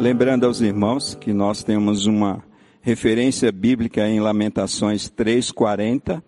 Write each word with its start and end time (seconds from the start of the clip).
Lembrando 0.00 0.46
aos 0.46 0.62
irmãos 0.62 1.14
que 1.14 1.30
nós 1.30 1.62
temos 1.62 2.06
uma 2.06 2.42
referência 2.80 3.52
bíblica 3.52 4.08
em 4.08 4.18
Lamentações 4.18 5.10
3:40, 5.10 6.22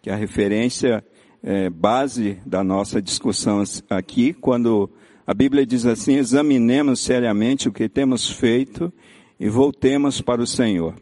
que 0.00 0.08
é 0.08 0.14
a 0.14 0.16
referência 0.16 1.04
é, 1.42 1.68
base 1.68 2.40
da 2.46 2.64
nossa 2.64 3.02
discussão 3.02 3.62
aqui, 3.90 4.32
quando 4.32 4.88
a 5.26 5.34
Bíblia 5.34 5.66
diz 5.66 5.84
assim: 5.84 6.14
examinemos 6.14 7.00
seriamente 7.00 7.68
o 7.68 7.72
que 7.72 7.86
temos 7.86 8.30
feito 8.30 8.90
e 9.38 9.46
voltemos 9.46 10.22
para 10.22 10.40
o 10.40 10.46
Senhor. 10.46 10.94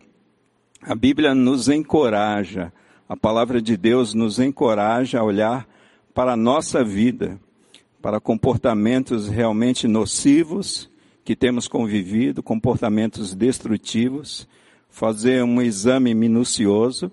A 0.83 0.97
Bíblia 0.97 1.33
nos 1.33 1.69
encoraja, 1.69 2.73
a 3.09 3.17
palavra 3.17 3.63
de 3.63 3.77
Deus 3.77 4.15
nos 4.15 4.41
encoraja 4.41 5.21
a 5.21 5.25
olhar 5.25 5.65
para 6.13 6.33
a 6.33 6.37
nossa 6.37 6.83
vida, 6.83 7.39
para 8.03 8.19
comportamentos 8.19 9.29
realmente 9.29 9.87
nocivos 9.87 10.91
que 11.27 11.35
temos 11.35 11.67
convivido, 11.67 12.41
comportamentos 12.41 13.35
destrutivos, 13.35 14.47
fazer 14.89 15.43
um 15.43 15.61
exame 15.61 16.15
minucioso 16.15 17.11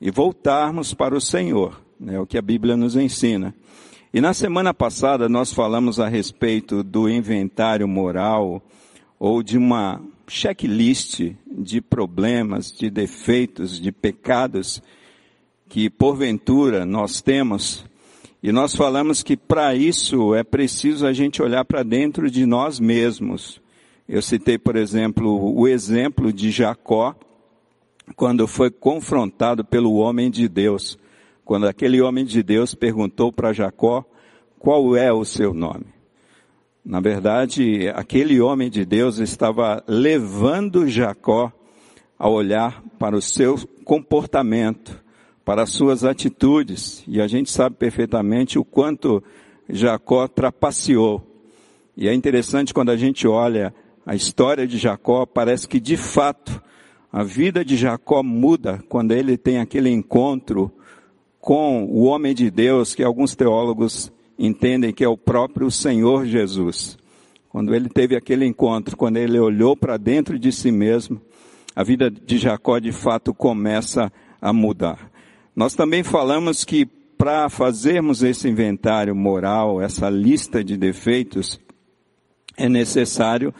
e 0.00 0.10
voltarmos 0.10 0.94
para 0.94 1.14
o 1.14 1.20
Senhor, 1.20 1.78
né, 2.00 2.18
o 2.18 2.26
que 2.26 2.38
a 2.38 2.42
Bíblia 2.42 2.78
nos 2.78 2.96
ensina. 2.96 3.54
E 4.10 4.22
na 4.22 4.32
semana 4.32 4.72
passada 4.72 5.28
nós 5.28 5.52
falamos 5.52 6.00
a 6.00 6.08
respeito 6.08 6.82
do 6.82 7.10
inventário 7.10 7.86
moral 7.86 8.62
ou 9.18 9.42
de 9.42 9.58
uma 9.58 10.00
checklist 10.26 11.20
de 11.46 11.82
problemas, 11.82 12.72
de 12.72 12.88
defeitos, 12.88 13.78
de 13.78 13.92
pecados 13.92 14.82
que 15.68 15.90
porventura 15.90 16.86
nós 16.86 17.20
temos 17.20 17.84
e 18.42 18.50
nós 18.50 18.74
falamos 18.74 19.22
que 19.22 19.36
para 19.36 19.74
isso 19.74 20.34
é 20.34 20.42
preciso 20.42 21.06
a 21.06 21.12
gente 21.12 21.40
olhar 21.40 21.64
para 21.64 21.84
dentro 21.84 22.28
de 22.28 22.44
nós 22.44 22.80
mesmos. 22.80 23.60
Eu 24.08 24.20
citei, 24.20 24.58
por 24.58 24.74
exemplo, 24.74 25.54
o 25.56 25.68
exemplo 25.68 26.32
de 26.32 26.50
Jacó, 26.50 27.14
quando 28.16 28.48
foi 28.48 28.70
confrontado 28.70 29.64
pelo 29.64 29.94
homem 29.94 30.30
de 30.30 30.48
Deus. 30.48 30.98
Quando 31.44 31.66
aquele 31.66 32.00
homem 32.00 32.24
de 32.24 32.42
Deus 32.42 32.74
perguntou 32.74 33.32
para 33.32 33.52
Jacó 33.52 34.04
qual 34.58 34.96
é 34.96 35.12
o 35.12 35.24
seu 35.24 35.54
nome. 35.54 35.86
Na 36.84 37.00
verdade, 37.00 37.88
aquele 37.94 38.40
homem 38.40 38.68
de 38.68 38.84
Deus 38.84 39.18
estava 39.18 39.84
levando 39.86 40.88
Jacó 40.88 41.52
a 42.18 42.28
olhar 42.28 42.82
para 42.98 43.16
o 43.16 43.22
seu 43.22 43.56
comportamento, 43.84 45.01
para 45.44 45.62
as 45.62 45.70
suas 45.70 46.04
atitudes. 46.04 47.02
E 47.06 47.20
a 47.20 47.26
gente 47.26 47.50
sabe 47.50 47.76
perfeitamente 47.76 48.58
o 48.58 48.64
quanto 48.64 49.22
Jacó 49.68 50.28
trapaceou. 50.28 51.22
E 51.96 52.08
é 52.08 52.14
interessante 52.14 52.72
quando 52.72 52.90
a 52.90 52.96
gente 52.96 53.26
olha 53.26 53.74
a 54.04 54.14
história 54.14 54.66
de 54.66 54.78
Jacó, 54.78 55.26
parece 55.26 55.68
que 55.68 55.78
de 55.78 55.96
fato 55.96 56.60
a 57.12 57.22
vida 57.22 57.64
de 57.64 57.76
Jacó 57.76 58.22
muda 58.22 58.82
quando 58.88 59.12
ele 59.12 59.36
tem 59.36 59.58
aquele 59.58 59.90
encontro 59.90 60.72
com 61.38 61.84
o 61.84 62.04
homem 62.04 62.34
de 62.34 62.50
Deus, 62.50 62.94
que 62.94 63.02
alguns 63.02 63.36
teólogos 63.36 64.10
entendem 64.38 64.92
que 64.92 65.04
é 65.04 65.08
o 65.08 65.16
próprio 65.16 65.70
Senhor 65.70 66.24
Jesus. 66.24 66.96
Quando 67.48 67.74
ele 67.74 67.88
teve 67.88 68.16
aquele 68.16 68.46
encontro, 68.46 68.96
quando 68.96 69.18
ele 69.18 69.38
olhou 69.38 69.76
para 69.76 69.98
dentro 69.98 70.38
de 70.38 70.50
si 70.50 70.72
mesmo, 70.72 71.20
a 71.76 71.84
vida 71.84 72.10
de 72.10 72.38
Jacó 72.38 72.78
de 72.78 72.92
fato 72.92 73.34
começa 73.34 74.10
a 74.40 74.52
mudar. 74.52 75.11
Nós 75.54 75.74
também 75.74 76.02
falamos 76.02 76.64
que 76.64 76.86
para 76.86 77.48
fazermos 77.48 78.22
esse 78.22 78.48
inventário 78.48 79.14
moral, 79.14 79.80
essa 79.80 80.08
lista 80.08 80.64
de 80.64 80.76
defeitos, 80.76 81.60
é 82.56 82.68
necessário 82.68 83.54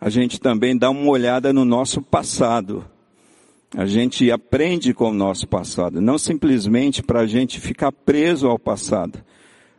a 0.00 0.08
gente 0.08 0.40
também 0.40 0.76
dar 0.76 0.90
uma 0.90 1.10
olhada 1.10 1.52
no 1.52 1.64
nosso 1.64 2.02
passado. 2.02 2.84
A 3.76 3.86
gente 3.86 4.30
aprende 4.30 4.92
com 4.92 5.10
o 5.10 5.14
nosso 5.14 5.46
passado, 5.46 6.00
não 6.00 6.18
simplesmente 6.18 7.02
para 7.02 7.20
a 7.20 7.26
gente 7.26 7.60
ficar 7.60 7.92
preso 7.92 8.46
ao 8.46 8.58
passado. 8.58 9.22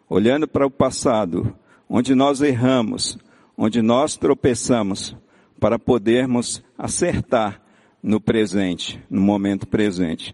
Olhando 0.09 0.47
para 0.47 0.65
o 0.65 0.71
passado, 0.71 1.55
onde 1.89 2.15
nós 2.15 2.41
erramos, 2.41 3.17
onde 3.57 3.81
nós 3.81 4.17
tropeçamos, 4.17 5.15
para 5.59 5.77
podermos 5.77 6.63
acertar 6.77 7.61
no 8.01 8.19
presente, 8.19 8.99
no 9.09 9.21
momento 9.21 9.67
presente. 9.67 10.33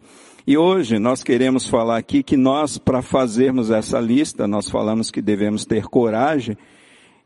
E 0.50 0.58
hoje 0.58 0.98
nós 0.98 1.24
queremos 1.24 1.68
falar 1.68 1.98
aqui 1.98 2.24
que 2.24 2.38
nós, 2.38 2.78
para 2.78 3.02
fazermos 3.02 3.70
essa 3.70 4.00
lista, 4.00 4.48
nós 4.48 4.70
falamos 4.70 5.12
que 5.12 5.22
devemos 5.22 5.66
ter 5.66 5.84
coragem 5.88 6.58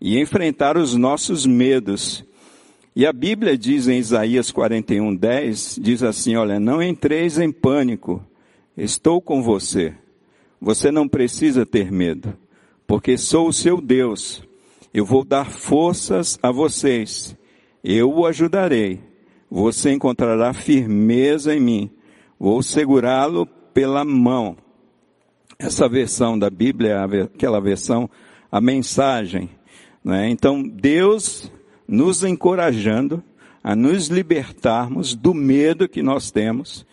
e 0.01 0.19
enfrentar 0.19 0.75
os 0.75 0.95
nossos 0.95 1.45
medos. 1.45 2.25
E 2.95 3.05
a 3.05 3.13
Bíblia 3.13 3.55
diz 3.55 3.87
em 3.87 3.99
Isaías 3.99 4.49
41, 4.49 5.15
10, 5.15 5.79
diz 5.79 6.01
assim, 6.01 6.35
olha, 6.35 6.59
não 6.59 6.81
entreis 6.81 7.37
em 7.37 7.51
pânico, 7.51 8.25
estou 8.75 9.21
com 9.21 9.43
você. 9.43 9.93
Você 10.59 10.89
não 10.89 11.07
precisa 11.07 11.63
ter 11.63 11.91
medo, 11.91 12.35
porque 12.87 13.19
sou 13.19 13.49
o 13.49 13.53
seu 13.53 13.79
Deus. 13.79 14.41
Eu 14.91 15.05
vou 15.05 15.23
dar 15.23 15.51
forças 15.51 16.39
a 16.41 16.51
vocês. 16.51 17.37
Eu 17.83 18.11
o 18.11 18.25
ajudarei. 18.25 18.99
Você 19.47 19.91
encontrará 19.91 20.53
firmeza 20.53 21.53
em 21.53 21.59
mim 21.59 21.91
Vou 22.43 22.63
segurá-lo 22.63 23.45
pela 23.71 24.03
mão. 24.03 24.57
Essa 25.59 25.87
versão 25.87 26.39
da 26.39 26.49
Bíblia 26.49 26.93
é 26.93 27.21
aquela 27.21 27.61
versão, 27.61 28.09
a 28.51 28.59
mensagem. 28.59 29.47
Né? 30.03 30.27
Então, 30.27 30.63
Deus 30.63 31.51
nos 31.87 32.23
encorajando 32.23 33.23
a 33.63 33.75
nos 33.75 34.07
libertarmos 34.07 35.13
do 35.13 35.35
medo 35.35 35.87
que 35.87 36.01
nós 36.01 36.31
temos. 36.31 36.83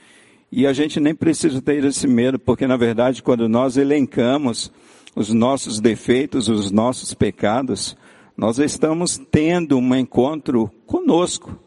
E 0.53 0.67
a 0.67 0.75
gente 0.75 1.01
nem 1.01 1.15
precisa 1.15 1.63
ter 1.63 1.83
esse 1.83 2.07
medo, 2.07 2.39
porque 2.39 2.67
na 2.67 2.77
verdade, 2.77 3.23
quando 3.23 3.49
nós 3.49 3.79
elencamos 3.79 4.71
os 5.17 5.33
nossos 5.33 5.81
defeitos, 5.81 6.51
os 6.51 6.71
nossos 6.71 7.15
pecados, 7.15 7.97
nós 8.37 8.59
estamos 8.59 9.17
tendo 9.31 9.79
um 9.79 9.95
encontro 9.95 10.71
conosco. 10.85 11.59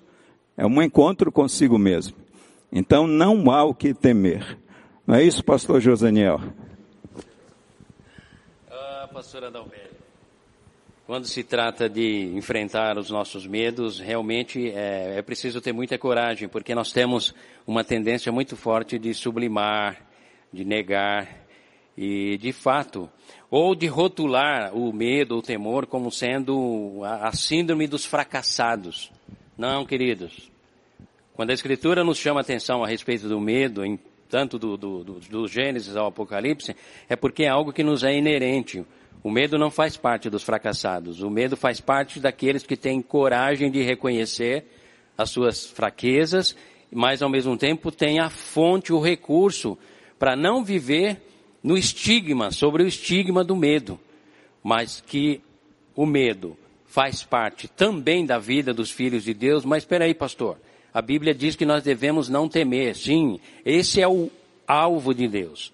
É 0.55 0.67
um 0.67 0.79
encontro 0.83 1.31
consigo 1.31 1.79
mesmo. 1.79 2.20
Então 2.71 3.05
não 3.05 3.51
há 3.51 3.63
o 3.63 3.73
que 3.73 3.93
temer. 3.93 4.57
Não 5.05 5.15
é 5.15 5.23
isso, 5.23 5.43
pastor 5.43 5.81
Josaniel? 5.81 6.39
Ah, 8.69 9.09
pastor 9.11 9.43
Adalberto. 9.43 9.91
Quando 11.05 11.25
se 11.25 11.43
trata 11.43 11.89
de 11.89 12.31
enfrentar 12.33 12.97
os 12.97 13.09
nossos 13.09 13.45
medos, 13.45 13.99
realmente 13.99 14.69
é, 14.69 15.17
é 15.17 15.21
preciso 15.21 15.59
ter 15.59 15.73
muita 15.73 15.97
coragem, 15.97 16.47
porque 16.47 16.73
nós 16.73 16.93
temos 16.93 17.35
uma 17.67 17.83
tendência 17.83 18.31
muito 18.31 18.55
forte 18.55 18.97
de 18.97 19.13
sublimar, 19.13 19.97
de 20.53 20.63
negar 20.63 21.27
e, 21.97 22.37
de 22.37 22.53
fato, 22.53 23.09
ou 23.49 23.75
de 23.75 23.87
rotular 23.87 24.73
o 24.73 24.93
medo, 24.93 25.37
o 25.37 25.41
temor 25.41 25.85
como 25.85 26.09
sendo 26.09 27.01
a, 27.03 27.27
a 27.27 27.33
síndrome 27.33 27.87
dos 27.87 28.05
fracassados. 28.05 29.11
Não, 29.57 29.85
queridos. 29.85 30.50
Quando 31.33 31.51
a 31.51 31.53
Escritura 31.53 32.03
nos 32.03 32.17
chama 32.17 32.41
atenção 32.41 32.83
a 32.83 32.87
respeito 32.87 33.27
do 33.27 33.39
medo, 33.39 33.85
em, 33.85 33.99
tanto 34.29 34.59
do, 34.59 34.77
do, 34.77 35.03
do, 35.03 35.19
do 35.19 35.47
Gênesis 35.47 35.95
ao 35.95 36.07
Apocalipse, 36.07 36.75
é 37.07 37.15
porque 37.15 37.43
é 37.43 37.49
algo 37.49 37.71
que 37.71 37.83
nos 37.83 38.03
é 38.03 38.15
inerente. 38.15 38.85
O 39.23 39.29
medo 39.29 39.57
não 39.57 39.69
faz 39.69 39.95
parte 39.95 40.29
dos 40.29 40.43
fracassados. 40.43 41.21
O 41.21 41.29
medo 41.29 41.55
faz 41.55 41.79
parte 41.79 42.19
daqueles 42.19 42.63
que 42.63 42.75
têm 42.75 43.01
coragem 43.01 43.69
de 43.69 43.81
reconhecer 43.81 44.65
as 45.17 45.29
suas 45.29 45.65
fraquezas, 45.65 46.55
mas 46.91 47.21
ao 47.21 47.29
mesmo 47.29 47.57
tempo 47.57 47.91
têm 47.91 48.19
a 48.19 48.29
fonte, 48.29 48.91
o 48.91 48.99
recurso, 48.99 49.77
para 50.17 50.35
não 50.35 50.63
viver 50.63 51.21
no 51.63 51.77
estigma, 51.77 52.51
sobre 52.51 52.83
o 52.83 52.87
estigma 52.87 53.43
do 53.43 53.55
medo. 53.55 53.99
Mas 54.63 55.01
que 55.01 55.41
o 55.95 56.05
medo 56.05 56.57
faz 56.85 57.23
parte 57.23 57.67
também 57.67 58.25
da 58.25 58.37
vida 58.37 58.73
dos 58.73 58.91
filhos 58.91 59.23
de 59.23 59.33
Deus. 59.33 59.63
Mas 59.63 59.83
espera 59.83 60.05
aí, 60.05 60.13
pastor. 60.13 60.57
A 60.93 61.01
Bíblia 61.01 61.33
diz 61.33 61.55
que 61.55 61.65
nós 61.65 61.83
devemos 61.83 62.27
não 62.29 62.47
temer. 62.49 62.95
Sim, 62.95 63.39
esse 63.65 64.01
é 64.01 64.07
o 64.07 64.29
alvo 64.67 65.13
de 65.13 65.27
Deus. 65.27 65.71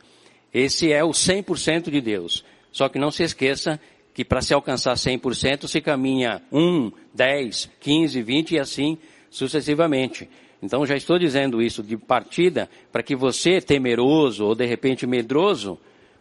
Esse 0.53 0.91
é 0.91 1.03
o 1.03 1.09
100% 1.09 1.89
de 1.89 2.01
Deus. 2.01 2.43
Só 2.71 2.89
que 2.89 2.99
não 2.99 3.11
se 3.11 3.23
esqueça 3.23 3.79
que 4.13 4.25
para 4.25 4.41
se 4.41 4.53
alcançar 4.53 4.95
100% 4.95 5.67
se 5.67 5.79
caminha 5.81 6.41
1, 6.51 6.91
10, 7.13 7.69
15, 7.79 8.21
20 8.21 8.51
e 8.55 8.59
assim 8.59 8.97
sucessivamente. 9.29 10.27
Então 10.61 10.85
já 10.85 10.95
estou 10.95 11.19
dizendo 11.19 11.61
isso 11.61 11.83
de 11.83 11.95
partida 11.97 12.69
para 12.91 13.03
que 13.03 13.15
você, 13.15 13.61
temeroso 13.61 14.45
ou 14.45 14.55
de 14.55 14.65
repente 14.65 15.05
medroso, 15.05 15.77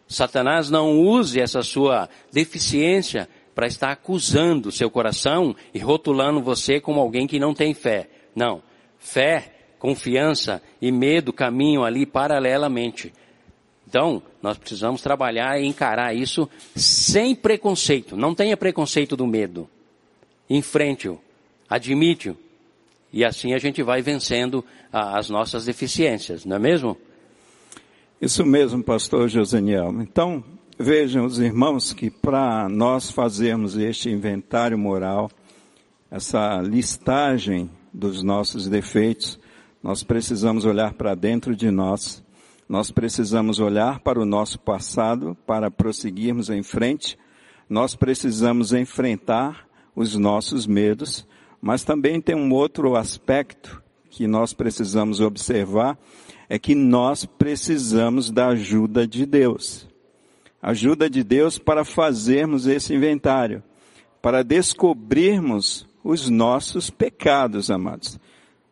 Satanás 0.06 0.70
não 0.70 1.00
use 1.00 1.40
essa 1.40 1.62
sua 1.62 2.08
deficiência 2.30 3.28
para 3.54 3.66
estar 3.66 3.90
acusando 3.90 4.70
seu 4.70 4.90
coração 4.90 5.56
e 5.72 5.78
rotulando 5.78 6.42
você 6.42 6.78
como 6.78 7.00
alguém 7.00 7.26
que 7.26 7.38
não 7.38 7.54
tem 7.54 7.72
fé. 7.72 8.08
Não. 8.34 8.62
Fé, 9.06 9.52
confiança 9.78 10.60
e 10.82 10.90
medo 10.90 11.32
caminham 11.32 11.84
ali 11.84 12.04
paralelamente. 12.04 13.12
Então, 13.88 14.20
nós 14.42 14.58
precisamos 14.58 15.00
trabalhar 15.00 15.60
e 15.60 15.64
encarar 15.64 16.12
isso 16.12 16.50
sem 16.74 17.32
preconceito. 17.32 18.16
Não 18.16 18.34
tenha 18.34 18.56
preconceito 18.56 19.16
do 19.16 19.24
medo. 19.24 19.70
Enfrente-o. 20.50 21.20
admite-o. 21.70 22.36
E 23.12 23.24
assim 23.24 23.54
a 23.54 23.58
gente 23.58 23.80
vai 23.80 24.02
vencendo 24.02 24.64
a, 24.92 25.16
as 25.16 25.30
nossas 25.30 25.64
deficiências, 25.64 26.44
não 26.44 26.56
é 26.56 26.58
mesmo? 26.58 26.96
Isso 28.20 28.44
mesmo, 28.44 28.82
pastor 28.82 29.28
Joseniel. 29.28 30.02
Então, 30.02 30.42
vejam 30.76 31.24
os 31.24 31.38
irmãos 31.38 31.92
que 31.92 32.10
para 32.10 32.68
nós 32.68 33.08
fazermos 33.08 33.76
este 33.76 34.10
inventário 34.10 34.76
moral, 34.76 35.30
essa 36.10 36.60
listagem 36.60 37.70
dos 37.96 38.22
nossos 38.22 38.68
defeitos, 38.68 39.38
nós 39.82 40.02
precisamos 40.02 40.66
olhar 40.66 40.92
para 40.92 41.14
dentro 41.14 41.56
de 41.56 41.70
nós, 41.70 42.22
nós 42.68 42.90
precisamos 42.90 43.58
olhar 43.58 44.00
para 44.00 44.20
o 44.20 44.26
nosso 44.26 44.60
passado 44.60 45.34
para 45.46 45.70
prosseguirmos 45.70 46.50
em 46.50 46.62
frente, 46.62 47.18
nós 47.70 47.96
precisamos 47.96 48.74
enfrentar 48.74 49.66
os 49.94 50.14
nossos 50.14 50.66
medos, 50.66 51.26
mas 51.60 51.84
também 51.84 52.20
tem 52.20 52.36
um 52.36 52.52
outro 52.52 52.96
aspecto 52.96 53.82
que 54.10 54.26
nós 54.26 54.52
precisamos 54.52 55.20
observar, 55.20 55.98
é 56.50 56.58
que 56.58 56.74
nós 56.74 57.24
precisamos 57.24 58.30
da 58.30 58.48
ajuda 58.48 59.06
de 59.06 59.24
Deus. 59.24 59.88
Ajuda 60.60 61.08
de 61.08 61.24
Deus 61.24 61.58
para 61.58 61.82
fazermos 61.84 62.66
esse 62.66 62.94
inventário, 62.94 63.62
para 64.20 64.44
descobrirmos 64.44 65.85
os 66.06 66.30
nossos 66.30 66.88
pecados, 66.88 67.70
amados. 67.70 68.18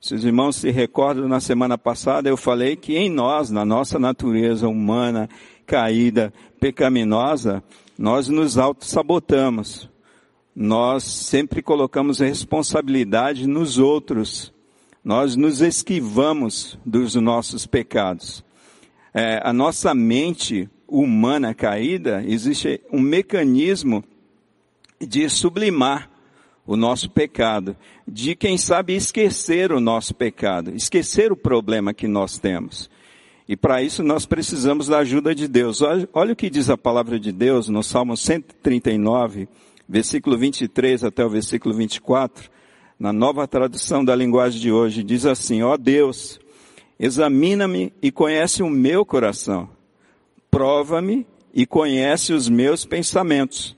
Se 0.01 0.15
os 0.15 0.25
irmãos 0.25 0.57
se 0.57 0.71
recordam, 0.71 1.27
na 1.27 1.41
semana 1.41 1.77
passada 1.77 2.29
eu 2.29 2.37
falei 2.37 2.77
que 2.77 2.97
em 2.97 3.11
nós, 3.11 3.51
na 3.51 3.65
nossa 3.65 3.99
natureza 3.99 4.69
humana, 4.69 5.29
caída, 5.67 6.33
pecaminosa, 6.61 7.63
nós 7.99 8.29
nos 8.29 8.57
auto-sabotamos. 8.57 9.91
Nós 10.55 11.03
sempre 11.03 11.61
colocamos 11.61 12.23
a 12.23 12.27
responsabilidade 12.27 13.49
nos 13.49 13.79
outros. 13.79 14.53
Nós 15.03 15.35
nos 15.35 15.61
esquivamos 15.61 16.79
dos 16.87 17.17
nossos 17.17 17.67
pecados. 17.67 18.45
É, 19.13 19.41
a 19.43 19.53
nossa 19.53 19.93
mente 19.93 20.69
humana 20.87 21.53
caída, 21.53 22.23
existe 22.25 22.81
um 22.93 23.01
mecanismo 23.01 24.05
de 25.01 25.29
sublimar 25.29 26.14
o 26.67 26.77
nosso 26.77 27.11
pecado, 27.11 27.77
de 28.07 28.35
quem 28.35 28.57
sabe 28.57 28.95
esquecer 28.95 29.71
o 29.73 29.81
nosso 29.81 30.15
pecado, 30.15 30.75
esquecer 30.75 31.31
o 31.31 31.37
problema 31.37 31.93
que 31.93 32.09
nós 32.09 32.39
temos. 32.39 32.89
E 33.47 33.57
para 33.57 33.83
isso 33.83 34.03
nós 34.03 34.25
precisamos 34.25 34.87
da 34.87 34.99
ajuda 34.99 35.35
de 35.35 35.47
Deus. 35.47 35.83
Olha, 35.83 36.09
olha, 36.13 36.33
o 36.33 36.37
que 36.37 36.49
diz 36.49 36.71
a 36.71 36.79
palavra 36.79 37.21
de 37.21 37.31
Deus 37.31 37.69
no 37.69 37.83
Salmo 37.83 38.17
139, 38.17 39.47
versículo 39.87 40.39
23 40.39 41.05
até 41.05 41.25
o 41.25 41.29
versículo 41.29 41.75
24, 41.75 42.51
na 42.99 43.13
nova 43.13 43.47
tradução 43.47 44.03
da 44.03 44.17
linguagem 44.17 44.61
de 44.61 44.73
hoje, 44.73 45.03
diz 45.03 45.27
assim, 45.27 45.63
ó 45.63 45.77
Deus, 45.77 46.41
examina-me 46.99 47.93
e 48.01 48.11
conhece 48.11 48.63
o 48.63 48.71
meu 48.71 49.05
coração, 49.05 49.69
prova-me 50.51 51.27
e 51.53 51.67
conhece 51.67 52.33
os 52.33 52.49
meus 52.49 52.87
pensamentos, 52.87 53.77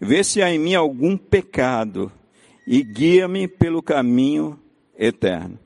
vê 0.00 0.22
se 0.22 0.40
há 0.40 0.52
em 0.52 0.58
mim 0.60 0.74
algum 0.76 1.16
pecado 1.16 2.12
e 2.70 2.82
guia-me 2.82 3.48
pelo 3.48 3.82
caminho 3.82 4.60
eterno. 4.94 5.58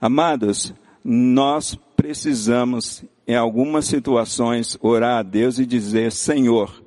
Amados, 0.00 0.74
nós 1.04 1.78
precisamos, 1.96 3.04
em 3.28 3.36
algumas 3.36 3.84
situações, 3.84 4.76
orar 4.82 5.18
a 5.18 5.22
Deus 5.22 5.60
e 5.60 5.64
dizer, 5.64 6.10
Senhor, 6.10 6.82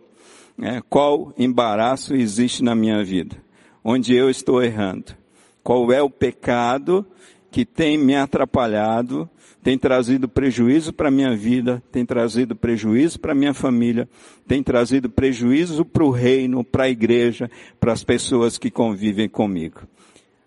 né, 0.58 0.82
qual 0.90 1.34
embaraço 1.38 2.14
existe 2.14 2.62
na 2.62 2.76
minha 2.76 3.02
vida? 3.02 3.38
Onde 3.82 4.14
eu 4.14 4.30
estou 4.30 4.62
errando? 4.62 5.16
Qual 5.64 5.90
é 5.90 6.02
o 6.02 6.10
pecado 6.10 7.08
que 7.50 7.64
tem 7.64 7.98
me 7.98 8.14
atrapalhado, 8.14 9.30
tem 9.64 9.78
trazido 9.78 10.28
prejuízo 10.28 10.92
para 10.92 11.10
a 11.10 11.12
minha 11.12 11.36
vida, 11.36 11.82
tem 11.92 12.06
trazido 12.06 12.56
prejuízo 12.56 13.20
para 13.20 13.32
a 13.32 13.36
minha 13.36 13.54
família, 13.54 14.10
tem 14.48 14.64
trazido 14.64 15.10
prejuízo 15.10 15.86
para 15.86 16.04
o 16.04 16.10
reino, 16.10 16.64
para 16.64 16.86
a 16.86 16.90
igreja, 16.90 17.50
para 17.80 17.94
as 17.94 18.04
pessoas 18.04 18.58
que 18.58 18.72
convivem 18.72 19.30
comigo. 19.30 19.82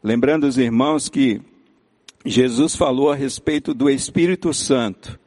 Lembrando 0.03 0.45
os 0.45 0.59
irmãos 0.59 1.09
que 1.09 1.41
Jesus 2.27 2.75
falou 2.75 3.11
a 3.11 3.15
respeito 3.15 3.73
do 3.73 3.89
Espírito 3.89 4.53
Santo. 4.53 5.19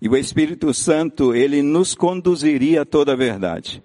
E 0.00 0.08
o 0.08 0.16
Espírito 0.16 0.74
Santo, 0.74 1.34
ele 1.34 1.62
nos 1.62 1.94
conduziria 1.94 2.82
a 2.82 2.84
toda 2.84 3.12
a 3.12 3.16
verdade. 3.16 3.82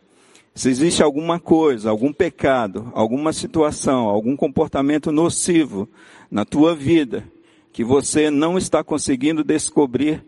Se 0.53 0.69
existe 0.69 1.03
alguma 1.03 1.39
coisa, 1.39 1.91
algum 1.91 2.11
pecado, 2.11 2.91
alguma 2.95 3.31
situação, 3.31 4.09
algum 4.09 4.35
comportamento 4.35 5.11
nocivo 5.11 5.87
na 6.31 6.43
tua 6.43 6.75
vida, 6.75 7.23
que 7.77 7.83
você 7.83 8.31
não 8.31 8.57
está 8.57 8.83
conseguindo 8.83 9.43
descobrir, 9.43 10.25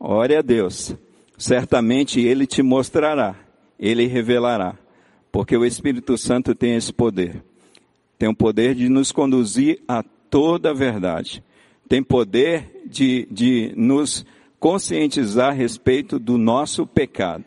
ore 0.00 0.34
a 0.34 0.42
Deus. 0.42 0.96
Certamente 1.38 2.20
Ele 2.20 2.44
te 2.44 2.60
mostrará, 2.60 3.36
Ele 3.78 4.08
revelará. 4.08 4.76
Porque 5.30 5.56
o 5.56 5.64
Espírito 5.64 6.18
Santo 6.18 6.56
tem 6.56 6.74
esse 6.74 6.92
poder. 6.92 7.40
Tem 8.18 8.28
o 8.28 8.34
poder 8.34 8.74
de 8.74 8.88
nos 8.88 9.12
conduzir 9.12 9.80
a 9.86 10.02
toda 10.28 10.70
a 10.70 10.74
verdade. 10.74 11.40
Tem 11.88 12.02
poder 12.02 12.82
de, 12.86 13.28
de 13.30 13.72
nos 13.76 14.26
conscientizar 14.58 15.50
a 15.50 15.54
respeito 15.54 16.18
do 16.18 16.36
nosso 16.36 16.84
pecado. 16.84 17.44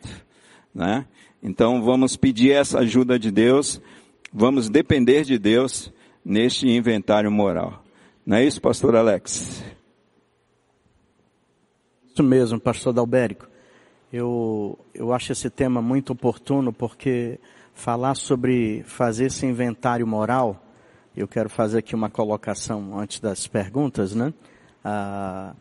Né? 0.74 1.04
Então 1.42 1.82
vamos 1.82 2.16
pedir 2.16 2.52
essa 2.52 2.78
ajuda 2.78 3.18
de 3.18 3.30
Deus, 3.30 3.82
vamos 4.32 4.70
depender 4.70 5.24
de 5.24 5.38
Deus 5.38 5.92
neste 6.24 6.66
inventário 6.66 7.30
moral. 7.30 7.81
Não 8.24 8.36
é 8.36 8.44
isso, 8.44 8.60
pastor 8.60 8.94
Alex? 8.94 9.64
Isso 12.06 12.22
mesmo, 12.22 12.60
pastor 12.60 12.92
Dalbérico. 12.92 13.48
Eu, 14.12 14.78
eu 14.94 15.12
acho 15.12 15.32
esse 15.32 15.50
tema 15.50 15.82
muito 15.82 16.12
oportuno 16.12 16.72
porque 16.72 17.40
falar 17.74 18.14
sobre 18.14 18.84
fazer 18.84 19.24
esse 19.26 19.44
inventário 19.44 20.06
moral, 20.06 20.62
eu 21.16 21.26
quero 21.26 21.48
fazer 21.48 21.78
aqui 21.78 21.96
uma 21.96 22.08
colocação 22.08 22.96
antes 22.96 23.18
das 23.18 23.48
perguntas, 23.48 24.14
né? 24.14 24.32
Ah, 24.84 25.54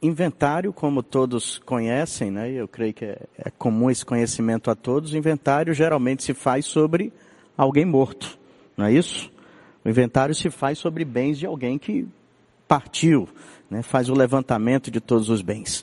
inventário, 0.00 0.72
como 0.72 1.02
todos 1.02 1.58
conhecem, 1.58 2.30
né? 2.30 2.48
Eu 2.52 2.68
creio 2.68 2.94
que 2.94 3.06
é, 3.06 3.18
é 3.38 3.50
comum 3.50 3.90
esse 3.90 4.06
conhecimento 4.06 4.70
a 4.70 4.76
todos. 4.76 5.14
Inventário 5.14 5.74
geralmente 5.74 6.22
se 6.22 6.32
faz 6.32 6.64
sobre 6.64 7.12
alguém 7.56 7.84
morto, 7.84 8.38
não 8.76 8.86
é 8.86 8.92
isso? 8.92 9.32
O 9.88 9.90
inventário 9.90 10.34
se 10.34 10.50
faz 10.50 10.76
sobre 10.76 11.02
bens 11.02 11.38
de 11.38 11.46
alguém 11.46 11.78
que 11.78 12.06
partiu, 12.68 13.26
né? 13.70 13.80
faz 13.80 14.10
o 14.10 14.14
levantamento 14.14 14.90
de 14.90 15.00
todos 15.00 15.30
os 15.30 15.40
bens. 15.40 15.82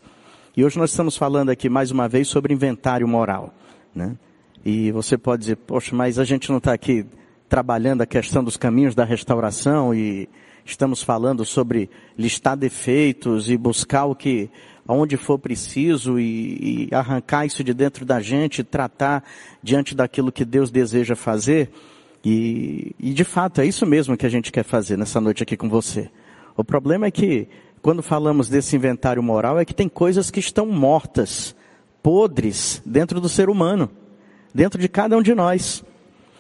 E 0.56 0.64
hoje 0.64 0.78
nós 0.78 0.92
estamos 0.92 1.18
falando 1.18 1.50
aqui 1.50 1.70
mais 1.70 1.90
uma 1.90 2.08
vez 2.08 2.28
sobre 2.28 2.54
inventário 2.54 3.08
moral. 3.08 3.52
Né? 3.96 4.16
E 4.64 4.92
você 4.92 5.18
pode 5.18 5.40
dizer, 5.40 5.56
poxa, 5.56 5.96
mas 5.96 6.20
a 6.20 6.24
gente 6.24 6.52
não 6.52 6.60
está 6.60 6.72
aqui 6.72 7.04
trabalhando 7.50 8.04
a 8.04 8.06
questão 8.06 8.44
dos 8.44 8.56
caminhos 8.56 8.94
da 8.94 9.04
restauração 9.04 9.92
e 9.92 10.30
estamos 10.64 11.02
falando 11.02 11.44
sobre 11.44 11.90
listar 12.16 12.56
defeitos 12.56 13.50
e 13.50 13.58
buscar 13.58 14.06
o 14.06 14.14
que, 14.14 14.52
onde 14.88 15.18
for 15.18 15.40
preciso 15.40 16.20
e, 16.20 16.90
e 16.92 16.94
arrancar 16.94 17.48
isso 17.48 17.64
de 17.64 17.74
dentro 17.74 18.06
da 18.06 18.20
gente, 18.20 18.64
tratar 18.64 19.24
diante 19.64 19.96
daquilo 19.96 20.32
que 20.32 20.46
Deus 20.46 20.70
deseja 20.70 21.16
fazer. 21.16 21.72
E, 22.26 22.96
e 23.00 23.14
de 23.14 23.24
fato 23.24 23.62
é 23.62 23.68
isso 23.68 23.86
mesmo 23.86 24.18
que 24.18 24.26
a 24.26 24.30
gente 24.30 24.52
quer 24.52 24.64
fazer 24.64 24.98
nessa 24.98 25.22
noite 25.22 25.44
aqui 25.44 25.56
com 25.56 25.70
você. 25.70 26.10
O 26.58 26.64
problema 26.64 27.06
é 27.06 27.12
que 27.12 27.48
quando 27.84 28.02
falamos 28.02 28.50
desse 28.50 28.76
inventário 28.76 29.22
moral 29.22 29.60
é 29.60 29.64
que 29.64 29.76
tem 29.76 29.88
coisas 29.88 30.32
que 30.32 30.40
estão 30.40 30.66
mortas, 30.66 31.56
podres 32.02 32.82
dentro 32.84 33.22
do 33.22 33.30
ser 33.30 33.48
humano, 33.48 33.92
dentro 34.52 34.82
de 34.82 34.90
cada 34.90 35.16
um 35.16 35.22
de 35.22 35.36
nós. 35.36 35.84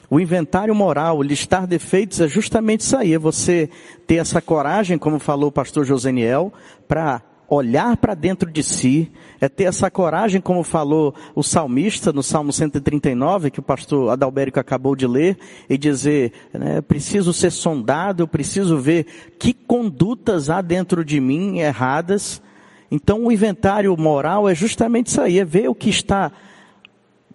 O 0.09 0.19
inventário 0.19 0.73
moral, 0.73 1.21
listar 1.21 1.67
defeitos 1.67 2.19
é 2.19 2.27
justamente 2.27 2.81
isso 2.81 2.97
aí, 2.97 3.13
é 3.13 3.19
você 3.19 3.69
ter 4.07 4.15
essa 4.15 4.41
coragem, 4.41 4.97
como 4.97 5.19
falou 5.19 5.49
o 5.49 5.51
pastor 5.51 5.85
Joseniel, 5.85 6.51
para 6.87 7.21
olhar 7.49 7.97
para 7.97 8.13
dentro 8.13 8.49
de 8.49 8.63
si, 8.63 9.11
é 9.39 9.47
ter 9.47 9.65
essa 9.65 9.89
coragem, 9.91 10.41
como 10.41 10.63
falou 10.63 11.13
o 11.35 11.43
salmista 11.43 12.11
no 12.11 12.23
Salmo 12.23 12.51
139, 12.51 13.51
que 13.51 13.59
o 13.59 13.63
pastor 13.63 14.11
Adalberico 14.11 14.59
acabou 14.59 14.95
de 14.95 15.07
ler, 15.07 15.37
e 15.69 15.77
dizer, 15.77 16.31
né, 16.53 16.81
preciso 16.81 17.33
ser 17.33 17.51
sondado, 17.51 18.27
preciso 18.27 18.77
ver 18.77 19.05
que 19.37 19.53
condutas 19.53 20.49
há 20.49 20.61
dentro 20.61 21.03
de 21.03 21.19
mim 21.19 21.59
erradas. 21.59 22.41
Então 22.89 23.25
o 23.25 23.31
inventário 23.31 23.95
moral 23.97 24.47
é 24.49 24.55
justamente 24.55 25.07
isso 25.07 25.21
aí, 25.21 25.39
é 25.39 25.45
ver 25.45 25.69
o 25.69 25.75
que 25.75 25.89
está 25.89 26.31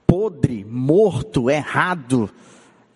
podre, 0.06 0.64
morto, 0.68 1.48
errado, 1.48 2.28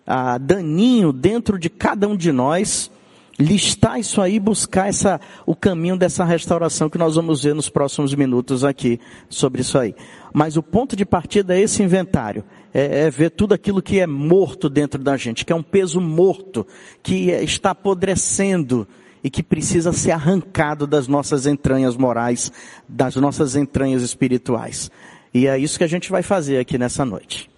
ah, 0.05 0.37
daninho 0.37 1.13
dentro 1.13 1.57
de 1.57 1.69
cada 1.69 2.07
um 2.07 2.15
de 2.15 2.31
nós 2.31 2.91
listar 3.39 3.99
isso 3.99 4.21
aí, 4.21 4.39
buscar 4.39 4.87
essa, 4.87 5.19
o 5.45 5.55
caminho 5.55 5.97
dessa 5.97 6.23
restauração 6.23 6.89
que 6.89 6.97
nós 6.97 7.15
vamos 7.15 7.43
ver 7.43 7.53
nos 7.53 7.69
próximos 7.69 8.13
minutos 8.15 8.63
aqui 8.63 8.99
sobre 9.29 9.61
isso 9.61 9.77
aí. 9.77 9.93
Mas 10.33 10.57
o 10.57 10.63
ponto 10.63 10.95
de 10.95 11.05
partida 11.05 11.55
é 11.55 11.61
esse 11.61 11.83
inventário. 11.83 12.43
É, 12.73 13.03
é 13.03 13.09
ver 13.09 13.31
tudo 13.31 13.53
aquilo 13.53 13.81
que 13.81 13.99
é 13.99 14.07
morto 14.07 14.69
dentro 14.69 15.01
da 15.01 15.15
gente, 15.17 15.45
que 15.45 15.53
é 15.53 15.55
um 15.55 15.63
peso 15.63 15.99
morto, 16.01 16.65
que 17.01 17.29
está 17.29 17.71
apodrecendo 17.71 18.87
e 19.23 19.29
que 19.29 19.41
precisa 19.41 19.91
ser 19.91 20.11
arrancado 20.11 20.85
das 20.85 21.07
nossas 21.07 21.47
entranhas 21.47 21.97
morais, 21.97 22.51
das 22.87 23.15
nossas 23.15 23.55
entranhas 23.55 24.03
espirituais. 24.03 24.91
E 25.33 25.47
é 25.47 25.57
isso 25.57 25.77
que 25.77 25.83
a 25.83 25.87
gente 25.87 26.09
vai 26.11 26.21
fazer 26.21 26.59
aqui 26.59 26.77
nessa 26.77 27.03
noite. 27.03 27.49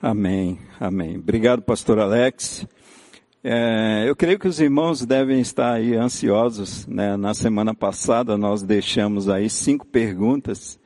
Amém, 0.00 0.58
amém. 0.78 1.16
Obrigado, 1.16 1.62
pastor 1.62 1.98
Alex. 1.98 2.66
É, 3.46 4.08
eu 4.08 4.16
creio 4.16 4.38
que 4.38 4.48
os 4.48 4.58
irmãos 4.58 5.04
devem 5.04 5.38
estar 5.38 5.74
aí 5.74 5.94
ansiosos. 5.94 6.86
Né? 6.86 7.14
Na 7.14 7.34
semana 7.34 7.74
passada 7.74 8.38
nós 8.38 8.62
deixamos 8.62 9.28
aí 9.28 9.50
cinco 9.50 9.86
perguntas 9.86 10.80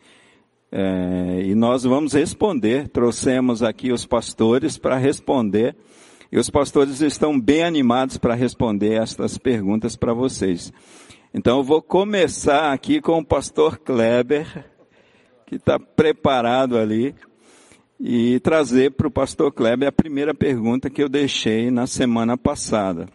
é, 0.73 1.43
e 1.45 1.55
nós 1.55 1.85
vamos 1.85 2.15
responder. 2.15 2.89
Trouxemos 2.89 3.63
aqui 3.63 3.93
os 3.93 4.05
pastores 4.05 4.77
para 4.77 4.97
responder 4.97 5.77
e 6.33 6.39
os 6.39 6.51
pastores 6.51 7.01
estão 7.01 7.39
bem 7.39 7.63
animados 7.63 8.19
para 8.19 8.35
responder 8.35 9.01
estas 9.01 9.39
perguntas 9.39 9.95
para 9.95 10.13
vocês. 10.13 10.73
Então 11.33 11.59
eu 11.59 11.63
vou 11.63 11.81
começar 11.81 12.73
aqui 12.73 13.01
com 13.01 13.21
o 13.21 13.25
pastor 13.25 13.79
Kleber, 13.79 14.65
que 15.47 15.55
está 15.55 15.79
preparado 15.79 16.77
ali 16.77 17.15
e 18.01 18.39
trazer 18.41 18.93
para 18.93 19.09
o 19.09 19.11
pastor 19.11 19.53
Kleber 19.53 19.89
a 19.89 19.93
primeira 19.93 20.33
pergunta 20.33 20.89
que 20.89 21.03
eu 21.03 21.09
deixei 21.09 21.71
na 21.71 21.87
semana 21.87 22.37
passada. 22.37 23.09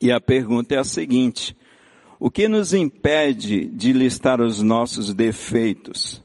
E 0.00 0.12
a 0.12 0.20
pergunta 0.20 0.74
é 0.74 0.78
a 0.78 0.84
seguinte: 0.84 1.56
o 2.20 2.30
que 2.30 2.48
nos 2.48 2.74
impede 2.74 3.66
de 3.66 3.92
listar 3.92 4.40
os 4.40 4.60
nossos 4.60 5.14
defeitos? 5.14 6.22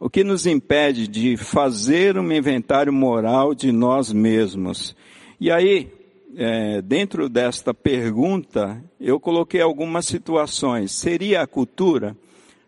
O 0.00 0.10
que 0.10 0.24
nos 0.24 0.46
impede 0.46 1.06
de 1.06 1.36
fazer 1.36 2.18
um 2.18 2.32
inventário 2.32 2.92
moral 2.92 3.54
de 3.54 3.70
nós 3.70 4.12
mesmos? 4.12 4.94
E 5.40 5.50
aí, 5.50 5.90
é, 6.36 6.82
dentro 6.82 7.28
desta 7.28 7.72
pergunta, 7.72 8.82
eu 9.00 9.20
coloquei 9.20 9.60
algumas 9.60 10.04
situações. 10.06 10.92
Seria 10.92 11.42
a 11.42 11.46
cultura? 11.46 12.16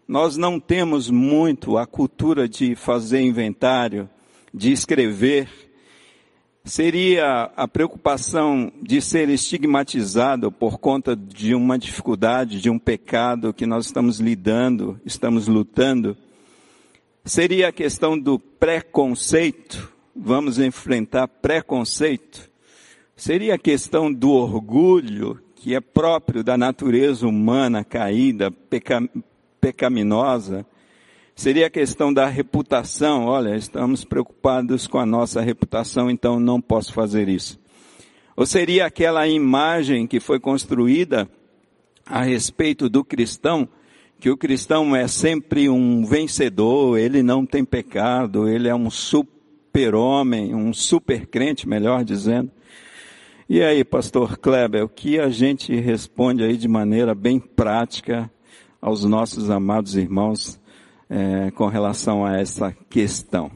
Nós 0.07 0.37
não 0.37 0.61
temos 0.61 1.11
muito 1.11 1.77
a 1.77 1.87
cultura 1.87 2.49
de 2.49 2.75
fazer 2.75 3.21
inventário, 3.21 4.09
de 4.57 4.73
escrever, 4.73 5.51
seria 6.65 7.53
a 7.55 7.69
preocupação 7.69 8.73
de 8.83 9.03
ser 9.03 9.29
estigmatizado 9.29 10.51
por 10.51 10.79
conta 10.79 11.15
de 11.15 11.55
uma 11.55 11.79
dificuldade, 11.79 12.59
de 12.59 12.71
um 12.71 12.79
pecado 12.79 13.53
que 13.53 13.67
nós 13.67 13.85
estamos 13.85 14.19
lidando, 14.19 14.99
estamos 15.05 15.47
lutando. 15.47 16.17
Seria 17.23 17.69
a 17.69 17.73
questão 17.73 18.19
do 18.19 18.39
preconceito, 18.39 19.93
vamos 20.15 20.59
enfrentar 20.59 21.29
preconceito. 21.29 22.51
Seria 23.15 23.57
a 23.57 23.59
questão 23.59 24.11
do 24.11 24.31
orgulho, 24.31 25.39
que 25.55 25.75
é 25.75 25.81
próprio 25.83 26.43
da 26.43 26.57
natureza 26.57 27.29
humana 27.29 27.85
caída, 27.85 28.51
peca, 28.51 29.07
pecaminosa. 29.61 30.65
Seria 31.39 31.67
a 31.67 31.71
questão 31.71 32.15
da 32.15 32.27
reputação. 32.27 33.27
Olha, 33.27 33.55
estamos 33.57 34.07
preocupados 34.07 34.87
com 34.87 34.99
a 34.99 35.05
nossa 35.05 35.43
reputação, 35.43 36.11
então 36.11 36.41
não 36.41 36.63
posso 36.63 36.95
fazer 36.95 37.29
isso. 37.29 37.61
Ou 38.35 38.47
seria 38.47 38.87
aquela 38.87 39.29
imagem 39.29 40.07
que 40.07 40.19
foi 40.19 40.41
construída 40.41 41.29
a 42.07 42.23
respeito 42.23 42.89
do 42.89 43.05
cristão, 43.05 43.69
que 44.19 44.31
o 44.31 44.37
cristão 44.37 44.97
é 44.97 45.07
sempre 45.07 45.69
um 45.69 46.07
vencedor, 46.07 46.99
ele 46.99 47.23
não 47.23 47.45
tem 47.45 47.67
pecado, 47.67 48.49
ele 48.49 48.67
é 48.67 48.75
um 48.75 48.89
super-homem, 48.89 50.55
um 50.55 50.73
super-crente, 50.73 51.69
melhor 51.69 52.03
dizendo. 52.03 52.51
E 53.47 53.63
aí, 53.63 53.85
pastor 53.85 54.39
Kleber, 54.39 54.85
o 54.85 54.89
que 54.89 55.21
a 55.21 55.29
gente 55.29 55.75
responde 55.77 56.43
aí 56.43 56.57
de 56.57 56.67
maneira 56.67 57.15
bem 57.15 57.39
prática 57.39 58.31
aos 58.81 59.05
nossos 59.05 59.51
amados 59.51 59.97
irmãos 59.97 60.59
é, 61.09 61.51
com 61.53 61.67
relação 61.67 62.25
a 62.25 62.39
essa 62.39 62.73
questão. 62.89 63.51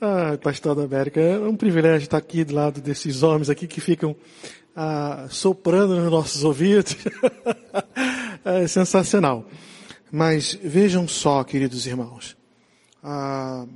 Ah, 0.00 0.36
pastor 0.42 0.74
da 0.74 0.82
América, 0.84 1.20
é 1.20 1.38
um 1.38 1.56
privilégio 1.56 2.04
estar 2.04 2.18
aqui 2.18 2.44
do 2.44 2.54
lado 2.54 2.80
desses 2.80 3.22
homens 3.22 3.48
aqui 3.48 3.66
que 3.66 3.80
ficam 3.80 4.14
ah, 4.76 5.26
soprando 5.30 5.96
nos 5.96 6.10
nossos 6.10 6.44
ouvidos. 6.44 6.96
é 8.44 8.66
sensacional. 8.66 9.46
Mas 10.10 10.54
vejam 10.54 11.08
só, 11.08 11.42
queridos 11.42 11.86
irmãos, 11.86 12.36
ah, 13.02 13.66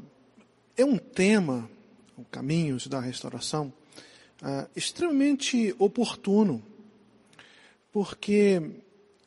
é 0.76 0.84
um 0.84 0.98
tema, 0.98 1.68
caminhos 2.30 2.86
da 2.86 3.00
restauração, 3.00 3.72
ah, 4.42 4.68
extremamente 4.76 5.74
oportuno, 5.78 6.62
porque 7.92 8.62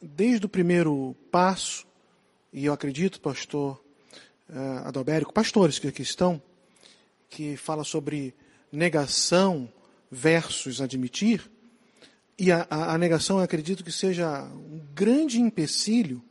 desde 0.02 0.46
o 0.46 0.50
primeiro 0.50 1.16
passo, 1.32 1.86
e 2.52 2.66
eu 2.66 2.74
acredito, 2.74 3.22
pastor 3.22 3.82
uh, 4.50 5.32
pastores 5.32 5.78
que 5.78 5.88
aqui 5.88 6.02
estão, 6.02 6.42
que 7.30 7.56
fala 7.56 7.84
sobre 7.84 8.34
negação 8.72 9.72
versus 10.10 10.82
admitir, 10.82 11.50
e 12.38 12.52
a, 12.52 12.66
a, 12.70 12.96
a 12.96 12.98
negação 12.98 13.38
eu 13.38 13.44
acredito 13.44 13.84
que 13.84 13.92
seja 13.92 14.44
um 14.44 14.82
grande 14.96 15.40
empecilho 15.40 16.24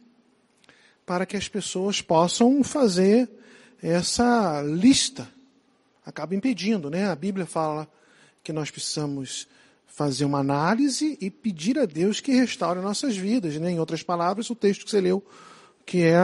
para 1.06 1.24
que 1.24 1.36
as 1.36 1.48
pessoas 1.48 2.02
possam 2.02 2.64
fazer 2.64 3.30
essa 3.82 4.60
lista. 4.62 5.28
Acaba 6.04 6.34
impedindo, 6.34 6.90
né? 6.90 7.08
A 7.08 7.14
Bíblia 7.14 7.46
fala 7.46 7.88
que 8.42 8.52
nós 8.52 8.70
precisamos 8.70 9.46
fazer 9.90 10.24
uma 10.24 10.38
análise 10.38 11.18
e 11.20 11.30
pedir 11.30 11.78
a 11.78 11.84
Deus 11.84 12.20
que 12.20 12.32
restaure 12.32 12.80
nossas 12.80 13.16
vidas. 13.16 13.56
Né? 13.56 13.72
Em 13.72 13.80
outras 13.80 14.02
palavras, 14.02 14.48
o 14.48 14.54
texto 14.54 14.84
que 14.84 14.90
você 14.90 15.00
leu, 15.00 15.22
que 15.84 16.02
é 16.02 16.16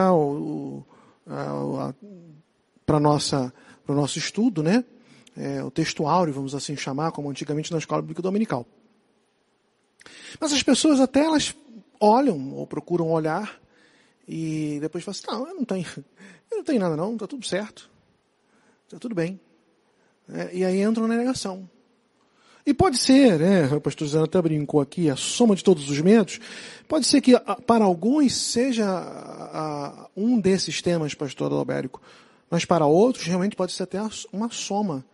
para 2.85 2.97
o 2.97 3.93
nosso 3.93 4.17
estudo, 4.17 4.63
né? 4.63 4.83
É, 5.35 5.63
o 5.63 5.69
texto 5.69 6.07
áureo, 6.07 6.33
vamos 6.33 6.55
assim 6.55 6.75
chamar, 6.75 7.11
como 7.11 7.29
antigamente 7.29 7.71
na 7.71 7.77
escola 7.77 8.01
bíblica 8.01 8.23
dominical. 8.23 8.65
Mas 10.39 10.51
as 10.53 10.63
pessoas 10.63 10.99
até 10.99 11.23
elas 11.23 11.53
olham 11.99 12.53
ou 12.53 12.65
procuram 12.65 13.11
olhar 13.11 13.59
e 14.27 14.79
depois 14.81 15.03
falam 15.03 15.19
assim, 15.19 15.27
não, 15.27 15.47
eu 15.47 15.55
não 15.55 15.65
tenho, 15.65 15.85
eu 16.49 16.57
não 16.57 16.63
tenho 16.63 16.79
nada 16.79 16.95
não, 16.95 17.13
está 17.13 17.27
tudo 17.27 17.45
certo, 17.45 17.89
está 18.85 18.97
tudo 18.97 19.13
bem. 19.13 19.39
É, 20.29 20.55
e 20.55 20.65
aí 20.65 20.81
entram 20.81 21.07
na 21.07 21.15
negação. 21.15 21.69
E 22.67 22.73
pode 22.73 22.97
ser, 22.97 23.39
né, 23.39 23.73
o 23.73 23.79
pastor 23.79 24.05
Zé 24.09 24.19
até 24.19 24.41
brincou 24.41 24.81
aqui, 24.81 25.09
a 25.09 25.15
soma 25.15 25.55
de 25.55 25.63
todos 25.63 25.89
os 25.89 26.01
medos, 26.01 26.37
pode 26.85 27.07
ser 27.07 27.21
que 27.21 27.31
para 27.65 27.85
alguns 27.85 28.35
seja 28.35 28.85
um 30.17 30.37
desses 30.37 30.81
temas, 30.81 31.13
pastor 31.13 31.49
Albérico, 31.53 32.01
mas 32.49 32.65
para 32.65 32.85
outros 32.85 33.25
realmente 33.25 33.55
pode 33.55 33.71
ser 33.71 33.83
até 33.83 33.99
uma 34.33 34.49
soma 34.51 35.05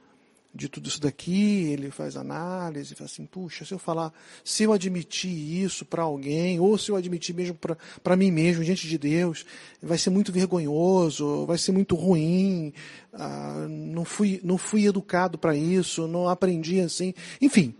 de 0.53 0.69
tudo 0.69 0.87
isso 0.87 1.01
daqui, 1.01 1.71
ele 1.71 1.89
faz 1.89 2.15
análise, 2.15 2.93
faz 2.93 3.11
assim, 3.11 3.25
puxa, 3.25 3.65
se 3.65 3.73
eu 3.73 3.79
falar, 3.79 4.13
se 4.43 4.63
eu 4.63 4.71
admitir 4.71 5.31
isso 5.31 5.83
para 5.83 6.03
alguém, 6.03 6.59
ou 6.59 6.77
se 6.77 6.91
eu 6.91 6.95
admitir 6.95 7.33
mesmo 7.33 7.57
para 8.03 8.15
mim 8.15 8.29
mesmo, 8.29 8.63
diante 8.63 8.87
de 8.87 8.97
Deus, 8.97 9.45
vai 9.81 9.97
ser 9.97 10.11
muito 10.11 10.31
vergonhoso, 10.31 11.45
vai 11.47 11.57
ser 11.57 11.71
muito 11.71 11.95
ruim, 11.95 12.71
ah, 13.13 13.65
não, 13.67 14.05
fui, 14.05 14.39
não 14.43 14.57
fui 14.57 14.85
educado 14.85 15.39
para 15.39 15.55
isso, 15.55 16.07
não 16.07 16.29
aprendi 16.29 16.79
assim, 16.79 17.15
enfim. 17.41 17.73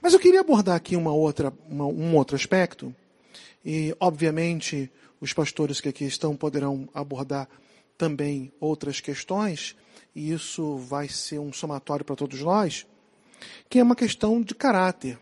Mas 0.00 0.12
eu 0.12 0.20
queria 0.20 0.40
abordar 0.40 0.76
aqui 0.76 0.94
uma 0.94 1.12
outra, 1.12 1.52
uma, 1.68 1.86
um 1.86 2.14
outro 2.14 2.36
aspecto, 2.36 2.94
e 3.64 3.92
obviamente 3.98 4.92
os 5.20 5.32
pastores 5.32 5.80
que 5.80 5.88
aqui 5.88 6.04
estão 6.04 6.36
poderão 6.36 6.88
abordar 6.94 7.48
também 7.98 8.52
outras 8.60 9.00
questões, 9.00 9.74
e 10.16 10.32
isso 10.32 10.78
vai 10.78 11.10
ser 11.10 11.38
um 11.38 11.52
somatório 11.52 12.02
para 12.02 12.16
todos 12.16 12.40
nós, 12.40 12.86
que 13.68 13.78
é 13.78 13.82
uma 13.82 13.94
questão 13.94 14.40
de 14.40 14.54
caráter. 14.54 15.18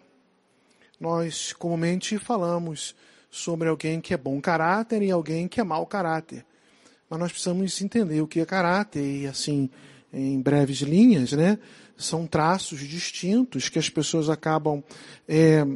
Nós 1.01 1.53
comumente 1.53 2.17
falamos 2.17 2.95
sobre 3.29 3.69
alguém 3.69 4.01
que 4.01 4.15
é 4.15 4.17
bom 4.17 4.41
caráter 4.41 5.03
e 5.03 5.11
alguém 5.11 5.49
que 5.49 5.61
é 5.61 5.65
mau 5.65 5.85
caráter. 5.85 6.47
Mas 7.11 7.19
nós 7.19 7.33
precisamos 7.33 7.83
entender 7.83 8.21
o 8.21 8.29
que 8.29 8.39
é 8.39 8.47
caráter 8.47 9.03
e 9.03 9.27
assim, 9.27 9.69
em 10.13 10.41
breves 10.41 10.79
linhas, 10.79 11.33
né? 11.33 11.59
São 11.97 12.25
traços 12.25 12.79
distintos 12.79 13.69
que 13.69 13.81
as 13.81 13.89
pessoas 13.89 14.31
acabam 14.31 14.81
é, 15.27 15.67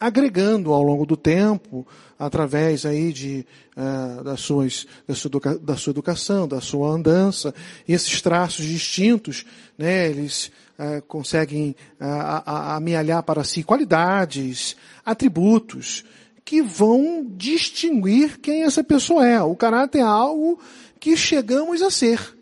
agregando 0.00 0.72
ao 0.72 0.82
longo 0.82 1.04
do 1.04 1.16
tempo, 1.16 1.86
através 2.18 2.86
aí 2.86 3.12
de, 3.12 3.46
uh, 3.76 4.22
das 4.22 4.40
suas, 4.40 4.86
da, 5.06 5.14
sua 5.14 5.28
educa, 5.28 5.58
da 5.58 5.76
sua 5.76 5.90
educação, 5.90 6.46
da 6.46 6.60
sua 6.60 6.90
andança, 6.90 7.54
esses 7.86 8.20
traços 8.22 8.64
distintos, 8.64 9.44
né, 9.76 10.08
eles 10.08 10.50
uh, 10.78 11.02
conseguem 11.06 11.74
uh, 12.00 12.42
amealhar 12.46 13.22
para 13.22 13.44
si 13.44 13.62
qualidades, 13.62 14.76
atributos, 15.04 16.04
que 16.44 16.62
vão 16.62 17.26
distinguir 17.36 18.38
quem 18.40 18.62
essa 18.62 18.82
pessoa 18.82 19.26
é. 19.26 19.42
O 19.42 19.54
caráter 19.54 19.98
é 19.98 20.02
algo 20.02 20.58
que 20.98 21.16
chegamos 21.16 21.82
a 21.82 21.90
ser. 21.90 22.36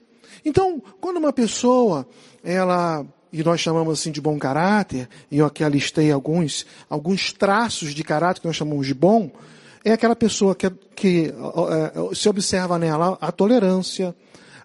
Então, 0.44 0.80
quando 1.00 1.16
uma 1.16 1.32
pessoa, 1.32 2.06
ela 2.44 3.04
e 3.36 3.44
nós 3.44 3.60
chamamos 3.60 4.00
assim 4.00 4.10
de 4.10 4.18
bom 4.18 4.38
caráter, 4.38 5.06
e 5.30 5.36
eu 5.38 5.44
aqui 5.44 5.62
alistei 5.62 6.10
alguns, 6.10 6.64
alguns 6.88 7.34
traços 7.34 7.92
de 7.92 8.02
caráter 8.02 8.40
que 8.40 8.46
nós 8.46 8.56
chamamos 8.56 8.86
de 8.86 8.94
bom, 8.94 9.30
é 9.84 9.92
aquela 9.92 10.16
pessoa 10.16 10.54
que, 10.54 10.70
que 10.94 11.34
é, 11.34 12.14
se 12.14 12.30
observa 12.30 12.78
nela 12.78 13.18
a 13.20 13.30
tolerância, 13.30 14.16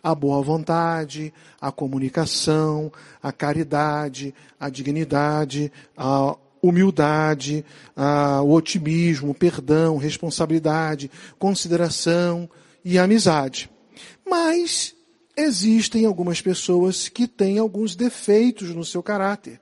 a 0.02 0.16
boa 0.16 0.42
vontade, 0.42 1.34
a 1.60 1.70
comunicação, 1.70 2.90
a 3.22 3.30
caridade, 3.34 4.34
a 4.58 4.70
dignidade, 4.70 5.70
a 5.98 6.38
humildade, 6.62 7.66
a, 7.94 8.42
o 8.42 8.54
otimismo, 8.54 9.32
o 9.32 9.36
perdão, 9.36 9.98
responsabilidade, 9.98 11.12
consideração 11.38 12.50
e 12.86 12.98
amizade. 12.98 13.70
Mas 14.26 14.96
existem 15.36 16.06
algumas 16.06 16.42
pessoas 16.42 17.10
que 17.10 17.28
têm 17.28 17.58
alguns 17.58 17.96
defeitos 17.96 18.70
no 18.76 18.86
seu 18.86 19.02
caráter. 19.02 19.60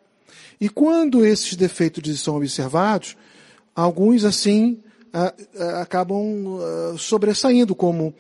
E 0.59 0.67
quando 0.67 1.25
esses 1.25 1.55
defeitos 1.55 2.19
são 2.21 2.35
observados, 2.35 3.15
alguns 3.75 4.25
assim 4.25 4.79
acabam 5.81 6.59
sobressaindo, 6.97 7.73
como 7.73 8.13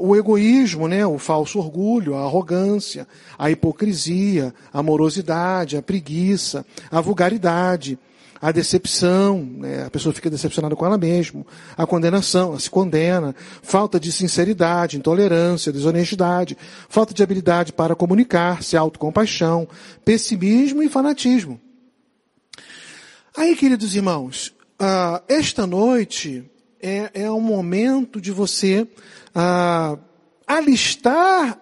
o 0.00 0.16
egoísmo, 0.16 0.88
né, 0.88 1.06
o 1.06 1.18
falso 1.18 1.58
orgulho, 1.58 2.16
a 2.16 2.24
arrogância, 2.24 3.06
a 3.38 3.50
hipocrisia, 3.50 4.52
a 4.72 4.82
morosidade, 4.82 5.76
a 5.76 5.82
preguiça, 5.82 6.66
a 6.90 7.00
vulgaridade, 7.00 7.98
a 8.40 8.52
decepção, 8.52 9.42
né, 9.42 9.84
a 9.84 9.90
pessoa 9.90 10.12
fica 10.12 10.30
decepcionada 10.30 10.76
com 10.76 10.86
ela 10.86 10.96
mesma, 10.96 11.44
a 11.76 11.86
condenação, 11.86 12.50
ela 12.50 12.60
se 12.60 12.70
condena, 12.70 13.34
falta 13.62 13.98
de 13.98 14.12
sinceridade, 14.12 14.96
intolerância, 14.96 15.72
desonestidade, 15.72 16.56
falta 16.88 17.12
de 17.12 17.22
habilidade 17.22 17.72
para 17.72 17.94
comunicar-se, 17.94 18.76
autocompaixão, 18.76 19.68
pessimismo 20.04 20.82
e 20.82 20.88
fanatismo. 20.88 21.60
Aí, 23.36 23.54
queridos 23.54 23.94
irmãos, 23.94 24.54
uh, 24.80 25.22
esta 25.28 25.66
noite 25.66 26.44
é, 26.80 27.10
é 27.14 27.30
um 27.30 27.40
momento 27.40 28.20
de 28.20 28.30
você 28.30 28.82
uh, 28.82 29.98
alistar 30.46 31.60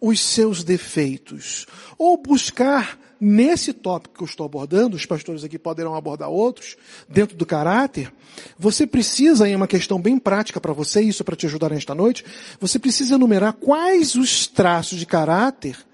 os 0.00 0.20
seus 0.20 0.62
defeitos, 0.62 1.66
ou 1.98 2.16
buscar 2.16 2.98
nesse 3.20 3.72
tópico 3.72 4.16
que 4.16 4.22
eu 4.22 4.26
estou 4.26 4.46
abordando, 4.46 4.96
os 4.96 5.06
pastores 5.06 5.44
aqui 5.44 5.58
poderão 5.58 5.94
abordar 5.94 6.28
outros, 6.28 6.76
dentro 7.08 7.36
do 7.36 7.46
caráter, 7.46 8.12
você 8.58 8.86
precisa, 8.86 9.48
em 9.48 9.56
uma 9.56 9.66
questão 9.66 10.00
bem 10.00 10.18
prática 10.18 10.60
para 10.60 10.72
você, 10.72 11.00
isso 11.00 11.24
para 11.24 11.36
te 11.36 11.46
ajudar 11.46 11.70
nesta 11.70 11.94
noite, 11.94 12.24
você 12.60 12.78
precisa 12.78 13.14
enumerar 13.14 13.52
quais 13.54 14.14
os 14.14 14.46
traços 14.46 14.98
de 14.98 15.06
caráter 15.06 15.87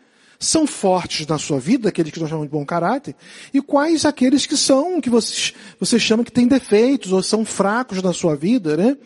são 0.45 0.67
fortes 0.67 1.27
na 1.27 1.39
sua 1.39 1.59
vida, 1.59 1.89
aqueles 1.89 2.13
que 2.13 2.21
nós 2.21 2.29
chamamos 2.29 2.49
de 2.49 2.53
bom 2.53 2.65
caráter, 2.65 3.15
e 3.53 3.61
quais 3.61 4.05
aqueles 4.05 4.47
que 4.47 4.57
são, 4.57 5.01
que 5.01 5.11
você, 5.11 5.53
você 5.81 5.99
chama 5.99 6.25
que 6.25 6.33
têm 6.33 6.47
defeitos 6.47 7.13
ou 7.13 7.23
são 7.23 7.45
fracos 7.45 8.03
na 8.03 8.13
sua 8.13 8.37
vida, 8.37 8.77
né? 8.77 8.97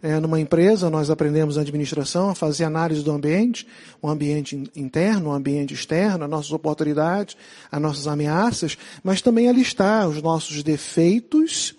É, 0.00 0.20
numa 0.20 0.38
empresa, 0.38 0.88
nós 0.88 1.10
aprendemos 1.10 1.56
na 1.56 1.62
administração 1.62 2.30
a 2.30 2.34
fazer 2.34 2.64
análise 2.64 3.02
do 3.02 3.10
ambiente, 3.10 3.66
o 4.00 4.08
ambiente 4.08 4.70
interno, 4.76 5.30
o 5.30 5.32
ambiente 5.32 5.74
externo, 5.74 6.24
as 6.24 6.30
nossas 6.30 6.52
oportunidades, 6.52 7.36
as 7.70 7.80
nossas 7.80 8.06
ameaças, 8.06 8.78
mas 9.02 9.20
também 9.20 9.48
a 9.48 9.52
listar 9.52 10.08
os 10.08 10.22
nossos 10.22 10.62
defeitos 10.62 11.77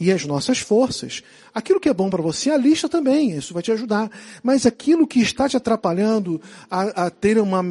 e 0.00 0.10
as 0.10 0.24
nossas 0.24 0.58
forças. 0.58 1.22
Aquilo 1.54 1.78
que 1.78 1.88
é 1.88 1.94
bom 1.94 2.08
para 2.08 2.22
você, 2.22 2.50
a 2.50 2.56
lista 2.56 2.88
também, 2.88 3.36
isso 3.36 3.52
vai 3.52 3.62
te 3.62 3.70
ajudar. 3.70 4.10
Mas 4.42 4.64
aquilo 4.64 5.06
que 5.06 5.20
está 5.20 5.46
te 5.46 5.58
atrapalhando 5.58 6.40
a, 6.70 7.06
a 7.06 7.10
ter 7.10 7.38
uma. 7.38 7.62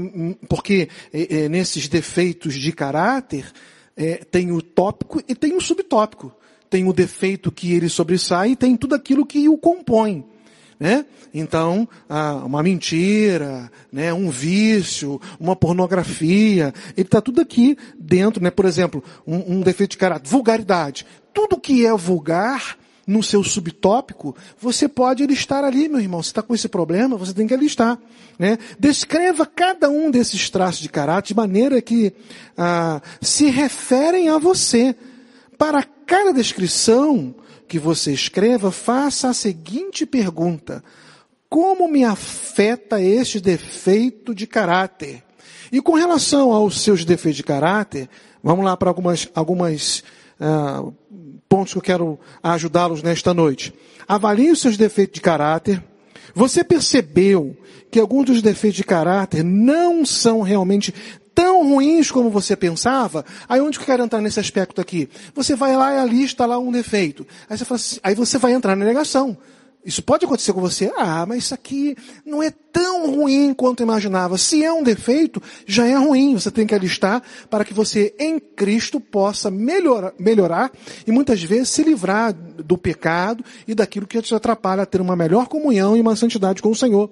Porque 0.48 0.88
é, 1.12 1.46
é, 1.46 1.50
nesses 1.50 1.88
defeitos 1.88 2.54
de 2.54 2.72
caráter, 2.72 3.52
é, 3.98 4.18
tem 4.30 4.52
o 4.52 4.62
tópico 4.62 5.22
e 5.28 5.34
tem 5.34 5.56
o 5.56 5.62
subtópico. 5.62 6.32
Tem 6.70 6.88
o 6.88 6.94
defeito 6.94 7.52
que 7.52 7.74
ele 7.74 7.90
sobressai 7.90 8.52
e 8.52 8.56
tem 8.56 8.78
tudo 8.78 8.94
aquilo 8.94 9.26
que 9.26 9.50
o 9.50 9.58
compõe. 9.58 10.24
Né? 10.80 11.04
Então, 11.34 11.90
uma 12.46 12.64
mentira, 12.64 13.70
né? 13.92 14.14
um 14.14 14.30
vício, 14.30 15.20
uma 15.38 15.54
pornografia, 15.54 16.74
ele 16.96 17.06
está 17.06 17.20
tudo 17.20 17.42
aqui 17.42 17.78
dentro, 18.00 18.42
né? 18.42 18.50
Por 18.50 18.64
exemplo, 18.66 19.04
um, 19.28 19.58
um 19.58 19.62
defeito 19.62 19.92
de 19.92 19.98
caráter, 19.98 20.30
vulgaridade 20.30 21.06
tudo 21.34 21.60
que 21.60 21.86
é 21.86 21.94
vulgar 21.96 22.78
no 23.10 23.24
seu 23.24 23.44
subtópico, 23.44 24.36
você 24.60 24.88
pode 24.88 25.26
listar 25.26 25.64
ali, 25.64 25.90
meu 25.90 26.00
irmão. 26.00 26.22
Se 26.22 26.30
está 26.30 26.44
com 26.44 26.54
esse 26.54 26.70
problema, 26.70 27.18
você 27.18 27.34
tem 27.34 27.48
que 27.48 27.58
listar. 27.58 27.98
Né? 28.38 28.60
Descreva 28.80 29.48
cada 29.48 29.90
um 29.90 30.12
desses 30.12 30.48
traços 30.50 30.80
de 30.80 30.90
caráter 30.90 31.30
de 31.30 31.36
maneira 31.36 31.82
que 31.82 32.14
ah, 32.56 33.02
se 33.20 33.50
referem 33.50 34.30
a 34.30 34.38
você. 34.38 34.96
Para 35.58 35.84
cada 35.84 36.32
descrição 36.32 37.36
que 37.68 37.80
você 37.80 38.14
escreva, 38.14 38.72
faça 38.72 39.30
a 39.30 39.34
seguinte 39.34 40.06
pergunta: 40.06 40.84
Como 41.50 41.88
me 41.88 42.04
afeta 42.04 43.02
este 43.02 43.40
defeito 43.42 44.36
de 44.36 44.46
caráter? 44.46 45.24
E 45.72 45.82
com 45.82 45.94
relação 45.94 46.52
aos 46.52 46.82
seus 46.82 47.04
defeitos 47.04 47.38
de 47.38 47.44
caráter, 47.44 48.08
vamos 48.44 48.64
lá 48.64 48.78
para 48.78 48.90
algumas, 48.90 49.28
algumas 49.34 50.04
uh, 50.40 50.94
pontos 51.48 51.74
que 51.74 51.80
eu 51.80 51.84
quero 51.84 52.20
ajudá-los 52.42 53.04
nesta 53.04 53.34
noite. 53.34 53.74
Avalie 54.08 54.52
os 54.52 54.62
seus 54.62 54.78
defeitos 54.78 55.16
de 55.16 55.22
caráter. 55.22 55.84
Você 56.34 56.64
percebeu 56.64 57.58
que 57.92 58.00
alguns 58.00 58.26
dos 58.26 58.42
defeitos 58.42 58.78
de 58.78 58.84
caráter 58.84 59.44
não 59.44 60.06
são 60.06 60.42
realmente 60.42 60.94
tão 61.34 61.68
ruins 61.68 62.12
como 62.12 62.30
você 62.30 62.56
pensava? 62.56 63.26
Aí 63.48 63.62
onde 63.62 63.78
que 63.78 63.84
eu 63.84 63.88
quero 63.88 64.04
entrar 64.04 64.22
nesse 64.22 64.40
aspecto 64.40 64.80
aqui? 64.80 65.10
Você 65.34 65.56
vai 65.56 65.76
lá 65.76 65.94
e 65.94 65.98
alista 65.98 66.46
lá 66.46 66.60
um 66.60 66.72
defeito. 66.72 67.26
Aí 67.50 67.58
você, 67.58 67.74
assim, 67.74 68.00
aí 68.04 68.16
você 68.16 68.38
vai 68.38 68.54
entrar 68.54 68.76
na 68.76 68.86
negação. 68.86 69.38
Isso 69.86 70.04
pode 70.04 70.26
acontecer 70.26 70.52
com 70.52 70.60
você. 70.60 70.92
Ah, 70.98 71.26
mas 71.26 71.46
isso 71.46 71.54
aqui 71.54 71.96
não 72.26 72.44
é 72.44 72.52
tão 72.52 73.10
ruim 73.10 73.54
quanto 73.54 73.82
imaginava. 73.82 74.38
Se 74.38 74.64
é 74.64 74.72
um 74.72 74.84
defeito, 74.84 75.42
já 75.66 75.88
é 75.88 75.96
ruim. 75.96 76.34
Você 76.34 76.52
tem 76.52 76.68
que 76.68 76.76
alistar 76.76 77.24
para 77.50 77.64
que 77.64 77.74
você, 77.74 78.14
em 78.20 78.40
Cristo, 78.40 79.00
possa 79.00 79.50
melhorar, 79.50 80.14
melhorar 80.20 80.72
e 81.08 81.12
muitas 81.12 81.42
vezes 81.42 81.70
se 81.70 81.82
livrar 81.82 82.34
do 82.34 82.78
pecado 82.78 83.44
e 83.66 83.74
daquilo 83.74 84.06
que 84.06 84.22
te 84.22 84.36
atrapalha 84.36 84.84
a 84.84 84.86
ter 84.86 85.00
uma 85.00 85.16
melhor 85.16 85.48
comunhão 85.48 85.96
e 85.96 86.02
uma 86.02 86.16
santidade 86.16 86.62
com 86.62 86.70
o 86.70 86.76
Senhor. 86.76 87.10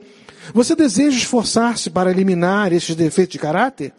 Você 0.53 0.75
deseja 0.75 1.17
esforçar-se 1.17 1.89
para 1.89 2.11
eliminar 2.11 2.73
esses 2.73 2.95
defeitos 2.95 3.31
de 3.31 3.39
caráter? 3.39 3.93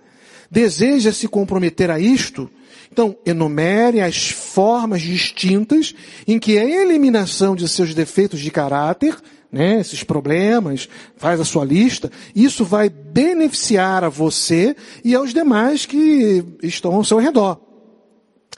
Deseja 0.50 1.12
se 1.12 1.26
comprometer 1.26 1.90
a 1.90 1.98
isto? 1.98 2.50
Então, 2.98 3.16
enumere 3.24 4.00
as 4.00 4.28
formas 4.28 5.02
distintas 5.02 5.94
em 6.26 6.36
que 6.36 6.58
a 6.58 6.64
eliminação 6.64 7.54
de 7.54 7.68
seus 7.68 7.94
defeitos 7.94 8.40
de 8.40 8.50
caráter, 8.50 9.16
né, 9.52 9.78
esses 9.78 10.02
problemas, 10.02 10.88
faz 11.16 11.38
a 11.38 11.44
sua 11.44 11.64
lista, 11.64 12.10
isso 12.34 12.64
vai 12.64 12.88
beneficiar 12.88 14.02
a 14.02 14.08
você 14.08 14.74
e 15.04 15.14
aos 15.14 15.32
demais 15.32 15.86
que 15.86 16.44
estão 16.60 16.92
ao 16.92 17.04
seu 17.04 17.18
redor. 17.18 17.60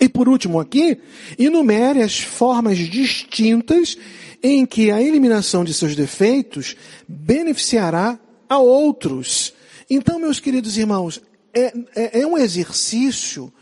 E 0.01 0.09
por 0.09 0.27
último 0.27 0.59
aqui, 0.59 0.99
enumere 1.39 2.01
as 2.01 2.19
formas 2.19 2.79
distintas 2.79 3.99
em 4.43 4.65
que 4.65 4.91
a 4.91 5.03
eliminação 5.03 5.67
de 5.67 5.75
seus 5.75 5.95
defeitos 5.95 6.75
beneficiará 7.07 8.19
a 8.49 8.57
outros. 8.57 9.53
Então, 9.91 10.19
meus 10.19 10.41
queridos 10.41 10.79
irmãos, 10.79 11.21
é, 11.53 11.75
é, 11.95 12.21
é 12.23 12.27
um 12.27 12.39
exercício 12.39 13.53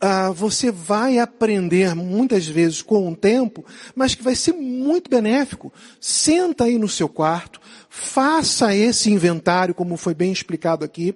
ah, 0.00 0.30
você 0.30 0.70
vai 0.72 1.18
aprender 1.18 1.94
muitas 1.94 2.46
vezes 2.46 2.80
com 2.80 3.10
o 3.10 3.14
tempo, 3.14 3.64
mas 3.94 4.14
que 4.14 4.22
vai 4.22 4.34
ser 4.34 4.52
muito 4.52 5.10
benéfico. 5.10 5.72
Senta 6.00 6.64
aí 6.64 6.78
no 6.78 6.88
seu 6.88 7.08
quarto, 7.08 7.60
faça 7.88 8.74
esse 8.74 9.10
inventário, 9.10 9.74
como 9.74 9.96
foi 9.96 10.14
bem 10.14 10.32
explicado 10.32 10.84
aqui. 10.84 11.14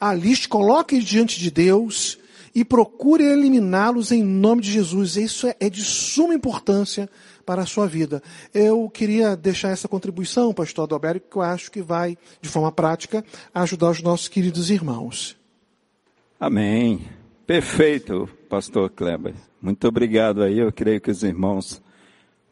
A 0.00 0.14
lista, 0.14 0.48
coloque 0.48 0.98
diante 1.00 1.38
de 1.38 1.50
Deus 1.50 2.18
e 2.54 2.64
procure 2.64 3.24
eliminá-los 3.24 4.10
em 4.10 4.22
nome 4.22 4.62
de 4.62 4.72
Jesus. 4.72 5.16
Isso 5.16 5.46
é, 5.46 5.54
é 5.60 5.68
de 5.68 5.84
suma 5.84 6.34
importância 6.34 7.08
para 7.44 7.62
a 7.62 7.66
sua 7.66 7.86
vida. 7.86 8.22
Eu 8.54 8.88
queria 8.88 9.36
deixar 9.36 9.70
essa 9.70 9.88
contribuição, 9.88 10.54
pastor 10.54 10.84
Adalberto, 10.84 11.28
que 11.30 11.36
eu 11.36 11.42
acho 11.42 11.70
que 11.70 11.82
vai, 11.82 12.16
de 12.40 12.48
forma 12.48 12.72
prática, 12.72 13.22
ajudar 13.52 13.90
os 13.90 14.00
nossos 14.00 14.28
queridos 14.28 14.70
irmãos. 14.70 15.36
Amém. 16.38 17.19
Perfeito, 17.50 18.28
pastor 18.48 18.88
Kleber. 18.90 19.34
Muito 19.60 19.88
obrigado 19.88 20.40
aí. 20.40 20.60
Eu 20.60 20.70
creio 20.70 21.00
que 21.00 21.10
os 21.10 21.24
irmãos 21.24 21.82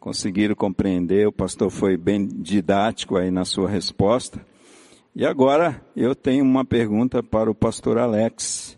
conseguiram 0.01 0.57
compreender. 0.57 1.29
O 1.29 1.31
pastor 1.31 1.71
foi 1.71 1.97
bem 1.97 2.27
didático 2.27 3.17
aí 3.17 3.31
na 3.31 3.45
sua 3.45 3.71
resposta. 3.71 4.45
E 5.15 5.25
agora 5.25 5.81
eu 5.95 6.17
tenho 6.17 6.45
uma 6.45 6.65
pergunta 6.65 7.23
para 7.23 7.49
o 7.49 7.55
pastor 7.55 7.97
Alex. 7.97 8.77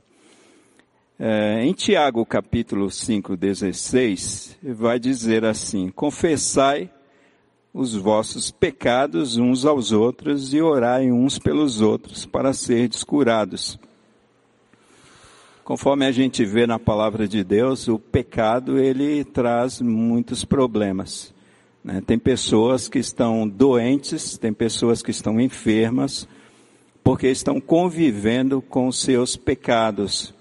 É, 1.19 1.65
em 1.65 1.73
Tiago 1.73 2.27
capítulo 2.27 2.91
5, 2.91 3.35
16, 3.35 4.59
vai 4.63 4.99
dizer 4.99 5.47
assim, 5.47 5.89
confessai 5.89 6.91
os 7.73 7.95
vossos 7.95 8.51
pecados 8.51 9.39
uns 9.39 9.65
aos 9.65 9.91
outros 9.91 10.53
e 10.53 10.61
orai 10.61 11.11
uns 11.11 11.39
pelos 11.39 11.81
outros 11.81 12.27
para 12.27 12.53
serdes 12.53 13.03
curados. 13.03 13.79
Conforme 15.71 16.05
a 16.05 16.11
gente 16.11 16.45
vê 16.45 16.67
na 16.67 16.81
palavra 16.81 17.29
de 17.29 17.45
Deus, 17.45 17.87
o 17.87 17.97
pecado 17.97 18.77
ele 18.77 19.23
traz 19.23 19.81
muitos 19.81 20.45
problemas. 20.45 21.33
Né? 21.85 22.03
Tem 22.05 22.19
pessoas 22.19 22.89
que 22.89 22.99
estão 22.99 23.49
doentes, 23.49 24.37
tem 24.37 24.53
pessoas 24.53 25.01
que 25.01 25.13
estão 25.13 25.41
enfermas, 25.41 26.27
porque 27.05 27.29
estão 27.29 27.61
convivendo 27.61 28.61
com 28.61 28.91
seus 28.91 29.37
pecados, 29.37 30.35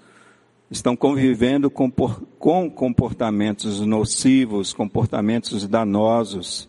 estão 0.68 0.96
convivendo 0.96 1.70
com, 1.70 1.88
com 1.88 2.68
comportamentos 2.68 3.80
nocivos, 3.82 4.72
comportamentos 4.72 5.64
danosos. 5.68 6.68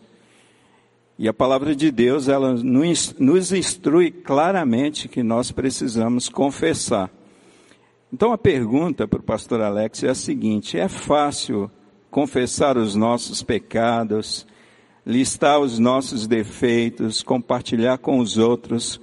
E 1.18 1.26
a 1.26 1.34
palavra 1.34 1.74
de 1.74 1.90
Deus, 1.90 2.28
ela 2.28 2.54
nos 2.54 3.52
instrui 3.52 4.12
claramente 4.12 5.08
que 5.08 5.24
nós 5.24 5.50
precisamos 5.50 6.28
confessar. 6.28 7.10
Então 8.12 8.32
a 8.32 8.38
pergunta 8.38 9.08
para 9.08 9.20
o 9.20 9.22
pastor 9.22 9.60
Alex 9.60 10.02
é 10.02 10.10
a 10.10 10.14
seguinte: 10.14 10.78
é 10.78 10.88
fácil 10.88 11.70
confessar 12.10 12.76
os 12.76 12.94
nossos 12.94 13.42
pecados, 13.42 14.46
listar 15.04 15.58
os 15.60 15.78
nossos 15.78 16.26
defeitos, 16.26 17.22
compartilhar 17.22 17.98
com 17.98 18.18
os 18.18 18.36
outros, 18.36 19.00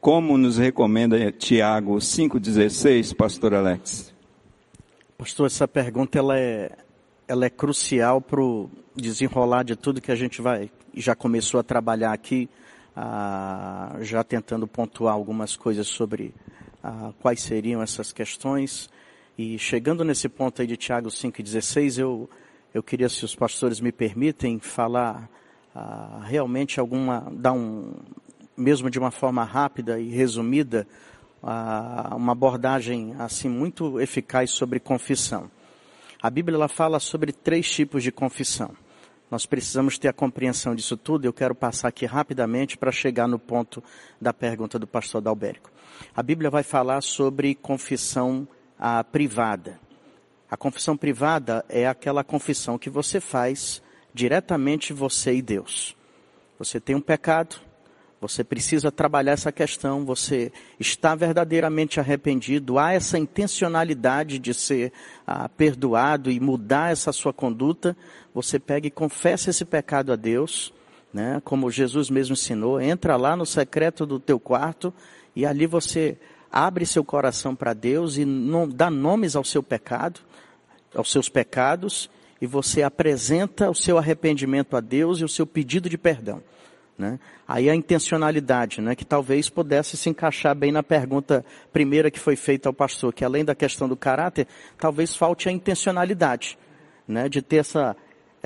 como 0.00 0.38
nos 0.38 0.56
recomenda 0.56 1.32
Tiago 1.32 1.96
5,16, 1.96 3.14
pastor 3.16 3.54
Alex? 3.54 4.14
Pastor, 5.16 5.46
essa 5.46 5.66
pergunta 5.66 6.18
ela 6.18 6.38
é, 6.38 6.70
ela 7.26 7.44
é 7.44 7.50
crucial 7.50 8.20
para 8.20 8.40
o 8.40 8.70
desenrolar 8.94 9.64
de 9.64 9.74
tudo 9.74 10.00
que 10.00 10.12
a 10.12 10.16
gente 10.16 10.40
vai 10.40 10.70
já 11.00 11.14
começou 11.14 11.60
a 11.60 11.62
trabalhar 11.62 12.12
aqui, 12.12 12.48
ah, 12.94 13.96
já 14.00 14.24
tentando 14.24 14.66
pontuar 14.66 15.14
algumas 15.14 15.56
coisas 15.56 15.86
sobre 15.86 16.34
ah, 16.88 17.12
quais 17.20 17.42
seriam 17.42 17.82
essas 17.82 18.12
questões. 18.12 18.88
E 19.36 19.58
chegando 19.58 20.04
nesse 20.04 20.28
ponto 20.28 20.62
aí 20.62 20.66
de 20.66 20.76
Tiago 20.76 21.10
5,16, 21.10 21.98
eu, 21.98 22.28
eu 22.72 22.82
queria, 22.82 23.08
se 23.08 23.24
os 23.24 23.34
pastores 23.34 23.78
me 23.78 23.92
permitem, 23.92 24.58
falar 24.58 25.28
ah, 25.74 26.22
realmente 26.24 26.80
alguma, 26.80 27.30
dar 27.32 27.52
um, 27.52 27.92
mesmo 28.56 28.88
de 28.88 28.98
uma 28.98 29.10
forma 29.10 29.44
rápida 29.44 30.00
e 30.00 30.08
resumida, 30.08 30.86
ah, 31.42 32.14
uma 32.16 32.32
abordagem 32.32 33.14
assim 33.18 33.48
muito 33.48 34.00
eficaz 34.00 34.50
sobre 34.50 34.80
confissão. 34.80 35.50
A 36.22 36.30
Bíblia 36.30 36.56
ela 36.56 36.68
fala 36.68 36.98
sobre 36.98 37.32
três 37.32 37.70
tipos 37.70 38.02
de 38.02 38.10
confissão. 38.10 38.74
Nós 39.30 39.44
precisamos 39.44 39.98
ter 39.98 40.08
a 40.08 40.12
compreensão 40.12 40.74
disso 40.74 40.96
tudo. 40.96 41.26
Eu 41.26 41.34
quero 41.34 41.54
passar 41.54 41.88
aqui 41.88 42.06
rapidamente 42.06 42.78
para 42.78 42.90
chegar 42.90 43.28
no 43.28 43.38
ponto 43.38 43.84
da 44.18 44.32
pergunta 44.32 44.78
do 44.78 44.86
pastor 44.86 45.20
Dalbérico. 45.20 45.70
A 46.14 46.22
Bíblia 46.22 46.50
vai 46.50 46.62
falar 46.62 47.00
sobre 47.00 47.54
confissão 47.54 48.46
ah, 48.78 49.02
privada. 49.04 49.80
A 50.50 50.56
confissão 50.56 50.96
privada 50.96 51.64
é 51.68 51.86
aquela 51.86 52.24
confissão 52.24 52.78
que 52.78 52.88
você 52.88 53.20
faz 53.20 53.82
diretamente 54.14 54.92
você 54.92 55.34
e 55.34 55.42
Deus. 55.42 55.94
Você 56.58 56.80
tem 56.80 56.96
um 56.96 57.00
pecado, 57.00 57.56
você 58.20 58.42
precisa 58.42 58.90
trabalhar 58.90 59.32
essa 59.32 59.52
questão, 59.52 60.04
você 60.04 60.50
está 60.80 61.14
verdadeiramente 61.14 62.00
arrependido, 62.00 62.78
há 62.78 62.92
essa 62.92 63.16
intencionalidade 63.16 64.38
de 64.38 64.52
ser 64.52 64.92
ah, 65.26 65.48
perdoado 65.48 66.30
e 66.30 66.40
mudar 66.40 66.90
essa 66.90 67.12
sua 67.12 67.32
conduta, 67.32 67.96
você 68.34 68.58
pega 68.58 68.88
e 68.88 68.90
confessa 68.90 69.50
esse 69.50 69.64
pecado 69.64 70.12
a 70.12 70.16
Deus, 70.16 70.72
né? 71.12 71.40
como 71.44 71.70
Jesus 71.70 72.10
mesmo 72.10 72.32
ensinou, 72.32 72.80
entra 72.80 73.16
lá 73.16 73.36
no 73.36 73.46
secreto 73.46 74.04
do 74.04 74.18
teu 74.18 74.40
quarto 74.40 74.92
e 75.34 75.46
ali 75.46 75.66
você 75.66 76.16
abre 76.50 76.86
seu 76.86 77.04
coração 77.04 77.54
para 77.54 77.74
Deus 77.74 78.16
e 78.16 78.24
não, 78.24 78.68
dá 78.68 78.90
nomes 78.90 79.36
ao 79.36 79.44
seu 79.44 79.62
pecado, 79.62 80.20
aos 80.94 81.12
seus 81.12 81.28
pecados, 81.28 82.10
e 82.40 82.46
você 82.46 82.82
apresenta 82.82 83.70
o 83.70 83.74
seu 83.74 83.98
arrependimento 83.98 84.76
a 84.76 84.80
Deus 84.80 85.20
e 85.20 85.24
o 85.24 85.28
seu 85.28 85.46
pedido 85.46 85.88
de 85.88 85.98
perdão. 85.98 86.42
Né? 86.96 87.18
Aí 87.46 87.70
a 87.70 87.74
intencionalidade, 87.74 88.80
né, 88.80 88.96
que 88.96 89.04
talvez 89.04 89.48
pudesse 89.48 89.96
se 89.96 90.10
encaixar 90.10 90.54
bem 90.56 90.72
na 90.72 90.82
pergunta 90.82 91.44
primeira 91.72 92.10
que 92.10 92.18
foi 92.18 92.34
feita 92.34 92.68
ao 92.68 92.72
pastor, 92.72 93.12
que 93.12 93.24
além 93.24 93.44
da 93.44 93.54
questão 93.54 93.88
do 93.88 93.96
caráter, 93.96 94.48
talvez 94.76 95.14
falte 95.14 95.48
a 95.48 95.52
intencionalidade, 95.52 96.58
né, 97.06 97.28
de 97.28 97.40
ter 97.40 97.58
essa, 97.58 97.96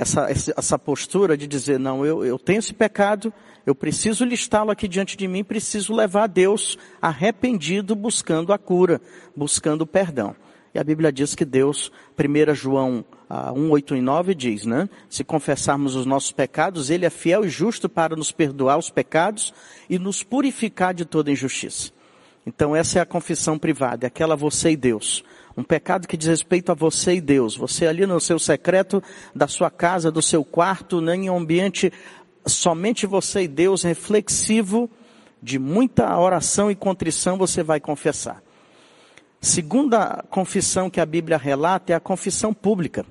essa, 0.02 0.28
essa 0.30 0.78
postura 0.78 1.36
de 1.36 1.46
dizer, 1.46 1.78
não, 1.78 2.04
eu, 2.04 2.24
eu 2.24 2.38
tenho 2.38 2.58
esse 2.58 2.74
pecado, 2.74 3.32
eu 3.64 3.74
preciso 3.74 4.24
listá-lo 4.24 4.70
aqui 4.70 4.86
diante 4.86 5.16
de 5.16 5.26
mim, 5.26 5.42
preciso 5.42 5.94
levar 5.94 6.24
a 6.24 6.26
Deus 6.26 6.76
arrependido, 7.00 7.94
buscando 7.94 8.52
a 8.52 8.58
cura, 8.58 9.00
buscando 9.34 9.82
o 9.82 9.86
perdão. 9.86 10.36
E 10.74 10.78
a 10.78 10.84
Bíblia 10.84 11.12
diz 11.12 11.34
que 11.34 11.44
Deus, 11.44 11.92
1 12.18 12.54
João 12.54 13.04
1, 13.30 13.70
8 13.70 13.96
e 13.96 14.00
9 14.00 14.34
diz, 14.34 14.64
né? 14.64 14.88
Se 15.08 15.22
confessarmos 15.22 15.94
os 15.94 16.04
nossos 16.04 16.32
pecados, 16.32 16.90
Ele 16.90 17.06
é 17.06 17.10
fiel 17.10 17.44
e 17.44 17.48
justo 17.48 17.88
para 17.88 18.16
nos 18.16 18.32
perdoar 18.32 18.78
os 18.78 18.90
pecados 18.90 19.54
e 19.88 19.98
nos 19.98 20.22
purificar 20.22 20.92
de 20.92 21.04
toda 21.04 21.30
injustiça. 21.30 21.92
Então 22.46 22.74
essa 22.74 22.98
é 22.98 23.02
a 23.02 23.06
confissão 23.06 23.58
privada, 23.58 24.06
é 24.06 24.08
aquela 24.08 24.34
você 24.34 24.70
e 24.72 24.76
Deus. 24.76 25.24
Um 25.56 25.62
pecado 25.62 26.08
que 26.08 26.16
diz 26.16 26.28
respeito 26.28 26.72
a 26.72 26.74
você 26.74 27.14
e 27.14 27.20
Deus. 27.20 27.56
Você 27.56 27.86
ali 27.86 28.06
no 28.06 28.20
seu 28.20 28.38
secreto 28.38 29.02
da 29.34 29.46
sua 29.46 29.70
casa, 29.70 30.10
do 30.10 30.22
seu 30.22 30.44
quarto, 30.44 31.00
né, 31.00 31.14
em 31.14 31.30
um 31.30 31.36
ambiente 31.36 31.92
somente 32.46 33.06
você 33.06 33.42
e 33.42 33.48
Deus, 33.48 33.82
reflexivo, 33.82 34.90
de 35.42 35.58
muita 35.58 36.18
oração 36.18 36.70
e 36.70 36.74
contrição, 36.74 37.36
você 37.36 37.62
vai 37.62 37.80
confessar. 37.80 38.42
Segunda 39.40 40.24
confissão 40.30 40.88
que 40.88 41.00
a 41.00 41.06
Bíblia 41.06 41.36
relata 41.36 41.92
é 41.92 41.96
a 41.96 42.00
confissão 42.00 42.54
pública. 42.54 43.04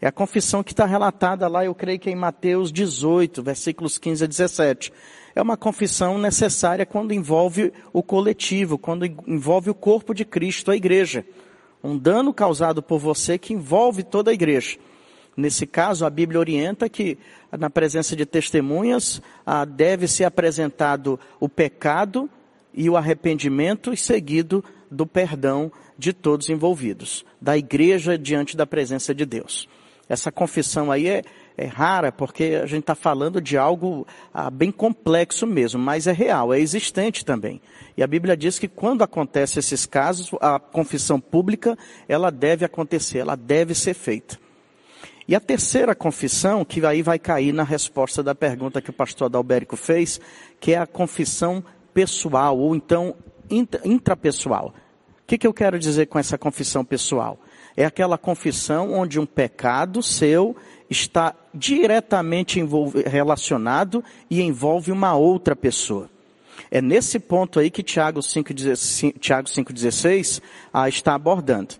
É 0.00 0.06
a 0.06 0.12
confissão 0.12 0.62
que 0.62 0.72
está 0.72 0.84
relatada 0.84 1.48
lá, 1.48 1.64
eu 1.64 1.74
creio 1.74 1.98
que 1.98 2.08
é 2.08 2.12
em 2.12 2.16
Mateus 2.16 2.70
18, 2.70 3.42
versículos 3.42 3.98
15 3.98 4.24
a 4.24 4.26
17. 4.26 4.92
É 5.34 5.42
uma 5.42 5.56
confissão 5.56 6.18
necessária 6.18 6.84
quando 6.86 7.12
envolve 7.12 7.72
o 7.92 8.02
coletivo, 8.02 8.76
quando 8.76 9.06
envolve 9.26 9.70
o 9.70 9.74
corpo 9.74 10.14
de 10.14 10.24
Cristo, 10.24 10.70
a 10.70 10.76
igreja. 10.76 11.24
Um 11.84 11.98
dano 11.98 12.32
causado 12.32 12.82
por 12.82 12.98
você 12.98 13.36
que 13.36 13.52
envolve 13.52 14.02
toda 14.02 14.30
a 14.30 14.34
igreja. 14.34 14.78
Nesse 15.36 15.66
caso, 15.66 16.06
a 16.06 16.10
Bíblia 16.10 16.40
orienta 16.40 16.88
que, 16.88 17.18
na 17.52 17.68
presença 17.68 18.16
de 18.16 18.24
testemunhas, 18.24 19.20
deve 19.76 20.08
ser 20.08 20.24
apresentado 20.24 21.20
o 21.38 21.46
pecado 21.46 22.30
e 22.72 22.88
o 22.88 22.96
arrependimento 22.96 23.92
e 23.92 23.98
seguido 23.98 24.64
do 24.90 25.06
perdão 25.06 25.70
de 25.98 26.14
todos 26.14 26.48
envolvidos, 26.48 27.22
da 27.38 27.56
igreja 27.58 28.16
diante 28.16 28.56
da 28.56 28.66
presença 28.66 29.14
de 29.14 29.26
Deus. 29.26 29.68
Essa 30.08 30.32
confissão 30.32 30.90
aí 30.90 31.06
é, 31.06 31.22
é 31.56 31.66
rara 31.66 32.10
porque 32.10 32.58
a 32.62 32.66
gente 32.66 32.80
está 32.80 32.94
falando 32.94 33.40
de 33.40 33.56
algo 33.56 34.06
ah, 34.32 34.50
bem 34.50 34.72
complexo 34.72 35.46
mesmo, 35.46 35.80
mas 35.80 36.06
é 36.06 36.12
real, 36.12 36.52
é 36.52 36.58
existente 36.58 37.24
também. 37.24 37.60
E 37.96 38.02
a 38.02 38.06
Bíblia 38.06 38.36
diz 38.36 38.58
que 38.58 38.66
quando 38.66 39.02
acontecem 39.02 39.60
esses 39.60 39.86
casos, 39.86 40.30
a 40.40 40.58
confissão 40.58 41.20
pública, 41.20 41.78
ela 42.08 42.30
deve 42.30 42.64
acontecer, 42.64 43.18
ela 43.18 43.36
deve 43.36 43.74
ser 43.74 43.94
feita. 43.94 44.38
E 45.26 45.34
a 45.34 45.40
terceira 45.40 45.94
confissão, 45.94 46.64
que 46.64 46.84
aí 46.84 47.00
vai 47.00 47.18
cair 47.18 47.52
na 47.52 47.62
resposta 47.62 48.22
da 48.22 48.34
pergunta 48.34 48.82
que 48.82 48.90
o 48.90 48.92
pastor 48.92 49.26
Adalberico 49.26 49.76
fez, 49.76 50.20
que 50.60 50.72
é 50.72 50.78
a 50.78 50.86
confissão 50.86 51.64
pessoal, 51.94 52.58
ou 52.58 52.74
então 52.74 53.14
intrapessoal. 53.50 54.74
O 55.22 55.26
que, 55.26 55.38
que 55.38 55.46
eu 55.46 55.54
quero 55.54 55.78
dizer 55.78 56.06
com 56.06 56.18
essa 56.18 56.36
confissão 56.36 56.84
pessoal? 56.84 57.38
É 57.74 57.84
aquela 57.84 58.18
confissão 58.18 58.92
onde 58.92 59.18
um 59.18 59.24
pecado 59.24 60.02
seu 60.02 60.54
está 60.94 61.34
diretamente 61.52 62.64
relacionado 63.06 64.02
e 64.30 64.40
envolve 64.40 64.90
uma 64.92 65.14
outra 65.14 65.54
pessoa. 65.54 66.08
É 66.70 66.80
nesse 66.80 67.18
ponto 67.18 67.60
aí 67.60 67.70
que 67.70 67.82
Tiago 67.82 68.20
5,16 68.20 70.40
ah, 70.72 70.88
está 70.88 71.14
abordando. 71.14 71.74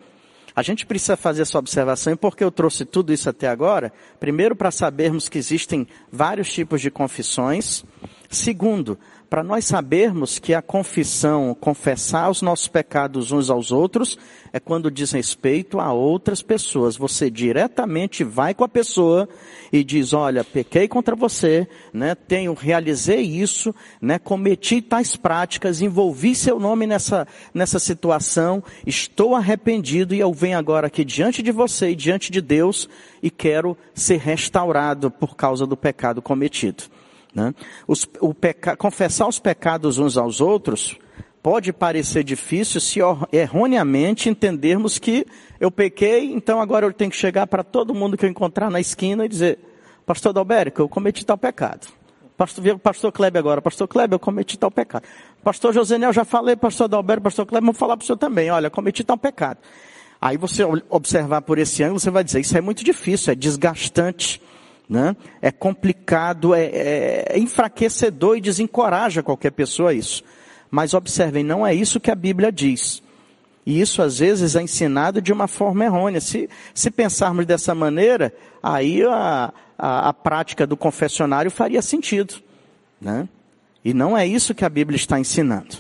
A 0.57 0.63
gente 0.63 0.87
precisa 0.87 1.17
fazer 1.17 1.43
essa 1.43 1.59
observação, 1.59 2.13
e 2.13 2.17
porque 2.17 2.45
eu 2.45 2.51
trouxe 2.51 2.85
tudo 2.85 3.13
isso 3.13 3.29
até 3.29 3.49
agora, 3.49 3.93
primeiro 4.21 4.55
para 4.55 4.71
sabermos 4.71 5.29
que 5.29 5.37
existem 5.37 5.85
vários 6.13 6.53
tipos 6.53 6.81
de 6.81 6.93
confissões, 6.93 7.85
segundo, 8.31 8.97
para 9.35 9.43
nós 9.43 9.65
sabermos 9.65 10.39
que 10.39 10.55
a 10.55 10.63
confissão, 10.63 11.57
confessar 11.61 12.31
os 12.31 12.41
nossos 12.41 12.69
pecados 12.69 13.33
uns 13.33 13.51
aos 13.51 13.73
outros, 13.73 14.17
é 14.53 14.61
quando 14.61 14.93
diz 14.93 15.11
respeito 15.11 15.81
a 15.81 15.93
outras 15.93 16.41
pessoas. 16.41 16.97
Você 16.97 17.29
diretamente 17.29 18.23
vai 18.23 18.55
com 18.55 18.63
a 18.63 18.69
pessoa 18.69 19.29
e 19.73 19.83
diz, 19.83 20.13
olha, 20.13 20.45
pequei 20.45 20.87
contra 20.87 21.17
você, 21.17 21.67
né, 21.93 22.15
tenho, 22.15 22.55
realizei 22.55 23.23
isso, 23.23 23.75
né, 24.01 24.21
cometi 24.21 24.81
tais 24.81 25.17
práticas, 25.17 25.81
envolvi 25.81 26.37
seu 26.37 26.61
nome 26.61 26.87
nessa, 26.87 27.27
nessa 27.53 27.81
situação, 27.81 28.63
estou 28.87 29.35
arrependido 29.35 30.15
e 30.15 30.21
eu 30.21 30.33
venho 30.33 30.57
agora 30.57 30.87
aqui 30.87 31.05
diante 31.05 31.43
de 31.43 31.51
você 31.51 31.91
e 31.91 31.97
diante 31.97 32.31
de 32.31 32.41
Deus 32.41 32.89
e 33.21 33.33
quero 33.33 33.77
ser 33.97 34.21
restaurado 34.21 35.11
por 35.11 35.35
causa 35.35 35.67
do 35.67 35.77
pecado 35.77 36.23
cometido. 36.23 36.85
Né? 37.35 37.53
Os, 37.87 38.07
peca, 38.41 38.77
confessar 38.77 39.27
os 39.27 39.39
pecados 39.39 39.99
uns 39.99 40.17
aos 40.17 40.41
outros 40.41 40.97
pode 41.43 41.75
parecer 41.75 42.25
difícil 42.25 42.81
se 42.81 43.01
erroneamente 43.31 44.31
entendermos 44.31 44.99
que 44.99 45.27
eu 45.61 45.71
pequei, 45.71 46.33
então 46.33 46.59
agora 46.59 46.87
eu 46.87 46.93
tenho 46.93 47.11
que 47.11 47.17
chegar 47.17 47.47
para 47.47 47.63
todo 47.63 47.93
mundo 47.93 48.17
que 48.17 48.25
eu 48.25 48.31
encontrar 48.31 48.71
na 48.71 48.81
esquina 48.81 49.27
e 49.27 49.29
dizer, 49.29 49.59
pastor 50.07 50.33
Dalbérico, 50.33 50.81
eu 50.81 50.89
cometi 50.89 51.27
tal 51.27 51.37
pecado. 51.37 51.87
Pastor, 52.35 52.79
pastor 52.79 53.13
Kleber 53.13 53.39
agora, 53.39 53.61
pastor 53.61 53.87
Kleber, 53.87 54.15
eu 54.15 54.21
cometi 54.21 54.59
tal 54.59 54.71
pecado. 54.71 55.05
Pastor 55.43 55.75
Josenel, 55.75 56.15
já 56.15 56.25
falei, 56.25 56.57
pastor 56.57 56.89
Dalbérico, 56.89 57.25
pastor 57.25 57.45
Kleber, 57.45 57.67
vou 57.67 57.75
falar 57.75 57.97
para 57.99 58.05
o 58.05 58.07
senhor 58.07 58.17
também, 58.17 58.51
olha, 58.51 58.71
cometi 58.71 59.05
tal 59.05 59.19
pecado. 59.19 59.59
Aí 60.19 60.39
você 60.39 60.63
observar 60.89 61.43
por 61.43 61.59
esse 61.59 61.83
ângulo, 61.83 62.01
você 62.01 62.11
vai 62.11 62.25
dizer, 62.25 62.41
isso 62.41 62.57
é 62.57 62.63
muito 62.63 62.83
difícil, 62.83 63.33
é 63.33 63.37
desgastante 63.37 64.41
né? 64.89 65.17
É 65.41 65.51
complicado, 65.51 66.55
é, 66.55 66.65
é, 66.65 67.25
é 67.31 67.39
enfraquecedor 67.39 68.37
e 68.37 68.41
desencoraja 68.41 69.23
qualquer 69.23 69.51
pessoa 69.51 69.91
a 69.91 69.95
isso. 69.95 70.23
Mas 70.71 70.95
observem, 70.95 71.45
não 71.45 71.67
é 71.67 71.75
isso 71.75 72.01
que 72.01 72.11
a 72.11 72.15
Bíblia 72.15 72.51
diz. 72.51 73.03
E 73.67 73.81
isso 73.81 74.03
às 74.03 74.19
vezes 74.19 74.57
é 74.57 74.63
ensinado 74.63 75.23
de 75.23 75.33
uma 75.33 75.49
forma 75.49 75.85
errônea. 75.85 76.21
Se, 76.21 76.49
se 76.75 76.91
pensarmos 76.91 77.47
dessa 77.47 77.75
maneira, 77.75 78.35
aí 78.63 79.03
a, 79.03 79.53
a, 79.79 80.09
a 80.09 80.13
prática 80.13 80.67
do 80.67 80.77
confessionário 80.77 81.51
faria 81.51 81.81
sentido. 81.81 82.35
Né? 83.01 83.29
E 83.85 83.95
não 83.95 84.17
é 84.17 84.27
isso 84.27 84.55
que 84.55 84.65
a 84.65 84.69
Bíblia 84.69 84.97
está 84.97 85.19
ensinando. 85.19 85.77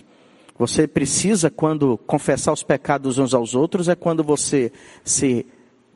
Você 0.59 0.87
precisa, 0.87 1.51
quando 1.51 1.99
confessar 2.07 2.53
os 2.53 2.62
pecados 2.62 3.19
uns 3.19 3.35
aos 3.35 3.55
outros, 3.55 3.88
é 3.88 3.95
quando 3.95 4.23
você 4.23 4.73
se 5.03 5.45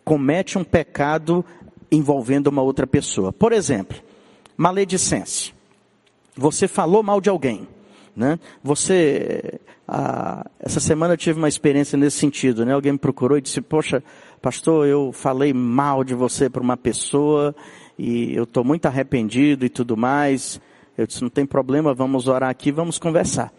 comete 0.04 0.58
um 0.58 0.64
pecado 0.64 1.44
envolvendo 1.90 2.48
uma 2.48 2.62
outra 2.62 2.86
pessoa. 2.86 3.32
Por 3.32 3.52
exemplo, 3.52 3.96
maledicência. 4.56 5.54
Você 6.36 6.68
falou 6.68 7.02
mal 7.02 7.20
de 7.20 7.28
alguém, 7.28 7.66
né? 8.14 8.38
Você, 8.62 9.60
ah, 9.86 10.46
essa 10.60 10.80
semana 10.80 11.14
eu 11.14 11.18
tive 11.18 11.38
uma 11.38 11.48
experiência 11.48 11.98
nesse 11.98 12.18
sentido, 12.18 12.64
né? 12.64 12.72
Alguém 12.72 12.92
me 12.92 12.98
procurou 12.98 13.38
e 13.38 13.40
disse, 13.40 13.60
poxa, 13.60 14.02
pastor, 14.40 14.86
eu 14.86 15.12
falei 15.12 15.52
mal 15.52 16.04
de 16.04 16.14
você 16.14 16.48
para 16.48 16.62
uma 16.62 16.76
pessoa 16.76 17.54
e 17.98 18.34
eu 18.34 18.44
estou 18.44 18.62
muito 18.62 18.86
arrependido 18.86 19.64
e 19.64 19.68
tudo 19.68 19.96
mais. 19.96 20.60
Eu 20.96 21.06
disse, 21.06 21.22
não 21.22 21.30
tem 21.30 21.46
problema, 21.46 21.94
vamos 21.94 22.28
orar 22.28 22.50
aqui, 22.50 22.70
vamos 22.70 22.98
conversar. 22.98 23.52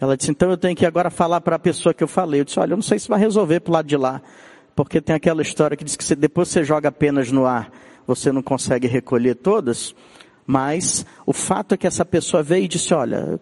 Ela 0.00 0.16
disse, 0.16 0.30
então 0.30 0.50
eu 0.50 0.56
tenho 0.56 0.76
que 0.76 0.84
agora 0.84 1.10
falar 1.10 1.40
para 1.40 1.56
a 1.56 1.58
pessoa 1.58 1.94
que 1.94 2.04
eu 2.04 2.08
falei. 2.08 2.40
Eu 2.40 2.44
disse, 2.44 2.58
olha, 2.60 2.72
eu 2.72 2.76
não 2.76 2.82
sei 2.82 2.98
se 2.98 3.08
vai 3.08 3.18
resolver 3.18 3.60
para 3.60 3.70
o 3.70 3.74
lado 3.74 3.86
de 3.86 3.96
lá. 3.96 4.20
Porque 4.76 5.00
tem 5.00 5.16
aquela 5.16 5.40
história 5.40 5.76
que 5.76 5.82
diz 5.82 5.96
que 5.96 6.14
depois 6.14 6.48
você 6.48 6.62
joga 6.62 6.90
apenas 6.90 7.32
no 7.32 7.46
ar, 7.46 7.72
você 8.06 8.30
não 8.30 8.42
consegue 8.42 8.86
recolher 8.86 9.34
todas. 9.34 9.94
Mas 10.46 11.04
o 11.24 11.32
fato 11.32 11.74
é 11.74 11.78
que 11.78 11.86
essa 11.86 12.04
pessoa 12.04 12.42
veio 12.42 12.66
e 12.66 12.68
disse, 12.68 12.92
olha, 12.92 13.40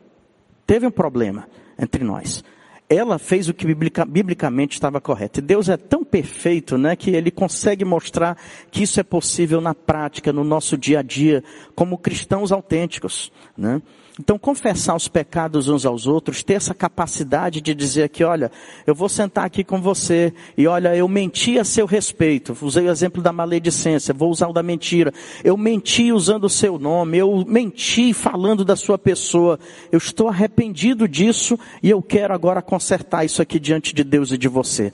teve 0.64 0.87
um 0.87 0.92
problema 0.92 1.49
entre 1.77 2.05
nós. 2.05 2.44
Ela 2.88 3.18
fez 3.18 3.49
o 3.49 3.55
que 3.55 3.66
biblicamente 3.66 4.75
estava 4.75 5.01
correto. 5.01 5.40
E 5.40 5.42
Deus 5.42 5.68
é 5.68 5.77
tão 5.77 6.05
perfeito, 6.05 6.79
né, 6.79 6.94
que 6.94 7.11
Ele 7.11 7.33
consegue 7.33 7.85
mostrar 7.85 8.38
que 8.70 8.85
isso 8.85 9.01
é 9.01 9.03
possível 9.03 9.61
na 9.61 9.75
prática, 9.75 10.33
no 10.33 10.44
nosso 10.44 10.79
dia 10.79 11.01
a 11.01 11.03
dia, 11.03 11.42
como 11.75 11.99
cristãos 11.99 12.53
autênticos, 12.53 13.33
né? 13.57 13.83
Então, 14.20 14.38
confessar 14.38 14.94
os 14.94 15.09
pecados 15.09 15.68
uns 15.68 15.85
aos 15.85 16.07
outros, 16.07 16.44
ter 16.44 16.55
essa 16.55 16.72
capacidade 16.72 17.61
de 17.61 17.74
dizer 17.74 18.05
aqui, 18.05 18.22
olha, 18.22 18.50
eu 18.87 18.94
vou 18.94 19.09
sentar 19.09 19.44
aqui 19.44 19.64
com 19.64 19.81
você 19.81 20.33
e 20.57 20.68
olha, 20.68 20.94
eu 20.94 21.09
menti 21.09 21.59
a 21.59 21.64
seu 21.64 21.85
respeito. 21.85 22.57
Usei 22.62 22.87
o 22.87 22.90
exemplo 22.90 23.20
da 23.20 23.33
maledicência, 23.33 24.14
vou 24.14 24.31
usar 24.31 24.46
o 24.46 24.53
da 24.53 24.62
mentira. 24.62 25.12
Eu 25.42 25.57
menti 25.57 26.12
usando 26.12 26.44
o 26.44 26.48
seu 26.48 26.79
nome, 26.79 27.18
eu 27.18 27.44
menti 27.44 28.12
falando 28.12 28.64
da 28.64 28.77
sua 28.77 28.96
pessoa. 28.96 29.59
Eu 29.90 29.98
estou 29.98 30.29
arrependido 30.29 31.09
disso 31.09 31.59
e 31.83 31.90
eu 31.90 32.00
quero 32.00 32.33
agora 32.33 32.62
consertar 32.62 33.24
isso 33.24 33.42
aqui 33.42 33.59
diante 33.59 33.92
de 33.92 34.05
Deus 34.05 34.31
e 34.31 34.38
de 34.38 34.46
você. 34.46 34.92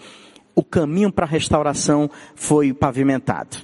O 0.55 0.65
caminho 0.65 1.13
para 1.13 1.27
a 1.27 1.29
restauração 1.29 2.11
foi 2.35 2.73
pavimentado. 2.73 3.59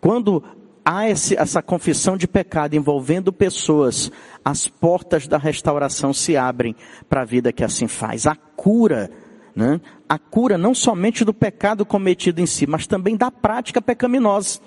Quando 0.00 0.42
há 0.90 1.08
esse, 1.08 1.36
essa 1.36 1.62
confissão 1.62 2.16
de 2.16 2.26
pecado 2.26 2.74
envolvendo 2.74 3.32
pessoas, 3.32 4.10
as 4.44 4.66
portas 4.66 5.28
da 5.28 5.38
restauração 5.38 6.12
se 6.12 6.36
abrem 6.36 6.74
para 7.08 7.22
a 7.22 7.24
vida 7.24 7.52
que 7.52 7.62
assim 7.62 7.86
faz. 7.86 8.26
A 8.26 8.34
cura, 8.34 9.08
né? 9.54 9.80
A 10.08 10.18
cura 10.18 10.58
não 10.58 10.74
somente 10.74 11.24
do 11.24 11.32
pecado 11.32 11.86
cometido 11.86 12.40
em 12.40 12.46
si, 12.46 12.66
mas 12.66 12.88
também 12.88 13.16
da 13.16 13.30
prática 13.30 13.80
pecaminosa. 13.80 14.58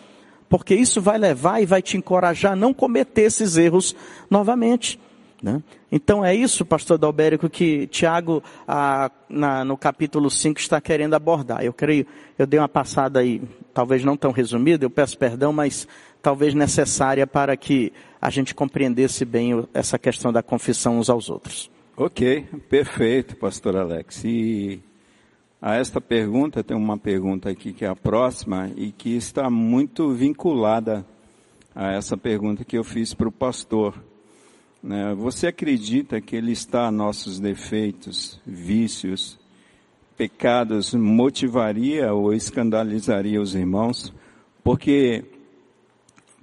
Porque 0.47 0.73
isso 0.73 1.01
vai 1.01 1.17
levar 1.17 1.62
e 1.62 1.65
vai 1.65 1.81
te 1.81 1.97
encorajar 1.97 2.53
a 2.53 2.55
não 2.55 2.73
cometer 2.73 3.23
esses 3.23 3.57
erros 3.57 3.93
novamente. 4.29 4.97
Né? 5.43 5.62
Então 5.91 6.23
é 6.23 6.33
isso, 6.33 6.63
pastor 6.63 6.97
Dalbérico, 6.97 7.49
que 7.49 7.86
Tiago, 7.88 8.41
ah, 8.65 9.12
na, 9.27 9.65
no 9.65 9.75
capítulo 9.75 10.31
5, 10.31 10.57
está 10.57 10.79
querendo 10.79 11.15
abordar. 11.15 11.65
Eu 11.65 11.73
creio, 11.73 12.07
eu 12.39 12.47
dei 12.47 12.57
uma 12.57 12.69
passada 12.69 13.19
aí, 13.19 13.41
talvez 13.73 14.05
não 14.05 14.15
tão 14.15 14.31
resumida, 14.31 14.86
eu 14.86 14.89
peço 14.89 15.17
perdão, 15.17 15.51
mas 15.51 15.86
talvez 16.23 16.53
necessária 16.53 17.27
para 17.27 17.55
que 17.57 17.91
a 18.19 18.29
gente 18.29 18.55
compreendesse 18.55 19.25
bem 19.25 19.67
essa 19.73 19.99
questão 19.99 20.31
da 20.31 20.41
confissão 20.41 20.97
uns 20.97 21.09
aos 21.09 21.29
outros. 21.29 21.69
Ok, 21.97 22.47
perfeito, 22.69 23.36
pastor 23.36 23.75
Alex. 23.75 24.23
E 24.23 24.81
a 25.62 25.75
esta 25.75 25.99
pergunta, 25.99 26.63
tem 26.63 26.75
uma 26.75 26.97
pergunta 26.97 27.49
aqui 27.49 27.73
que 27.73 27.83
é 27.83 27.89
a 27.89 27.95
próxima 27.95 28.71
e 28.77 28.93
que 28.93 29.15
está 29.15 29.49
muito 29.49 30.12
vinculada 30.13 31.05
a 31.75 31.91
essa 31.91 32.15
pergunta 32.15 32.63
que 32.63 32.77
eu 32.77 32.86
fiz 32.86 33.13
para 33.13 33.27
o 33.27 33.31
pastor. 33.31 33.93
Né? 34.81 35.13
Você 35.15 35.47
acredita 35.47 36.21
que 36.21 36.38
ele 36.38 36.53
está 36.53 36.89
nossos 36.89 37.38
defeitos, 37.38 38.39
vícios, 38.45 39.38
pecados 40.15 40.93
motivaria 40.93 42.13
ou 42.13 42.33
escandalizaria 42.33 43.41
os 43.41 43.55
irmãos? 43.55 44.13
Porque 44.63 45.25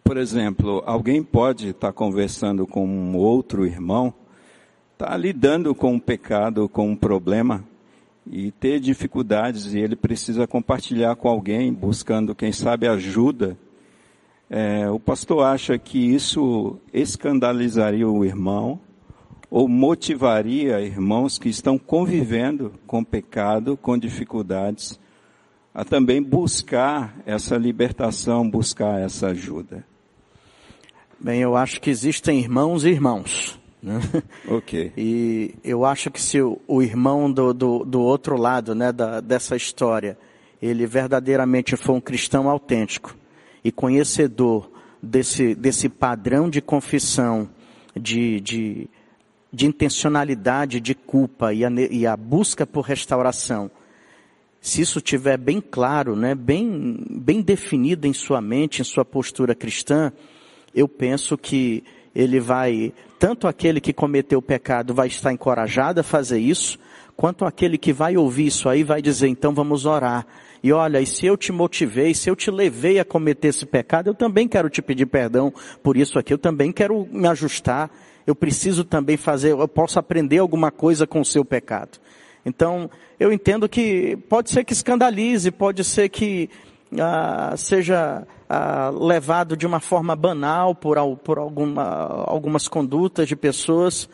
por 0.03 0.17
exemplo, 0.17 0.83
alguém 0.87 1.23
pode 1.23 1.69
estar 1.69 1.93
conversando 1.93 2.67
com 2.67 2.87
um 2.87 3.17
outro 3.17 3.67
irmão, 3.67 4.13
está 4.93 5.17
lidando 5.17 5.75
com 5.75 5.93
um 5.93 5.99
pecado, 5.99 6.69
com 6.69 6.89
um 6.91 6.97
problema, 6.97 7.65
e 8.27 8.51
ter 8.51 8.81
dificuldades, 8.81 9.73
e 9.73 9.79
ele 9.79 9.97
precisa 9.97 10.47
compartilhar 10.47 11.17
com 11.17 11.29
alguém, 11.29 11.73
buscando, 11.73 12.35
quem 12.35 12.53
sabe, 12.53 12.87
ajuda. 12.87 13.57
É, 14.49 14.91
o 14.91 15.01
pastor 15.01 15.45
acha 15.45 15.79
que 15.79 15.99
isso 15.99 16.79
escandalizaria 16.93 18.09
o 18.09 18.25
irmão, 18.25 18.81
ou 19.51 19.67
motivaria 19.67 20.81
irmãos 20.81 21.39
que 21.39 21.49
estão 21.49 21.77
convivendo 21.77 22.73
com 22.87 23.03
pecado, 23.03 23.77
com 23.77 23.99
dificuldades, 23.99 25.01
a 25.75 25.85
também 25.85 26.23
buscar 26.23 27.17
essa 27.27 27.57
libertação, 27.57 28.49
buscar 28.49 29.01
essa 29.01 29.29
ajuda. 29.29 29.90
Bem, 31.21 31.41
eu 31.43 31.55
acho 31.55 31.81
que 31.81 31.91
existem 31.91 32.39
irmãos 32.39 32.85
e 32.85 32.89
irmãos. 32.89 33.59
Né? 33.83 34.01
Ok. 34.49 34.93
E 34.97 35.55
eu 35.63 35.85
acho 35.85 36.11
que 36.11 36.21
se 36.21 36.41
o, 36.41 36.59
o 36.67 36.83
irmão 36.83 37.31
do, 37.31 37.53
do, 37.53 37.85
do, 37.85 38.01
outro 38.01 38.37
lado, 38.37 38.75
né, 38.75 38.91
da, 38.91 39.21
dessa 39.21 39.55
história, 39.55 40.19
ele 40.61 40.87
verdadeiramente 40.87 41.77
for 41.77 41.93
um 41.93 42.01
cristão 42.01 42.49
autêntico 42.49 43.15
e 43.63 43.71
conhecedor 43.71 44.71
desse, 45.03 45.55
desse 45.55 45.89
padrão 45.89 46.49
de 46.49 46.61
confissão, 46.61 47.49
de, 47.95 48.41
de, 48.41 48.89
de 49.53 49.67
intencionalidade, 49.67 50.81
de 50.81 50.95
culpa 50.95 51.53
e 51.53 51.65
a, 51.65 51.71
e 51.91 52.07
a 52.07 52.17
busca 52.17 52.67
por 52.67 52.83
restauração, 52.83 53.71
se 54.61 54.83
isso 54.83 54.99
estiver 54.99 55.39
bem 55.39 55.61
claro, 55.61 56.15
né, 56.15 56.35
bem, 56.35 57.05
bem 57.11 57.41
definido 57.41 58.07
em 58.07 58.13
sua 58.13 58.41
mente, 58.41 58.83
em 58.83 58.85
sua 58.85 59.05
postura 59.05 59.55
cristã, 59.55 60.13
eu 60.75 60.89
penso 60.89 61.37
que 61.37 61.83
ele 62.15 62.41
vai, 62.41 62.93
tanto 63.19 63.47
aquele 63.47 63.81
que 63.81 63.93
cometeu 63.93 64.39
o 64.39 64.43
pecado 64.43 64.95
vai 64.95 65.09
estar 65.09 65.33
encorajado 65.33 66.01
a 66.01 66.05
fazer 66.05 66.39
isso, 66.39 66.79
quanto 67.17 67.45
aquele 67.45 67.79
que 67.79 67.93
vai 67.93 68.17
ouvir 68.17 68.47
isso 68.47 68.69
aí 68.69 68.83
vai 68.83 69.03
dizer, 69.03 69.29
então 69.29 69.53
vamos 69.55 69.87
orar. 69.87 70.27
E 70.63 70.73
olha, 70.73 71.01
e 71.01 71.07
se 71.07 71.27
eu 71.27 71.37
te 71.37 71.53
motivei, 71.53 72.15
se 72.15 72.29
eu 72.29 72.37
te 72.37 72.51
levei 72.51 72.99
a 72.99 73.05
cometer 73.05 73.49
esse 73.49 73.65
pecado, 73.65 74.09
eu 74.09 74.15
também 74.15 74.47
quero 74.47 74.69
te 74.69 74.83
pedir 74.83 75.07
perdão 75.07 75.53
por 75.83 75.97
isso 75.97 76.19
aqui, 76.19 76.33
eu 76.33 76.39
também 76.39 76.73
quero 76.73 77.09
me 77.11 77.27
ajustar, 77.29 77.91
eu 78.27 78.35
preciso 78.35 78.85
também 78.85 79.17
fazer, 79.17 79.53
eu 79.53 79.69
posso 79.69 79.99
aprender 79.99 80.39
alguma 80.39 80.71
coisa 80.71 81.07
com 81.07 81.21
o 81.21 81.25
seu 81.25 81.45
pecado. 81.45 81.99
Então, 82.45 82.91
eu 83.19 83.33
entendo 83.33 83.69
que 83.69 84.17
pode 84.29 84.51
ser 84.51 84.65
que 84.65 84.73
escandalize, 84.73 85.51
pode 85.51 85.85
ser 85.85 86.09
que 86.09 86.49
ah, 86.99 87.55
seja 87.57 88.27
ah, 88.53 88.91
levado 88.91 89.57
de 89.57 89.65
uma 89.65 89.79
forma 89.79 90.17
banal 90.17 90.75
por, 90.75 90.97
por 91.19 91.39
alguma, 91.39 91.85
algumas 92.27 92.67
condutas 92.67 93.29
de 93.29 93.37
pessoas, 93.37 94.09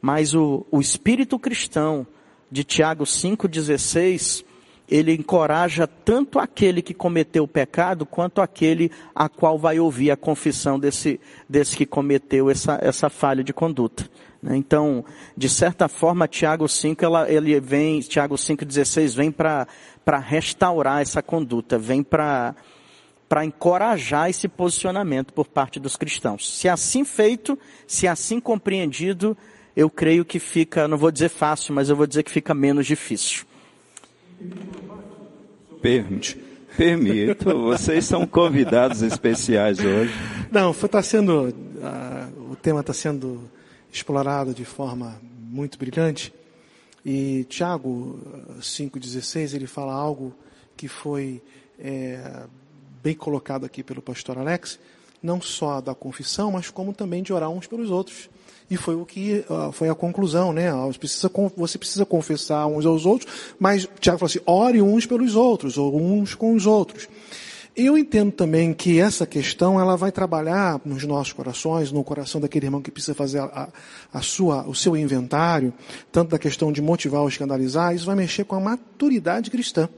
mas 0.00 0.32
o, 0.32 0.64
o 0.70 0.80
espírito 0.80 1.36
cristão 1.40 2.06
de 2.48 2.62
Tiago 2.62 3.02
5,16, 3.02 4.44
ele 4.88 5.12
encoraja 5.12 5.88
tanto 5.88 6.38
aquele 6.38 6.82
que 6.82 6.94
cometeu 6.94 7.42
o 7.42 7.48
pecado, 7.48 8.06
quanto 8.06 8.40
aquele 8.40 8.92
a 9.12 9.28
qual 9.28 9.58
vai 9.58 9.80
ouvir 9.80 10.12
a 10.12 10.16
confissão 10.16 10.78
desse, 10.78 11.18
desse 11.48 11.76
que 11.76 11.84
cometeu 11.84 12.48
essa, 12.48 12.78
essa 12.80 13.10
falha 13.10 13.42
de 13.42 13.52
conduta. 13.52 14.08
Né? 14.40 14.56
Então, 14.56 15.04
de 15.36 15.48
certa 15.48 15.88
forma, 15.88 16.28
Tiago 16.28 16.68
5, 16.68 17.04
ela, 17.04 17.28
ele 17.28 17.58
vem, 17.58 17.98
Tiago 17.98 18.36
5,16 18.36 19.16
vem 19.16 19.32
para 19.32 19.66
restaurar 20.20 21.02
essa 21.02 21.20
conduta, 21.20 21.76
vem 21.76 22.04
para 22.04 22.54
para 23.30 23.44
encorajar 23.44 24.28
esse 24.28 24.48
posicionamento 24.48 25.32
por 25.32 25.46
parte 25.46 25.78
dos 25.78 25.94
cristãos. 25.94 26.58
Se 26.58 26.68
assim 26.68 27.04
feito, 27.04 27.56
se 27.86 28.08
assim 28.08 28.40
compreendido, 28.40 29.38
eu 29.76 29.88
creio 29.88 30.24
que 30.24 30.40
fica, 30.40 30.88
não 30.88 30.98
vou 30.98 31.12
dizer 31.12 31.28
fácil, 31.28 31.72
mas 31.72 31.88
eu 31.88 31.94
vou 31.94 32.08
dizer 32.08 32.24
que 32.24 32.30
fica 32.32 32.52
menos 32.52 32.88
difícil. 32.88 33.44
Permite. 35.80 36.42
Permito, 36.76 37.56
vocês 37.56 38.04
são 38.04 38.26
convidados 38.26 39.00
especiais 39.00 39.78
hoje. 39.78 40.12
Não, 40.50 40.72
está 40.72 41.00
sendo, 41.00 41.50
uh, 41.50 42.50
o 42.50 42.56
tema 42.56 42.80
está 42.80 42.92
sendo 42.92 43.48
explorado 43.92 44.52
de 44.52 44.64
forma 44.64 45.22
muito 45.48 45.78
brilhante. 45.78 46.34
E 47.06 47.44
Tiago 47.48 48.18
5,16, 48.60 49.54
ele 49.54 49.68
fala 49.68 49.92
algo 49.92 50.34
que 50.76 50.88
foi 50.88 51.40
é, 51.78 52.42
bem 53.02 53.14
colocado 53.14 53.64
aqui 53.64 53.82
pelo 53.82 54.02
pastor 54.02 54.38
Alex, 54.38 54.78
não 55.22 55.40
só 55.40 55.80
da 55.80 55.94
confissão, 55.94 56.52
mas 56.52 56.70
como 56.70 56.92
também 56.92 57.22
de 57.22 57.32
orar 57.32 57.50
uns 57.50 57.66
pelos 57.66 57.90
outros. 57.90 58.28
E 58.70 58.76
foi 58.76 58.94
o 58.94 59.04
que 59.04 59.44
uh, 59.50 59.72
foi 59.72 59.88
a 59.88 59.94
conclusão, 59.94 60.52
né? 60.52 60.72
Você 60.72 60.98
precisa, 60.98 61.30
você 61.56 61.76
precisa 61.76 62.06
confessar 62.06 62.66
uns 62.66 62.86
aos 62.86 63.04
outros, 63.04 63.54
mas 63.58 63.88
Tiago 63.98 64.18
falou 64.18 64.30
assim, 64.30 64.40
ore 64.46 64.80
uns 64.80 65.06
pelos 65.06 65.34
outros, 65.34 65.76
ou 65.76 66.00
uns 66.00 66.34
com 66.34 66.54
os 66.54 66.66
outros. 66.66 67.08
Eu 67.76 67.96
entendo 67.96 68.32
também 68.32 68.72
que 68.72 69.00
essa 69.00 69.26
questão 69.26 69.80
ela 69.80 69.96
vai 69.96 70.12
trabalhar 70.12 70.80
nos 70.84 71.04
nossos 71.04 71.32
corações, 71.32 71.92
no 71.92 72.02
coração 72.02 72.40
daquele 72.40 72.66
irmão 72.66 72.82
que 72.82 72.90
precisa 72.90 73.14
fazer 73.14 73.40
a, 73.40 73.68
a 74.12 74.22
sua, 74.22 74.68
o 74.68 74.74
seu 74.74 74.96
inventário, 74.96 75.72
tanto 76.10 76.30
da 76.30 76.38
questão 76.38 76.72
de 76.72 76.82
motivar 76.82 77.22
ou 77.22 77.28
escandalizar, 77.28 77.94
isso 77.94 78.06
vai 78.06 78.16
mexer 78.16 78.44
com 78.44 78.56
a 78.56 78.60
maturidade 78.60 79.50
cristã. 79.50 79.88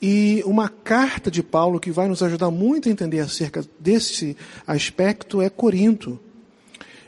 E 0.00 0.42
uma 0.46 0.68
carta 0.68 1.30
de 1.30 1.42
Paulo 1.42 1.78
que 1.78 1.90
vai 1.90 2.08
nos 2.08 2.22
ajudar 2.22 2.50
muito 2.50 2.88
a 2.88 2.92
entender 2.92 3.20
acerca 3.20 3.62
desse 3.78 4.36
aspecto 4.66 5.42
é 5.42 5.50
Corinto. 5.50 6.18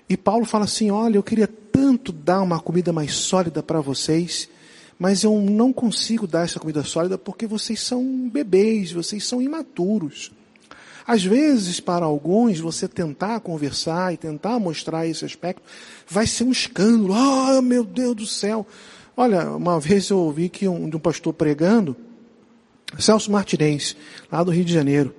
E 0.08 0.16
Paulo 0.16 0.44
fala 0.44 0.64
assim: 0.64 0.90
olha, 0.90 1.16
eu 1.16 1.22
queria 1.22 1.46
tanto 1.46 2.12
dar 2.12 2.42
uma 2.42 2.60
comida 2.60 2.92
mais 2.92 3.14
sólida 3.14 3.62
para 3.62 3.80
vocês, 3.80 4.48
mas 4.98 5.22
eu 5.22 5.40
não 5.40 5.72
consigo 5.72 6.26
dar 6.26 6.44
essa 6.44 6.60
comida 6.60 6.84
sólida 6.84 7.16
porque 7.16 7.46
vocês 7.46 7.80
são 7.80 8.28
bebês, 8.28 8.92
vocês 8.92 9.24
são 9.24 9.40
imaturos. 9.40 10.30
Às 11.06 11.24
vezes, 11.24 11.80
para 11.80 12.04
alguns, 12.04 12.60
você 12.60 12.86
tentar 12.86 13.40
conversar 13.40 14.12
e 14.14 14.16
tentar 14.16 14.58
mostrar 14.60 15.06
esse 15.06 15.24
aspecto 15.24 15.62
vai 16.06 16.26
ser 16.26 16.44
um 16.44 16.52
escândalo. 16.52 17.14
Ah, 17.14 17.56
oh, 17.58 17.62
meu 17.62 17.84
Deus 17.84 18.14
do 18.14 18.26
céu. 18.26 18.66
Olha, 19.16 19.50
uma 19.50 19.80
vez 19.80 20.10
eu 20.10 20.18
ouvi 20.18 20.48
que 20.48 20.68
um, 20.68 20.84
um 20.84 20.98
pastor 20.98 21.32
pregando, 21.32 21.96
Celso 22.98 23.30
Martinez, 23.30 23.96
lá 24.30 24.42
do 24.42 24.50
Rio 24.50 24.64
de 24.64 24.72
Janeiro. 24.72 25.14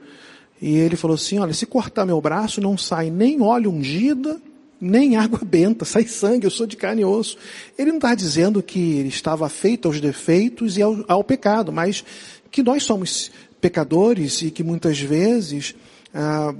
E 0.61 0.77
ele 0.77 0.95
falou 0.95 1.15
assim: 1.15 1.39
olha, 1.39 1.53
se 1.53 1.65
cortar 1.65 2.05
meu 2.05 2.19
braço, 2.21 2.61
não 2.61 2.77
sai 2.77 3.09
nem 3.09 3.41
óleo 3.41 3.71
ungida, 3.71 4.39
nem 4.79 5.15
água 5.15 5.39
benta, 5.43 5.85
sai 5.85 6.05
sangue, 6.05 6.45
eu 6.45 6.51
sou 6.51 6.65
de 6.65 6.77
carne 6.77 7.01
e 7.01 7.05
osso. 7.05 7.37
Ele 7.77 7.89
não 7.89 7.97
está 7.97 8.13
dizendo 8.15 8.61
que 8.61 8.79
ele 8.79 9.09
estava 9.09 9.47
feito 9.49 9.87
aos 9.87 9.99
defeitos 9.99 10.77
e 10.77 10.81
ao, 10.81 11.03
ao, 11.07 11.23
pecado, 11.23 11.71
mas 11.71 12.03
que 12.51 12.61
nós 12.61 12.83
somos 12.83 13.31
pecadores 13.59 14.41
e 14.41 14.51
que 14.51 14.63
muitas 14.63 14.99
vezes, 14.99 15.73
ah, 16.13 16.53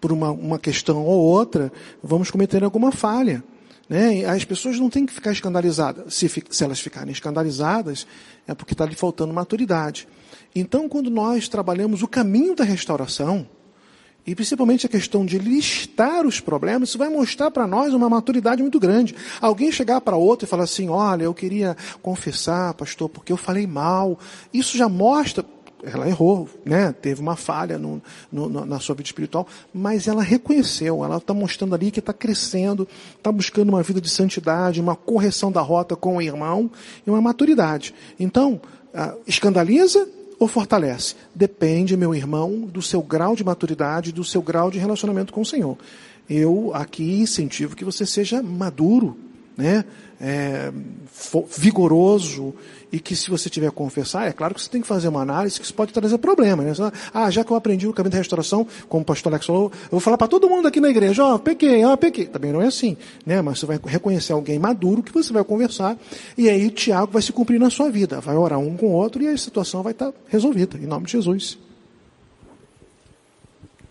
por 0.00 0.12
uma, 0.12 0.30
uma 0.32 0.58
questão 0.58 1.04
ou 1.04 1.20
outra, 1.20 1.72
vamos 2.02 2.30
cometer 2.30 2.62
alguma 2.64 2.92
falha. 2.92 3.42
Né? 3.88 4.24
As 4.24 4.44
pessoas 4.44 4.78
não 4.78 4.90
têm 4.90 5.06
que 5.06 5.12
ficar 5.12 5.32
escandalizadas. 5.32 6.14
Se, 6.14 6.28
se 6.50 6.64
elas 6.64 6.80
ficarem 6.80 7.12
escandalizadas, 7.12 8.06
é 8.46 8.54
porque 8.54 8.74
está 8.74 8.84
lhe 8.84 8.96
faltando 8.96 9.32
maturidade. 9.32 10.08
Então, 10.54 10.88
quando 10.88 11.10
nós 11.10 11.48
trabalhamos 11.48 12.02
o 12.02 12.08
caminho 12.08 12.54
da 12.54 12.64
restauração, 12.64 13.46
e 14.26 14.34
principalmente 14.34 14.84
a 14.84 14.88
questão 14.88 15.24
de 15.24 15.38
listar 15.38 16.26
os 16.26 16.40
problemas, 16.40 16.88
isso 16.88 16.98
vai 16.98 17.08
mostrar 17.08 17.48
para 17.50 17.64
nós 17.64 17.94
uma 17.94 18.08
maturidade 18.08 18.60
muito 18.60 18.80
grande. 18.80 19.14
Alguém 19.40 19.70
chegar 19.70 20.00
para 20.00 20.16
outro 20.16 20.46
e 20.46 20.48
falar 20.48 20.64
assim: 20.64 20.88
olha, 20.88 21.22
eu 21.22 21.32
queria 21.32 21.76
confessar, 22.02 22.74
pastor, 22.74 23.08
porque 23.08 23.32
eu 23.32 23.36
falei 23.36 23.68
mal. 23.68 24.18
Isso 24.52 24.76
já 24.76 24.88
mostra, 24.88 25.44
ela 25.82 26.08
errou, 26.08 26.48
né? 26.64 26.92
Teve 26.92 27.20
uma 27.20 27.36
falha 27.36 27.78
no, 27.78 28.02
no, 28.32 28.64
na 28.64 28.80
sua 28.80 28.94
vida 28.94 29.06
espiritual, 29.06 29.46
mas 29.72 30.08
ela 30.08 30.22
reconheceu, 30.22 31.04
ela 31.04 31.18
está 31.18 31.34
mostrando 31.34 31.74
ali 31.74 31.90
que 31.90 32.00
está 32.00 32.12
crescendo, 32.12 32.88
está 33.16 33.30
buscando 33.30 33.68
uma 33.68 33.82
vida 33.82 34.00
de 34.00 34.08
santidade, 34.08 34.80
uma 34.80 34.96
correção 34.96 35.52
da 35.52 35.60
rota 35.60 35.94
com 35.94 36.16
o 36.16 36.22
irmão 36.22 36.70
e 37.06 37.10
uma 37.10 37.20
maturidade. 37.20 37.94
Então, 38.18 38.60
escandaliza, 39.26 40.08
ou 40.38 40.46
fortalece? 40.46 41.14
Depende, 41.34 41.96
meu 41.96 42.14
irmão, 42.14 42.60
do 42.60 42.82
seu 42.82 43.02
grau 43.02 43.34
de 43.34 43.44
maturidade, 43.44 44.12
do 44.12 44.24
seu 44.24 44.42
grau 44.42 44.70
de 44.70 44.78
relacionamento 44.78 45.32
com 45.32 45.40
o 45.40 45.46
Senhor. 45.46 45.78
Eu 46.28 46.72
aqui 46.74 47.20
incentivo 47.20 47.76
que 47.76 47.84
você 47.84 48.04
seja 48.04 48.42
maduro, 48.42 49.16
né? 49.56 49.84
É, 50.18 50.72
vigoroso 51.58 52.54
e 52.92 53.00
que 53.00 53.16
se 53.16 53.30
você 53.30 53.50
tiver 53.50 53.66
a 53.66 53.70
confessar, 53.70 54.26
é 54.26 54.32
claro 54.32 54.54
que 54.54 54.62
você 54.62 54.70
tem 54.70 54.80
que 54.80 54.86
fazer 54.86 55.08
uma 55.08 55.20
análise 55.20 55.58
que 55.58 55.64
isso 55.64 55.74
pode 55.74 55.92
trazer 55.92 56.18
problema. 56.18 56.62
Né? 56.62 56.72
Ah, 57.12 57.30
já 57.30 57.44
que 57.44 57.50
eu 57.50 57.56
aprendi 57.56 57.86
o 57.86 57.92
caminho 57.92 58.12
da 58.12 58.18
restauração, 58.18 58.66
como 58.88 59.02
o 59.02 59.04
pastor 59.04 59.32
Alex 59.32 59.46
falou, 59.46 59.70
eu 59.84 59.90
vou 59.90 60.00
falar 60.00 60.16
para 60.16 60.28
todo 60.28 60.48
mundo 60.48 60.66
aqui 60.68 60.80
na 60.80 60.88
igreja, 60.88 61.24
ó, 61.24 61.34
oh, 61.34 61.38
pequei, 61.38 61.84
ó, 61.84 61.92
oh, 61.92 61.96
pequei. 61.96 62.26
Também 62.26 62.52
não 62.52 62.62
é 62.62 62.66
assim, 62.66 62.96
né? 63.24 63.42
Mas 63.42 63.58
você 63.58 63.66
vai 63.66 63.78
reconhecer 63.84 64.32
alguém 64.32 64.58
maduro 64.58 65.02
que 65.02 65.12
você 65.12 65.32
vai 65.32 65.44
conversar 65.44 65.98
e 66.38 66.48
aí 66.48 66.70
Tiago 66.70 67.12
vai 67.12 67.22
se 67.22 67.32
cumprir 67.32 67.58
na 67.58 67.70
sua 67.70 67.90
vida, 67.90 68.20
vai 68.20 68.36
orar 68.36 68.58
um 68.58 68.76
com 68.76 68.86
o 68.86 68.92
outro 68.92 69.22
e 69.22 69.28
a 69.28 69.36
situação 69.36 69.82
vai 69.82 69.92
estar 69.92 70.12
resolvida, 70.28 70.78
em 70.78 70.86
nome 70.86 71.06
de 71.06 71.12
Jesus. 71.12 71.58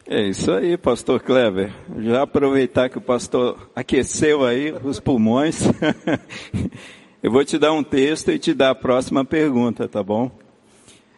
É 0.08 0.22
isso 0.22 0.52
aí, 0.52 0.78
pastor 0.78 1.20
Kleber. 1.20 1.74
Já 1.98 2.22
aproveitar 2.22 2.90
que 2.90 2.98
o 3.00 3.02
pastor 3.02 3.72
aqueceu 3.76 4.46
aí 4.46 4.72
os 4.84 5.00
pulmões. 5.00 5.64
Eu 7.24 7.32
vou 7.32 7.44
te 7.44 7.58
dar 7.58 7.74
um 7.74 7.84
texto 7.84 8.30
e 8.30 8.38
te 8.38 8.54
dar 8.54 8.70
a 8.70 8.76
próxima 8.76 9.26
pergunta, 9.26 9.88
tá 9.88 10.04
bom? 10.04 10.30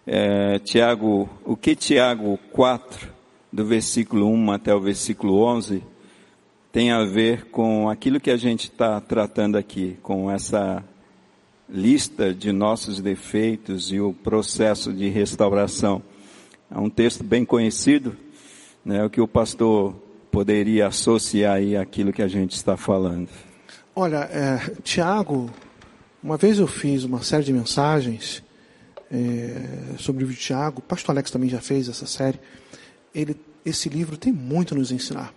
É, 0.06 0.58
Tiago, 0.60 1.30
o 1.43 1.58
que 1.58 1.76
Tiago 1.76 2.39
4, 2.54 3.10
do 3.52 3.65
versículo 3.65 4.26
1 4.30 4.52
até 4.52 4.73
o 4.73 4.80
versículo 4.80 5.41
11, 5.43 5.84
tem 6.71 6.89
a 6.89 7.04
ver 7.04 7.47
com 7.47 7.89
aquilo 7.89 8.21
que 8.21 8.32
a 8.32 8.38
gente 8.38 8.69
está 8.69 9.02
tratando 9.02 9.58
aqui, 9.58 9.97
com 10.02 10.32
essa 10.32 10.82
lista 11.69 12.34
de 12.34 12.54
nossos 12.54 13.02
defeitos 13.02 13.91
e 13.91 14.00
o 14.00 14.13
processo 14.13 14.93
de 14.93 15.10
restauração. 15.10 16.02
É 16.71 16.80
um 16.80 16.89
texto 16.89 17.21
bem 17.21 17.43
conhecido, 17.43 18.15
né, 18.88 19.04
o 19.04 19.10
que 19.10 19.21
o 19.21 19.28
pastor 19.28 19.93
poderia 20.32 20.88
associar 20.88 21.56
aí 21.56 21.76
aquilo 21.76 22.12
que 22.13 22.21
a 22.21 22.28
gente 22.28 22.56
está 22.56 22.76
falando. 22.76 23.30
Olha, 23.95 24.30
é, 24.32 24.60
Tiago 24.82 25.52
uma 26.21 26.36
vez 26.36 26.60
eu 26.60 26.67
fiz 26.67 27.04
uma 27.04 27.21
série 27.21 27.43
de 27.43 27.54
mensagens 27.54 28.43
é, 29.12 29.95
sobre 29.97 30.23
o 30.23 30.23
livro 30.26 30.36
de 30.36 30.41
Tiago, 30.41 30.80
o 30.80 30.82
pastor 30.82 31.13
Alex 31.13 31.32
também 31.32 31.47
já 31.47 31.62
fez 31.62 31.88
essa 31.88 32.06
série. 32.06 32.39
Ele, 33.13 33.36
esse 33.63 33.88
livro 33.88 34.17
tem 34.17 34.34
muito 34.34 34.73
a 34.73 34.78
nos 34.78 34.91
ensinar. 34.91 35.34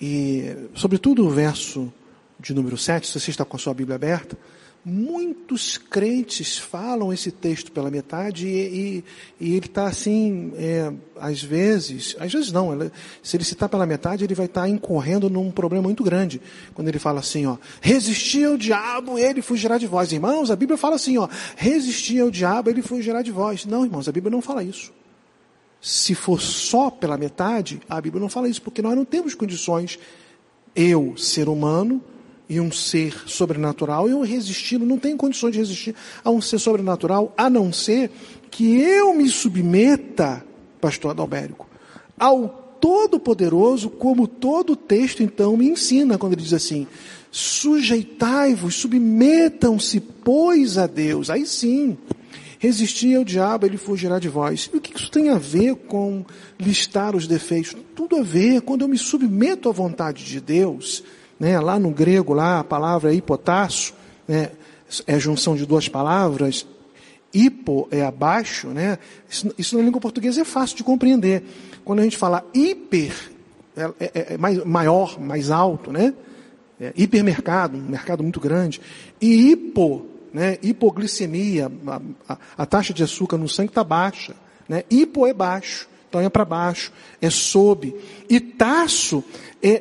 E, 0.00 0.56
sobretudo, 0.74 1.26
o 1.26 1.30
verso 1.30 1.92
de 2.38 2.54
número 2.54 2.78
7, 2.78 3.06
se 3.06 3.20
você 3.20 3.30
está 3.30 3.44
com 3.44 3.56
a 3.56 3.60
sua 3.60 3.74
Bíblia 3.74 3.96
aberta, 3.96 4.38
muitos 4.88 5.76
crentes 5.76 6.56
falam 6.56 7.12
esse 7.12 7.32
texto 7.32 7.72
pela 7.72 7.90
metade 7.90 8.46
e, 8.46 9.02
e, 9.40 9.48
e 9.48 9.56
ele 9.56 9.66
está 9.66 9.88
assim, 9.88 10.52
é, 10.56 10.92
às 11.18 11.42
vezes, 11.42 12.14
às 12.20 12.32
vezes 12.32 12.52
não, 12.52 12.72
ela, 12.72 12.92
se 13.20 13.36
ele 13.36 13.42
citar 13.42 13.68
pela 13.68 13.84
metade, 13.84 14.22
ele 14.22 14.34
vai 14.36 14.46
estar 14.46 14.60
tá 14.60 14.68
incorrendo 14.68 15.28
num 15.28 15.50
problema 15.50 15.82
muito 15.82 16.04
grande. 16.04 16.40
Quando 16.72 16.86
ele 16.86 17.00
fala 17.00 17.18
assim, 17.18 17.46
ó, 17.46 17.56
resistir 17.80 18.46
ao 18.46 18.56
diabo, 18.56 19.18
ele 19.18 19.42
fugirá 19.42 19.76
de 19.76 19.88
vós. 19.88 20.12
Irmãos, 20.12 20.52
a 20.52 20.56
Bíblia 20.56 20.78
fala 20.78 20.94
assim, 20.94 21.18
ó, 21.18 21.28
resistir 21.56 22.20
ao 22.20 22.30
diabo, 22.30 22.70
ele 22.70 22.80
fugirá 22.80 23.22
de 23.22 23.32
vós. 23.32 23.66
Não, 23.66 23.84
irmãos, 23.84 24.08
a 24.08 24.12
Bíblia 24.12 24.30
não 24.30 24.40
fala 24.40 24.62
isso. 24.62 24.92
Se 25.80 26.14
for 26.14 26.40
só 26.40 26.90
pela 26.92 27.18
metade, 27.18 27.80
a 27.88 28.00
Bíblia 28.00 28.20
não 28.20 28.28
fala 28.28 28.48
isso, 28.48 28.62
porque 28.62 28.80
nós 28.80 28.94
não 28.94 29.04
temos 29.04 29.34
condições 29.34 29.98
Eu, 30.76 31.16
ser 31.16 31.48
humano, 31.48 32.00
e 32.48 32.60
um 32.60 32.70
ser 32.70 33.12
sobrenatural, 33.26 34.08
eu 34.08 34.20
resisti, 34.20 34.78
não 34.78 34.98
tenho 34.98 35.16
condições 35.16 35.52
de 35.52 35.58
resistir 35.58 35.94
a 36.22 36.30
um 36.30 36.40
ser 36.40 36.58
sobrenatural, 36.58 37.34
a 37.36 37.50
não 37.50 37.72
ser 37.72 38.10
que 38.50 38.80
eu 38.80 39.14
me 39.14 39.28
submeta, 39.28 40.44
pastor 40.80 41.10
Adalbérico, 41.10 41.68
ao 42.18 42.66
Todo-Poderoso, 42.80 43.90
como 43.90 44.28
todo 44.28 44.74
o 44.74 44.76
texto 44.76 45.22
então 45.22 45.56
me 45.56 45.68
ensina, 45.68 46.18
quando 46.18 46.34
ele 46.34 46.42
diz 46.42 46.52
assim: 46.52 46.86
sujeitai-vos, 47.30 48.74
submetam-se, 48.76 49.98
pois, 50.00 50.78
a 50.78 50.86
Deus. 50.86 51.30
Aí 51.30 51.46
sim, 51.46 51.96
resistir 52.58 53.16
ao 53.16 53.24
diabo, 53.24 53.66
ele 53.66 53.76
fugirá 53.76 54.18
de 54.18 54.28
vós. 54.28 54.70
E 54.72 54.76
o 54.76 54.80
que 54.80 54.96
isso 54.96 55.10
tem 55.10 55.30
a 55.30 55.38
ver 55.38 55.74
com 55.74 56.24
listar 56.58 57.16
os 57.16 57.26
defeitos? 57.26 57.74
Tudo 57.94 58.16
a 58.16 58.22
ver, 58.22 58.60
quando 58.60 58.82
eu 58.82 58.88
me 58.88 58.98
submeto 58.98 59.68
à 59.68 59.72
vontade 59.72 60.24
de 60.24 60.40
Deus, 60.40 61.02
né, 61.38 61.58
lá 61.60 61.78
no 61.78 61.90
grego, 61.90 62.32
lá 62.32 62.60
a 62.60 62.64
palavra 62.64 63.12
hipotasso, 63.12 63.94
né, 64.26 64.50
é 65.06 65.14
a 65.14 65.18
junção 65.18 65.56
de 65.56 65.66
duas 65.66 65.88
palavras, 65.88 66.66
hipo 67.32 67.88
é 67.90 68.02
abaixo, 68.02 68.68
né, 68.68 68.98
isso, 69.28 69.54
isso 69.58 69.76
na 69.76 69.82
língua 69.82 70.00
portuguesa 70.00 70.40
é 70.40 70.44
fácil 70.44 70.76
de 70.76 70.84
compreender. 70.84 71.42
Quando 71.84 72.00
a 72.00 72.02
gente 72.02 72.16
fala 72.16 72.44
hiper, 72.54 73.14
é, 73.76 73.90
é, 74.00 74.34
é 74.34 74.38
mais, 74.38 74.64
maior, 74.64 75.20
mais 75.20 75.50
alto, 75.50 75.92
né, 75.92 76.14
é, 76.80 76.92
hipermercado, 76.96 77.76
um 77.76 77.82
mercado 77.82 78.22
muito 78.22 78.40
grande, 78.40 78.80
e 79.20 79.50
hipo, 79.50 80.06
né, 80.32 80.58
hipoglicemia, 80.62 81.70
a, 81.86 82.00
a, 82.32 82.38
a 82.58 82.66
taxa 82.66 82.92
de 82.92 83.02
açúcar 83.02 83.36
no 83.36 83.48
sangue 83.48 83.70
está 83.70 83.84
baixa, 83.84 84.34
né, 84.68 84.84
hipo 84.90 85.26
é 85.26 85.32
baixo, 85.32 85.88
então 86.08 86.20
é 86.20 86.28
para 86.28 86.44
baixo, 86.44 86.92
é 87.20 87.28
sob. 87.28 87.94
E 88.30 88.40
taço 88.40 89.22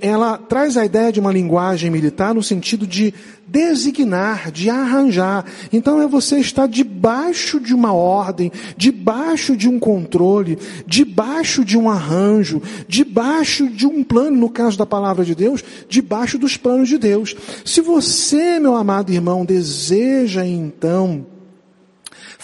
ela 0.01 0.37
traz 0.37 0.77
a 0.77 0.85
ideia 0.85 1.11
de 1.11 1.19
uma 1.19 1.31
linguagem 1.31 1.89
militar 1.89 2.33
no 2.33 2.41
sentido 2.41 2.87
de 2.87 3.13
designar, 3.47 4.51
de 4.51 4.69
arranjar. 4.69 5.45
Então 5.71 6.01
é 6.01 6.07
você 6.07 6.39
estar 6.39 6.67
debaixo 6.67 7.59
de 7.59 7.73
uma 7.73 7.93
ordem, 7.93 8.51
debaixo 8.75 9.55
de 9.55 9.69
um 9.69 9.79
controle, 9.79 10.57
debaixo 10.87 11.63
de 11.63 11.77
um 11.77 11.89
arranjo, 11.89 12.61
debaixo 12.87 13.69
de 13.69 13.85
um 13.85 14.03
plano, 14.03 14.37
no 14.37 14.49
caso 14.49 14.77
da 14.77 14.85
palavra 14.85 15.23
de 15.23 15.35
Deus, 15.35 15.63
debaixo 15.87 16.37
dos 16.37 16.57
planos 16.57 16.89
de 16.89 16.97
Deus. 16.97 17.35
Se 17.63 17.81
você, 17.81 18.59
meu 18.59 18.75
amado 18.75 19.11
irmão, 19.11 19.45
deseja 19.45 20.45
então 20.45 21.25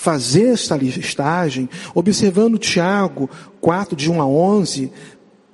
fazer 0.02 0.54
esta 0.54 0.76
listagem, 0.76 1.70
observando 1.94 2.58
Tiago 2.58 3.30
4, 3.60 3.96
de 3.96 4.10
1 4.10 4.20
a 4.20 4.26
11, 4.26 4.92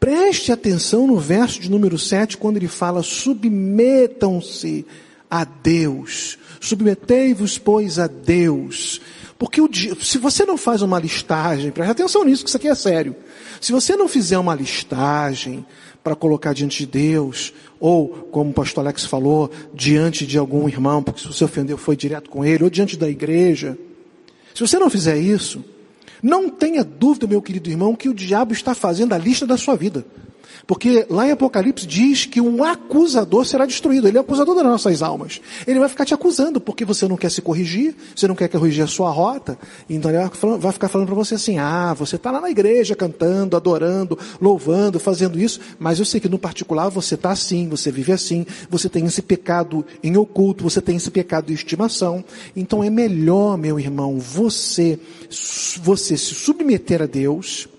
Preste 0.08 0.54
atenção 0.54 1.06
no 1.06 1.18
verso 1.18 1.60
de 1.60 1.70
número 1.70 2.00
7, 2.00 2.38
quando 2.38 2.56
ele 2.56 2.70
fala: 2.70 3.04
submetam-se 3.04 4.86
a 5.30 5.44
Deus. 5.44 6.38
Submetei-vos, 6.62 7.58
pois, 7.58 8.00
a 8.00 8.08
Deus. 8.08 9.02
Porque 9.38 9.60
o, 9.60 9.70
se 10.02 10.18
você 10.18 10.46
não 10.46 10.58
faz 10.58 10.82
uma 10.82 10.98
listagem, 10.98 11.72
preste 11.72 11.92
atenção 11.92 12.24
nisso, 12.24 12.46
que 12.46 12.50
isso 12.50 12.56
aqui 12.56 12.70
é 12.70 12.76
sério. 12.76 13.18
Se 13.60 13.74
você 13.74 13.98
não 13.98 14.08
fizer 14.08 14.38
uma 14.38 14.56
listagem 14.56 15.66
para 16.02 16.16
colocar 16.16 16.54
diante 16.54 16.86
de 16.86 16.86
Deus, 16.86 17.54
ou, 17.78 18.08
como 18.32 18.52
o 18.52 18.54
pastor 18.54 18.86
Alex 18.86 19.04
falou, 19.04 19.52
diante 19.74 20.26
de 20.26 20.38
algum 20.38 20.70
irmão, 20.70 21.04
porque 21.04 21.20
se 21.20 21.28
você 21.28 21.44
ofendeu 21.44 21.78
foi 21.78 21.98
direto 21.98 22.30
com 22.30 22.46
ele, 22.46 22.64
ou 22.64 22.70
diante 22.70 22.96
da 22.96 23.10
igreja, 23.10 23.78
se 24.56 24.62
você 24.62 24.80
não 24.80 24.90
fizer 24.90 25.18
isso, 25.18 25.66
não 26.22 26.50
tenha 26.50 26.84
dúvida, 26.84 27.28
meu 27.28 27.42
querido 27.42 27.70
irmão, 27.70 27.96
que 27.96 28.10
o 28.10 28.14
diabo 28.14 28.54
está 28.54 28.74
fazendo 28.74 29.14
a 29.14 29.18
lista 29.18 29.46
da 29.46 29.58
sua 29.58 29.76
vida. 29.76 30.06
Porque 30.68 31.06
lá 31.10 31.26
em 31.26 31.32
Apocalipse 31.32 31.88
diz 31.88 32.26
que 32.26 32.42
um 32.42 32.62
acusador 32.62 33.46
será 33.46 33.66
destruído. 33.66 34.06
Ele 34.06 34.18
é 34.18 34.20
acusador 34.20 34.54
das 34.54 34.66
nossas 34.66 35.02
almas. 35.02 35.40
Ele 35.66 35.80
vai 35.80 35.88
ficar 35.88 36.04
te 36.04 36.14
acusando 36.14 36.60
porque 36.60 36.84
você 36.84 37.08
não 37.08 37.16
quer 37.16 37.32
se 37.32 37.42
corrigir, 37.42 37.96
você 38.14 38.28
não 38.28 38.36
quer 38.36 38.50
corrigir 38.50 38.84
a 38.84 38.88
sua 38.88 39.10
rota. 39.10 39.58
Então 39.90 40.12
ele 40.12 40.30
vai 40.60 40.72
ficar 40.74 40.90
falando 40.90 41.08
para 41.08 41.16
você 41.16 41.36
assim: 41.36 41.58
ah, 41.58 41.94
você 41.94 42.18
está 42.18 42.32
lá 42.32 42.42
na 42.42 42.50
igreja 42.50 42.98
cantando, 42.98 43.56
adorando, 43.56 44.20
louvando, 44.42 45.00
fazendo 45.00 45.40
isso, 45.40 45.62
mas 45.80 46.00
eu 46.00 46.06
sei 46.06 46.20
que 46.20 46.28
no 46.28 46.38
particular 46.38 46.90
você 46.90 47.16
está 47.16 47.32
assim, 47.32 47.70
você 47.70 47.90
vive 47.90 48.12
assim, 48.12 48.46
você 48.70 48.90
tem 48.90 49.06
esse 49.06 49.22
pecado 49.22 49.86
em 50.04 50.18
oculto, 50.18 50.66
você 50.66 50.82
tem 50.82 50.98
esse 50.98 51.10
pecado 51.10 51.46
de 51.46 51.54
estimação. 51.54 52.26
Então 52.54 52.84
é 52.84 52.90
melhor, 52.90 53.58
meu 53.58 53.80
irmão, 53.80 54.20
você, 54.20 55.00
você 55.82 56.18
se 56.18 56.36
submeter 56.36 57.02
a 57.02 57.06
Deus 57.06 57.70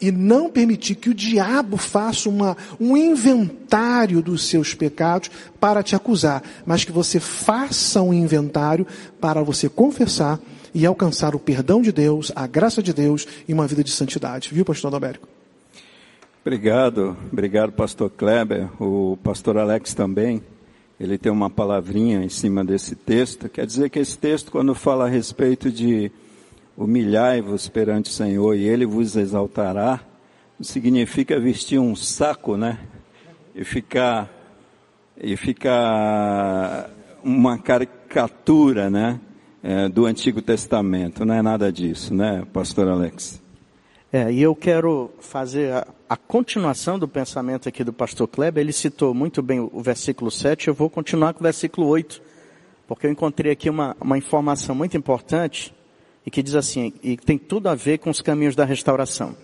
e 0.00 0.12
não 0.12 0.50
permitir 0.50 0.94
que 0.96 1.08
o 1.08 1.14
diabo 1.14 1.76
faça 1.76 2.28
uma, 2.28 2.56
um 2.78 2.96
inventário 2.96 4.22
dos 4.22 4.44
seus 4.44 4.74
pecados 4.74 5.30
para 5.58 5.82
te 5.82 5.96
acusar, 5.96 6.42
mas 6.66 6.84
que 6.84 6.92
você 6.92 7.18
faça 7.18 8.02
um 8.02 8.12
inventário 8.12 8.86
para 9.20 9.42
você 9.42 9.68
confessar 9.68 10.38
e 10.74 10.84
alcançar 10.84 11.34
o 11.34 11.38
perdão 11.38 11.80
de 11.80 11.90
Deus, 11.90 12.30
a 12.36 12.46
graça 12.46 12.82
de 12.82 12.92
Deus 12.92 13.26
e 13.48 13.54
uma 13.54 13.66
vida 13.66 13.82
de 13.82 13.90
santidade. 13.90 14.50
Viu, 14.52 14.64
pastor 14.64 14.88
Adalberico? 14.88 15.26
Obrigado, 16.44 17.16
obrigado, 17.32 17.72
pastor 17.72 18.10
Kleber. 18.10 18.68
O 18.80 19.16
pastor 19.24 19.56
Alex 19.56 19.94
também, 19.94 20.42
ele 21.00 21.18
tem 21.18 21.32
uma 21.32 21.50
palavrinha 21.50 22.22
em 22.22 22.28
cima 22.28 22.64
desse 22.64 22.94
texto. 22.94 23.48
Quer 23.48 23.66
dizer 23.66 23.88
que 23.88 23.98
esse 23.98 24.16
texto, 24.18 24.52
quando 24.52 24.74
fala 24.74 25.06
a 25.06 25.08
respeito 25.08 25.72
de 25.72 26.12
humilhai-vos 26.76 27.68
perante 27.68 28.10
o 28.10 28.12
Senhor 28.12 28.54
e 28.54 28.68
ele 28.68 28.84
vos 28.84 29.16
exaltará, 29.16 30.00
significa 30.60 31.40
vestir 31.40 31.78
um 31.78 31.96
saco, 31.96 32.56
né? 32.56 32.78
E 33.54 33.64
ficar, 33.64 34.30
e 35.16 35.36
ficar 35.36 36.90
uma 37.24 37.58
caricatura, 37.58 38.90
né? 38.90 39.18
É, 39.62 39.88
do 39.88 40.06
Antigo 40.06 40.40
Testamento. 40.40 41.24
Não 41.24 41.34
é 41.34 41.42
nada 41.42 41.72
disso, 41.72 42.14
né, 42.14 42.46
pastor 42.52 42.86
Alex? 42.86 43.42
É, 44.12 44.30
e 44.30 44.40
eu 44.40 44.54
quero 44.54 45.10
fazer 45.18 45.72
a, 45.72 45.88
a, 46.08 46.16
continuação 46.16 46.96
do 46.96 47.08
pensamento 47.08 47.68
aqui 47.68 47.82
do 47.82 47.92
pastor 47.92 48.28
Kleber. 48.28 48.60
Ele 48.60 48.72
citou 48.72 49.12
muito 49.12 49.42
bem 49.42 49.58
o, 49.58 49.68
o 49.72 49.82
versículo 49.82 50.30
7, 50.30 50.68
eu 50.68 50.74
vou 50.74 50.88
continuar 50.88 51.34
com 51.34 51.40
o 51.40 51.42
versículo 51.42 51.88
8, 51.88 52.22
porque 52.86 53.08
eu 53.08 53.10
encontrei 53.10 53.50
aqui 53.50 53.68
uma, 53.68 53.96
uma 54.00 54.16
informação 54.16 54.72
muito 54.72 54.96
importante 54.96 55.74
e 56.26 56.30
que 56.30 56.42
diz 56.42 56.56
assim, 56.56 56.92
e 57.04 57.16
tem 57.16 57.38
tudo 57.38 57.68
a 57.68 57.74
ver 57.76 57.98
com 57.98 58.10
os 58.10 58.20
caminhos 58.20 58.56
da 58.56 58.64
restauração. 58.64 59.36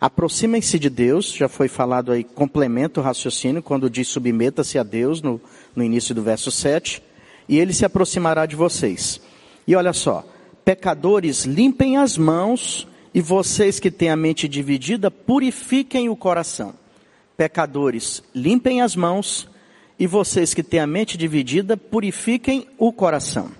Aproximem-se 0.00 0.78
de 0.78 0.90
Deus, 0.90 1.32
já 1.32 1.48
foi 1.48 1.68
falado 1.68 2.10
aí, 2.10 2.24
complementa 2.24 3.00
o 3.00 3.02
raciocínio, 3.02 3.62
quando 3.62 3.88
diz 3.88 4.08
submeta-se 4.08 4.76
a 4.76 4.82
Deus, 4.82 5.22
no, 5.22 5.40
no 5.74 5.84
início 5.84 6.14
do 6.14 6.22
verso 6.22 6.50
7, 6.50 7.00
e 7.48 7.58
ele 7.58 7.72
se 7.72 7.84
aproximará 7.84 8.44
de 8.44 8.56
vocês. 8.56 9.20
E 9.66 9.76
olha 9.76 9.92
só, 9.92 10.26
pecadores, 10.64 11.44
limpem 11.44 11.96
as 11.96 12.18
mãos, 12.18 12.88
e 13.14 13.20
vocês 13.20 13.78
que 13.78 13.90
têm 13.90 14.10
a 14.10 14.16
mente 14.16 14.48
dividida, 14.48 15.10
purifiquem 15.10 16.08
o 16.08 16.16
coração. 16.16 16.74
Pecadores, 17.36 18.22
limpem 18.34 18.82
as 18.82 18.96
mãos, 18.96 19.48
e 19.98 20.06
vocês 20.06 20.52
que 20.52 20.62
têm 20.62 20.80
a 20.80 20.86
mente 20.86 21.16
dividida, 21.16 21.76
purifiquem 21.76 22.66
o 22.76 22.92
coração. 22.92 23.50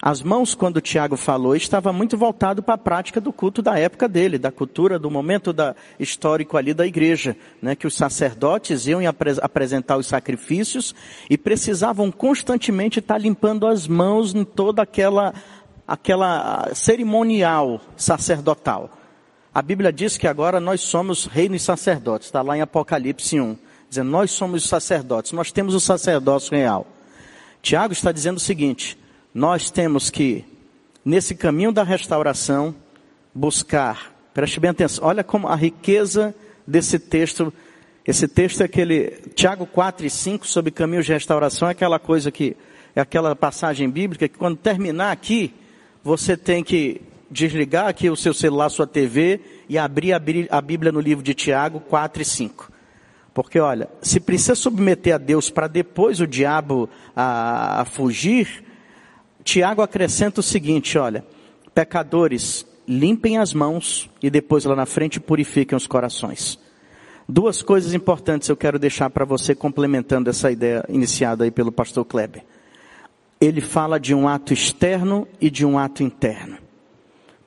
As 0.00 0.22
mãos, 0.22 0.54
quando 0.54 0.80
Tiago 0.80 1.16
falou, 1.16 1.56
estava 1.56 1.92
muito 1.92 2.16
voltado 2.16 2.62
para 2.62 2.74
a 2.74 2.78
prática 2.78 3.20
do 3.20 3.32
culto 3.32 3.60
da 3.60 3.76
época 3.76 4.08
dele, 4.08 4.38
da 4.38 4.52
cultura, 4.52 4.96
do 4.96 5.10
momento 5.10 5.52
da, 5.52 5.74
histórico 5.98 6.56
ali 6.56 6.72
da 6.72 6.86
igreja, 6.86 7.36
né, 7.60 7.74
que 7.74 7.86
os 7.86 7.96
sacerdotes 7.96 8.86
iam 8.86 9.00
apresentar 9.42 9.96
os 9.96 10.06
sacrifícios 10.06 10.94
e 11.28 11.36
precisavam 11.36 12.12
constantemente 12.12 13.00
estar 13.00 13.18
limpando 13.18 13.66
as 13.66 13.88
mãos 13.88 14.32
em 14.36 14.44
toda 14.44 14.82
aquela, 14.82 15.34
aquela 15.86 16.70
cerimonial 16.74 17.80
sacerdotal. 17.96 18.90
A 19.52 19.60
Bíblia 19.60 19.92
diz 19.92 20.16
que 20.16 20.28
agora 20.28 20.60
nós 20.60 20.80
somos 20.80 21.26
reinos 21.26 21.62
sacerdotes, 21.62 22.28
está 22.28 22.40
lá 22.40 22.56
em 22.56 22.60
Apocalipse 22.60 23.40
1, 23.40 23.58
dizendo 23.88 24.10
nós 24.12 24.30
somos 24.30 24.62
os 24.62 24.68
sacerdotes, 24.68 25.32
nós 25.32 25.50
temos 25.50 25.74
o 25.74 25.80
sacerdócio 25.80 26.56
real. 26.56 26.86
Tiago 27.60 27.92
está 27.92 28.12
dizendo 28.12 28.36
o 28.36 28.40
seguinte, 28.40 28.96
nós 29.34 29.70
temos 29.70 30.10
que, 30.10 30.44
nesse 31.04 31.34
caminho 31.34 31.72
da 31.72 31.82
restauração, 31.82 32.74
buscar, 33.34 34.12
preste 34.32 34.58
bem 34.58 34.70
atenção, 34.70 35.04
olha 35.04 35.22
como 35.22 35.48
a 35.48 35.54
riqueza 35.54 36.34
desse 36.66 36.98
texto, 36.98 37.52
esse 38.06 38.26
texto 38.26 38.62
é 38.62 38.64
aquele, 38.64 39.10
Tiago 39.34 39.66
4 39.66 40.06
e 40.06 40.10
5 40.10 40.46
sobre 40.46 40.70
caminhos 40.70 41.06
de 41.06 41.12
restauração, 41.12 41.68
é 41.68 41.72
aquela 41.72 41.98
coisa 41.98 42.30
que, 42.30 42.56
é 42.94 43.00
aquela 43.00 43.36
passagem 43.36 43.88
bíblica 43.88 44.28
que 44.28 44.38
quando 44.38 44.56
terminar 44.56 45.12
aqui, 45.12 45.54
você 46.02 46.36
tem 46.36 46.64
que 46.64 47.00
desligar 47.30 47.88
aqui 47.88 48.08
o 48.08 48.16
seu 48.16 48.32
celular, 48.32 48.70
sua 48.70 48.86
TV 48.86 49.40
e 49.68 49.76
abrir 49.76 50.14
a 50.50 50.60
Bíblia 50.60 50.90
no 50.90 51.00
livro 51.00 51.22
de 51.22 51.34
Tiago 51.34 51.80
4 51.80 52.22
e 52.22 52.24
5. 52.24 52.72
Porque 53.34 53.60
olha, 53.60 53.88
se 54.02 54.18
precisa 54.18 54.54
submeter 54.54 55.14
a 55.14 55.18
Deus 55.18 55.50
para 55.50 55.68
depois 55.68 56.20
o 56.20 56.26
diabo 56.26 56.88
a, 57.14 57.82
a 57.82 57.84
fugir, 57.84 58.64
Tiago 59.48 59.80
acrescenta 59.80 60.40
o 60.40 60.42
seguinte, 60.42 60.98
olha, 60.98 61.24
pecadores, 61.74 62.66
limpem 62.86 63.38
as 63.38 63.54
mãos 63.54 64.10
e 64.22 64.28
depois 64.28 64.66
lá 64.66 64.76
na 64.76 64.84
frente 64.84 65.18
purifiquem 65.18 65.74
os 65.74 65.86
corações. 65.86 66.58
Duas 67.26 67.62
coisas 67.62 67.94
importantes 67.94 68.50
eu 68.50 68.56
quero 68.58 68.78
deixar 68.78 69.08
para 69.08 69.24
você 69.24 69.54
complementando 69.54 70.28
essa 70.28 70.50
ideia 70.52 70.84
iniciada 70.86 71.44
aí 71.44 71.50
pelo 71.50 71.72
pastor 71.72 72.04
Kleber. 72.04 72.44
Ele 73.40 73.62
fala 73.62 73.98
de 73.98 74.14
um 74.14 74.28
ato 74.28 74.52
externo 74.52 75.26
e 75.40 75.48
de 75.48 75.64
um 75.64 75.78
ato 75.78 76.02
interno. 76.02 76.58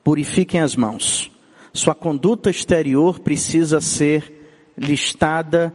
Purifiquem 0.03 0.59
as 0.59 0.75
mãos. 0.75 1.31
Sua 1.71 1.93
conduta 1.93 2.49
exterior 2.49 3.19
precisa 3.19 3.79
ser 3.79 4.49
listada, 4.75 5.71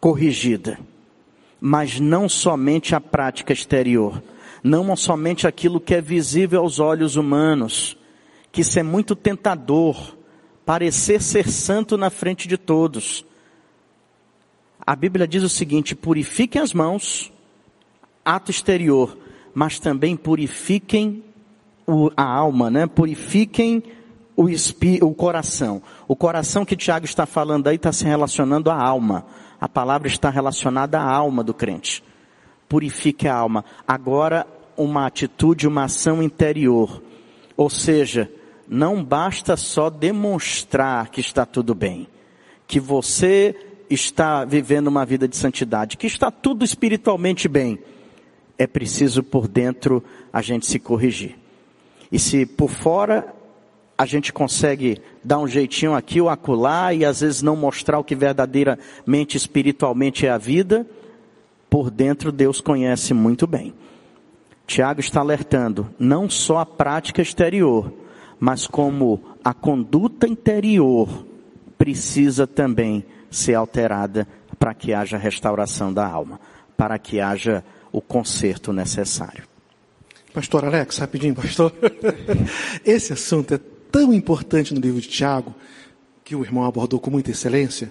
corrigida. 0.00 0.80
Mas 1.60 2.00
não 2.00 2.28
somente 2.28 2.96
a 2.96 3.00
prática 3.00 3.52
exterior. 3.52 4.20
Não 4.62 4.94
somente 4.96 5.46
aquilo 5.46 5.80
que 5.80 5.94
é 5.94 6.00
visível 6.00 6.60
aos 6.60 6.80
olhos 6.80 7.16
humanos. 7.16 7.96
Que 8.50 8.62
isso 8.62 8.78
é 8.78 8.82
muito 8.82 9.14
tentador 9.14 10.16
parecer 10.64 11.22
ser 11.22 11.48
santo 11.48 11.96
na 11.96 12.10
frente 12.10 12.46
de 12.46 12.58
todos. 12.58 13.24
A 14.86 14.94
Bíblia 14.94 15.26
diz 15.26 15.42
o 15.42 15.48
seguinte: 15.48 15.94
purifiquem 15.94 16.60
as 16.60 16.74
mãos, 16.74 17.32
ato 18.24 18.50
exterior, 18.50 19.16
mas 19.54 19.78
também 19.78 20.16
purifiquem 20.16 21.24
o, 21.86 22.10
a 22.16 22.24
alma, 22.24 22.70
né? 22.70 22.86
Purifiquem 22.86 23.82
o, 24.36 24.48
espí, 24.48 24.98
o 25.02 25.12
coração. 25.14 25.82
O 26.06 26.14
coração 26.14 26.64
que 26.64 26.76
Tiago 26.76 27.04
está 27.04 27.26
falando 27.26 27.66
aí 27.66 27.76
está 27.76 27.90
se 27.90 28.04
relacionando 28.04 28.70
à 28.70 28.76
alma. 28.76 29.26
A 29.60 29.68
palavra 29.68 30.06
está 30.06 30.30
relacionada 30.30 31.00
à 31.00 31.04
alma 31.04 31.42
do 31.42 31.52
crente. 31.52 32.04
Purifique 32.68 33.26
a 33.26 33.34
alma. 33.34 33.64
Agora, 33.86 34.46
uma 34.76 35.06
atitude, 35.06 35.66
uma 35.66 35.84
ação 35.84 36.22
interior. 36.22 37.02
Ou 37.56 37.68
seja, 37.68 38.30
não 38.68 39.02
basta 39.02 39.56
só 39.56 39.90
demonstrar 39.90 41.10
que 41.10 41.20
está 41.20 41.44
tudo 41.46 41.74
bem, 41.74 42.06
que 42.66 42.78
você 42.78 43.56
está 43.90 44.44
vivendo 44.44 44.88
uma 44.88 45.04
vida 45.04 45.26
de 45.26 45.36
santidade, 45.36 45.96
que 45.96 46.06
está 46.06 46.30
tudo 46.30 46.64
espiritualmente 46.64 47.48
bem. 47.48 47.78
É 48.58 48.66
preciso 48.66 49.22
por 49.22 49.48
dentro 49.48 50.04
a 50.32 50.42
gente 50.42 50.66
se 50.66 50.78
corrigir. 50.78 51.36
E 52.10 52.18
se 52.18 52.44
por 52.44 52.70
fora 52.70 53.34
a 53.96 54.06
gente 54.06 54.32
consegue 54.32 55.00
dar 55.24 55.38
um 55.38 55.48
jeitinho 55.48 55.94
aqui 55.94 56.20
ou 56.20 56.28
acolá 56.28 56.94
e 56.94 57.04
às 57.04 57.20
vezes 57.20 57.42
não 57.42 57.56
mostrar 57.56 57.98
o 57.98 58.04
que 58.04 58.14
verdadeiramente 58.14 59.36
espiritualmente 59.36 60.24
é 60.24 60.30
a 60.30 60.38
vida, 60.38 60.86
por 61.68 61.90
dentro 61.90 62.32
Deus 62.32 62.60
conhece 62.60 63.12
muito 63.12 63.46
bem. 63.46 63.74
Tiago 64.66 65.00
está 65.00 65.20
alertando 65.20 65.88
não 65.98 66.28
só 66.28 66.58
a 66.58 66.66
prática 66.66 67.22
exterior, 67.22 67.92
mas 68.38 68.66
como 68.66 69.22
a 69.42 69.54
conduta 69.54 70.28
interior 70.28 71.26
precisa 71.76 72.46
também 72.46 73.04
ser 73.30 73.54
alterada 73.54 74.26
para 74.58 74.74
que 74.74 74.92
haja 74.92 75.16
restauração 75.16 75.92
da 75.92 76.06
alma, 76.06 76.40
para 76.76 76.98
que 76.98 77.20
haja 77.20 77.64
o 77.92 78.00
conserto 78.00 78.72
necessário. 78.72 79.44
Pastor 80.32 80.64
Alex, 80.64 80.98
rapidinho, 80.98 81.34
pastor. 81.34 81.72
Esse 82.84 83.12
assunto 83.12 83.54
é 83.54 83.60
tão 83.90 84.12
importante 84.12 84.74
no 84.74 84.80
livro 84.80 85.00
de 85.00 85.08
Tiago, 85.08 85.54
que 86.24 86.36
o 86.36 86.44
irmão 86.44 86.64
abordou 86.64 87.00
com 87.00 87.10
muita 87.10 87.30
excelência, 87.30 87.90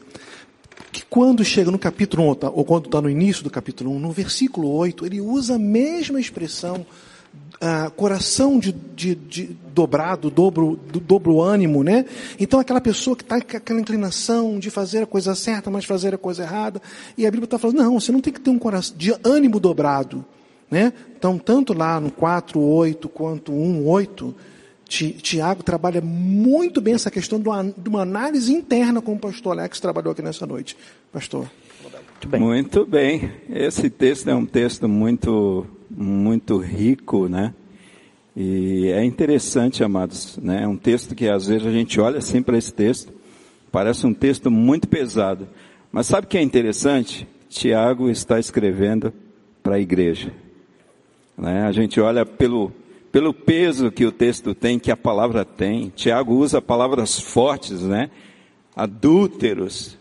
que 0.91 1.03
quando 1.05 1.43
chega 1.43 1.71
no 1.71 1.79
capítulo 1.79 2.23
1, 2.31 2.37
ou 2.53 2.65
quando 2.65 2.85
está 2.85 3.01
no 3.01 3.09
início 3.09 3.43
do 3.43 3.49
capítulo 3.49 3.91
1, 3.91 3.99
no 3.99 4.11
versículo 4.11 4.69
8, 4.69 5.05
ele 5.05 5.21
usa 5.21 5.55
a 5.55 5.59
mesma 5.59 6.19
expressão 6.19 6.85
ah, 7.59 7.89
coração 7.95 8.59
de, 8.59 8.71
de, 8.71 9.15
de, 9.15 9.57
dobrado, 9.73 10.29
dobro, 10.29 10.79
do, 10.91 10.99
dobro 10.99 11.41
ânimo, 11.41 11.83
né? 11.83 12.05
Então 12.39 12.59
aquela 12.59 12.79
pessoa 12.79 13.15
que 13.15 13.23
está 13.23 13.41
com 13.41 13.57
aquela 13.57 13.79
inclinação 13.79 14.59
de 14.59 14.69
fazer 14.69 15.03
a 15.03 15.07
coisa 15.07 15.33
certa, 15.33 15.71
mas 15.71 15.83
fazer 15.83 16.13
a 16.13 16.19
coisa 16.19 16.43
errada, 16.43 16.79
e 17.17 17.25
a 17.25 17.31
Bíblia 17.31 17.45
está 17.45 17.57
falando, 17.57 17.77
não, 17.77 17.99
você 17.99 18.11
não 18.11 18.21
tem 18.21 18.31
que 18.31 18.39
ter 18.39 18.51
um 18.51 18.59
coração 18.59 18.95
de 18.95 19.11
ânimo 19.23 19.59
dobrado, 19.59 20.23
né? 20.69 20.93
Então, 21.17 21.39
tanto 21.39 21.73
lá 21.73 21.99
no 21.99 22.11
4, 22.11 22.59
8, 22.59 23.09
quanto 23.09 23.51
1, 23.51 23.87
8, 23.87 24.35
Tiago 24.87 25.63
trabalha 25.63 26.01
muito 26.01 26.79
bem 26.79 26.93
essa 26.93 27.11
questão 27.11 27.39
de 27.39 27.49
uma, 27.49 27.63
de 27.63 27.89
uma 27.89 28.01
análise 28.01 28.53
interna, 28.53 29.01
como 29.01 29.17
o 29.17 29.19
pastor 29.19 29.53
Alex 29.57 29.79
trabalhou 29.79 30.11
aqui 30.11 30.21
nessa 30.21 30.45
noite. 30.45 30.77
Pastor. 31.11 31.49
Muito 31.81 32.27
bem. 32.27 32.41
Muito 32.41 32.85
bem. 32.85 33.31
Esse 33.49 33.89
texto 33.89 34.29
é 34.29 34.35
um 34.35 34.45
texto 34.45 34.87
muito 34.87 35.67
muito 35.89 36.57
rico, 36.57 37.27
né? 37.27 37.53
E 38.35 38.87
é 38.89 39.03
interessante, 39.03 39.83
amados, 39.83 40.37
né? 40.37 40.63
É 40.63 40.67
um 40.67 40.77
texto 40.77 41.15
que 41.15 41.27
às 41.27 41.47
vezes 41.47 41.65
a 41.65 41.71
gente 41.71 41.99
olha 41.99 42.19
assim 42.19 42.41
para 42.41 42.57
esse 42.57 42.73
texto, 42.73 43.11
parece 43.71 44.05
um 44.05 44.13
texto 44.13 44.51
muito 44.51 44.87
pesado. 44.87 45.47
Mas 45.91 46.07
sabe 46.07 46.27
o 46.27 46.29
que 46.29 46.37
é 46.37 46.41
interessante? 46.41 47.27
Tiago 47.49 48.09
está 48.09 48.39
escrevendo 48.39 49.13
para 49.63 49.75
a 49.75 49.79
igreja. 49.79 50.31
Né? 51.37 51.63
A 51.63 51.71
gente 51.71 51.99
olha 51.99 52.25
pelo, 52.25 52.71
pelo 53.17 53.33
peso 53.33 53.91
que 53.91 54.05
o 54.05 54.11
texto 54.11 54.53
tem, 54.53 54.77
que 54.77 54.91
a 54.91 54.95
palavra 54.95 55.43
tem. 55.43 55.89
Tiago 55.95 56.35
usa 56.35 56.61
palavras 56.61 57.19
fortes, 57.19 57.81
né? 57.81 58.11
Adúlteros. 58.75 59.97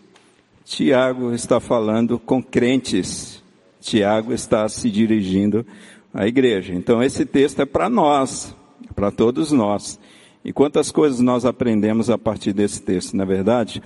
Tiago 0.67 1.33
está 1.33 1.59
falando 1.59 2.19
com 2.19 2.43
crentes. 2.43 3.43
Tiago 3.81 4.35
está 4.35 4.69
se 4.69 4.91
dirigindo 4.91 5.65
à 6.13 6.27
igreja. 6.27 6.75
Então 6.75 7.03
esse 7.03 7.25
texto 7.25 7.63
é 7.63 7.65
para 7.65 7.89
nós, 7.89 8.55
para 8.95 9.11
todos 9.11 9.51
nós. 9.51 9.99
E 10.45 10.53
quantas 10.53 10.91
coisas 10.91 11.21
nós 11.21 11.47
aprendemos 11.47 12.11
a 12.11 12.19
partir 12.19 12.53
desse 12.53 12.83
texto, 12.83 13.17
na 13.17 13.23
é 13.23 13.27
verdade? 13.27 13.83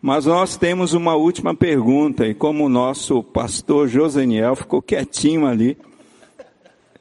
Mas 0.00 0.26
nós 0.26 0.56
temos 0.56 0.92
uma 0.92 1.14
última 1.14 1.54
pergunta, 1.54 2.26
e 2.26 2.34
como 2.34 2.64
o 2.64 2.68
nosso 2.68 3.22
pastor 3.22 3.86
Joseniel 3.86 4.56
ficou 4.56 4.82
quietinho 4.82 5.46
ali, 5.46 5.78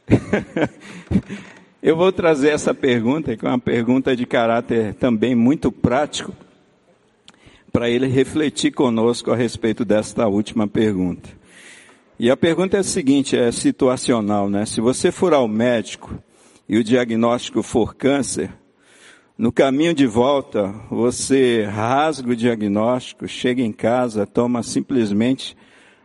eu 1.81 1.95
vou 1.95 2.11
trazer 2.11 2.49
essa 2.49 2.73
pergunta, 2.73 3.35
que 3.35 3.43
é 3.43 3.49
uma 3.49 3.57
pergunta 3.57 4.15
de 4.15 4.25
caráter 4.25 4.93
também 4.93 5.33
muito 5.33 5.71
prático, 5.71 6.31
para 7.71 7.89
ele 7.89 8.05
refletir 8.05 8.71
conosco 8.71 9.31
a 9.31 9.35
respeito 9.35 9.83
desta 9.83 10.27
última 10.27 10.67
pergunta. 10.67 11.29
E 12.19 12.29
a 12.29 12.37
pergunta 12.37 12.77
é 12.77 12.81
a 12.81 12.83
seguinte, 12.83 13.35
é 13.35 13.51
situacional, 13.51 14.47
né? 14.47 14.65
Se 14.65 14.79
você 14.79 15.11
for 15.11 15.33
ao 15.33 15.47
médico 15.47 16.13
e 16.69 16.77
o 16.77 16.83
diagnóstico 16.83 17.63
for 17.63 17.95
câncer, 17.95 18.51
no 19.35 19.51
caminho 19.51 19.93
de 19.93 20.05
volta, 20.05 20.71
você 20.87 21.63
rasga 21.63 22.29
o 22.29 22.35
diagnóstico, 22.35 23.27
chega 23.27 23.63
em 23.63 23.71
casa, 23.71 24.27
toma 24.27 24.61
simplesmente 24.61 25.57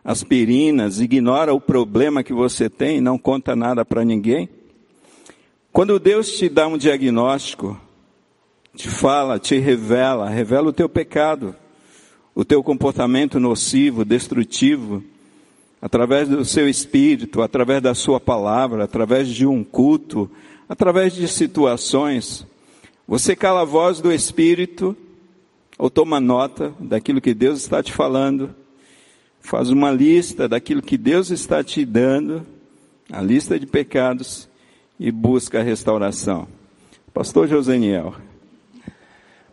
aspirinas, 0.02 1.00
ignora 1.00 1.52
o 1.52 1.60
problema 1.60 2.22
que 2.22 2.32
você 2.32 2.70
tem 2.70 2.98
não 2.98 3.18
conta 3.18 3.54
nada 3.54 3.84
para 3.84 4.04
ninguém? 4.06 4.48
Quando 5.76 5.98
Deus 5.98 6.30
te 6.30 6.48
dá 6.48 6.66
um 6.66 6.78
diagnóstico, 6.78 7.78
te 8.74 8.88
fala, 8.88 9.38
te 9.38 9.58
revela, 9.58 10.26
revela 10.26 10.70
o 10.70 10.72
teu 10.72 10.88
pecado, 10.88 11.54
o 12.34 12.46
teu 12.46 12.62
comportamento 12.62 13.38
nocivo, 13.38 14.02
destrutivo, 14.02 15.04
através 15.78 16.30
do 16.30 16.46
seu 16.46 16.66
espírito, 16.66 17.42
através 17.42 17.82
da 17.82 17.94
sua 17.94 18.18
palavra, 18.18 18.84
através 18.84 19.28
de 19.28 19.46
um 19.46 19.62
culto, 19.62 20.30
através 20.66 21.12
de 21.12 21.28
situações. 21.28 22.46
Você 23.06 23.36
cala 23.36 23.60
a 23.60 23.66
voz 23.66 24.00
do 24.00 24.10
espírito 24.10 24.96
ou 25.76 25.90
toma 25.90 26.18
nota 26.18 26.72
daquilo 26.80 27.20
que 27.20 27.34
Deus 27.34 27.60
está 27.60 27.82
te 27.82 27.92
falando, 27.92 28.48
faz 29.42 29.68
uma 29.68 29.90
lista 29.90 30.48
daquilo 30.48 30.80
que 30.80 30.96
Deus 30.96 31.28
está 31.28 31.62
te 31.62 31.84
dando, 31.84 32.46
a 33.12 33.20
lista 33.20 33.60
de 33.60 33.66
pecados 33.66 34.48
e 34.98 35.10
busca 35.10 35.60
a 35.60 35.62
restauração. 35.62 36.48
Pastor 37.12 37.48
Joseniel. 37.48 38.14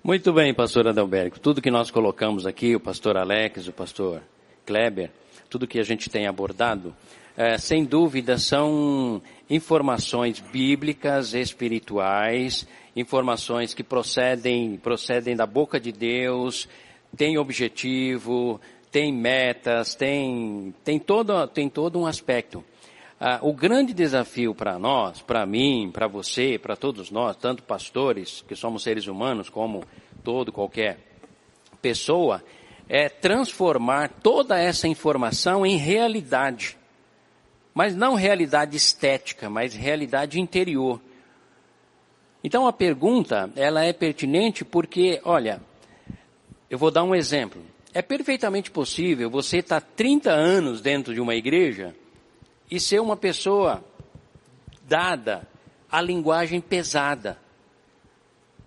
Muito 0.03 0.33
bem, 0.33 0.53
pastor 0.53 0.87
Adalberto. 0.87 1.39
Tudo 1.39 1.61
que 1.61 1.71
nós 1.71 1.89
colocamos 1.89 2.45
aqui, 2.45 2.75
o 2.75 2.79
pastor 2.79 3.15
Alex, 3.15 3.67
o 3.67 3.71
pastor 3.71 4.21
Kleber, 4.65 5.11
tudo 5.49 5.67
que 5.67 5.79
a 5.79 5.83
gente 5.83 6.09
tem 6.09 6.27
abordado, 6.27 6.93
é, 7.37 7.57
sem 7.57 7.85
dúvida 7.85 8.37
são 8.37 9.21
informações 9.49 10.39
bíblicas, 10.39 11.33
espirituais, 11.33 12.67
informações 12.95 13.73
que 13.73 13.83
procedem, 13.83 14.77
procedem 14.77 15.35
da 15.35 15.45
boca 15.45 15.79
de 15.79 15.91
Deus, 15.91 16.67
têm 17.15 17.37
objetivo, 17.37 18.59
têm 18.91 19.11
metas, 19.11 19.95
tem, 19.95 20.73
tem, 20.83 20.99
todo, 20.99 21.47
tem 21.47 21.69
todo 21.69 21.97
um 21.97 22.05
aspecto. 22.05 22.63
Ah, 23.25 23.39
o 23.41 23.53
grande 23.53 23.93
desafio 23.93 24.53
para 24.53 24.77
nós, 24.77 25.21
para 25.21 25.45
mim, 25.45 25.89
para 25.93 26.07
você, 26.07 26.59
para 26.59 26.75
todos 26.75 27.09
nós, 27.09 27.37
tanto 27.37 27.63
pastores, 27.63 28.43
que 28.45 28.53
somos 28.53 28.83
seres 28.83 29.07
humanos, 29.07 29.47
como 29.47 29.81
todo, 30.25 30.51
qualquer 30.51 30.99
pessoa, 31.81 32.43
é 32.89 33.07
transformar 33.07 34.09
toda 34.21 34.59
essa 34.59 34.89
informação 34.89 35.65
em 35.65 35.77
realidade. 35.77 36.77
Mas 37.73 37.95
não 37.95 38.13
realidade 38.13 38.75
estética, 38.75 39.49
mas 39.49 39.73
realidade 39.73 40.37
interior. 40.37 40.99
Então 42.43 42.67
a 42.67 42.73
pergunta, 42.73 43.49
ela 43.55 43.85
é 43.85 43.93
pertinente 43.93 44.65
porque, 44.65 45.21
olha, 45.23 45.61
eu 46.69 46.77
vou 46.77 46.91
dar 46.91 47.05
um 47.05 47.15
exemplo. 47.15 47.61
é 47.93 48.01
perfeitamente 48.01 48.69
possível 48.69 49.29
você 49.29 49.59
estar 49.59 49.79
30 49.79 50.29
anos 50.29 50.81
dentro 50.81 51.13
de 51.13 51.21
uma 51.21 51.35
igreja 51.35 51.95
e 52.73 52.79
ser 52.79 52.99
uma 52.99 53.15
pessoa 53.15 53.85
dada 54.87 55.47
à 55.91 56.01
linguagem 56.01 56.59
pesada. 56.59 57.37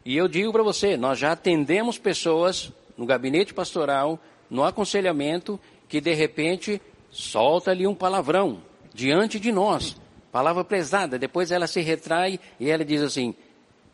E 0.04 0.16
eu 0.16 0.28
digo 0.28 0.52
para 0.52 0.62
você, 0.62 0.96
nós 0.96 1.18
já 1.18 1.32
atendemos 1.32 1.98
pessoas 1.98 2.70
no 2.96 3.04
gabinete 3.04 3.52
pastoral, 3.52 4.16
no 4.48 4.62
aconselhamento, 4.62 5.58
que 5.88 6.00
de 6.00 6.14
repente 6.14 6.80
solta 7.10 7.72
ali 7.72 7.84
um 7.84 7.96
palavrão 7.96 8.62
diante 8.94 9.40
de 9.40 9.50
nós, 9.50 9.96
palavra 10.30 10.62
pesada. 10.62 11.18
Depois 11.18 11.50
ela 11.50 11.66
se 11.66 11.80
retrai 11.80 12.38
e 12.60 12.70
ela 12.70 12.84
diz 12.84 13.02
assim: 13.02 13.34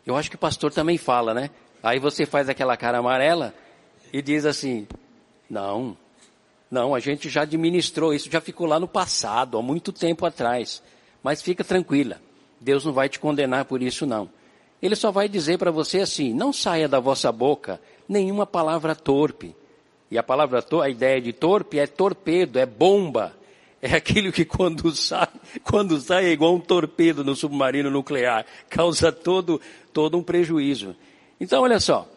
Eu 0.04 0.14
acho 0.14 0.28
que 0.28 0.36
o 0.36 0.38
pastor 0.38 0.70
também 0.70 0.98
fala, 0.98 1.32
né? 1.32 1.48
Aí 1.82 1.98
você 1.98 2.26
faz 2.26 2.50
aquela 2.50 2.76
cara 2.76 2.98
amarela 2.98 3.54
e 4.12 4.20
diz 4.20 4.44
assim: 4.44 4.86
Não, 5.48 5.96
não, 6.72 6.94
a 6.94 7.00
gente 7.00 7.28
já 7.28 7.42
administrou 7.42 8.14
isso, 8.14 8.30
já 8.30 8.40
ficou 8.40 8.66
lá 8.66 8.80
no 8.80 8.88
passado, 8.88 9.58
há 9.58 9.62
muito 9.62 9.92
tempo 9.92 10.24
atrás. 10.24 10.82
Mas 11.22 11.42
fica 11.42 11.62
tranquila, 11.62 12.18
Deus 12.58 12.86
não 12.86 12.94
vai 12.94 13.10
te 13.10 13.20
condenar 13.20 13.66
por 13.66 13.82
isso 13.82 14.06
não. 14.06 14.30
Ele 14.80 14.96
só 14.96 15.10
vai 15.10 15.28
dizer 15.28 15.58
para 15.58 15.70
você 15.70 16.00
assim: 16.00 16.32
não 16.32 16.50
saia 16.50 16.88
da 16.88 16.98
vossa 16.98 17.30
boca 17.30 17.78
nenhuma 18.08 18.46
palavra 18.46 18.94
torpe. 18.94 19.54
E 20.10 20.16
a 20.16 20.22
palavra, 20.22 20.64
a 20.82 20.88
ideia 20.88 21.20
de 21.20 21.34
torpe 21.34 21.78
é 21.78 21.86
torpedo, 21.86 22.58
é 22.58 22.64
bomba. 22.64 23.36
É 23.82 23.96
aquilo 23.96 24.32
que 24.32 24.44
quando 24.44 24.94
sai, 24.94 25.28
quando 25.64 26.00
sai 26.00 26.26
é 26.26 26.30
igual 26.30 26.54
um 26.54 26.60
torpedo 26.60 27.22
no 27.22 27.34
submarino 27.34 27.90
nuclear, 27.90 28.46
causa 28.70 29.12
todo, 29.12 29.60
todo 29.92 30.16
um 30.16 30.22
prejuízo. 30.22 30.96
Então, 31.40 31.62
olha 31.62 31.80
só, 31.80 32.08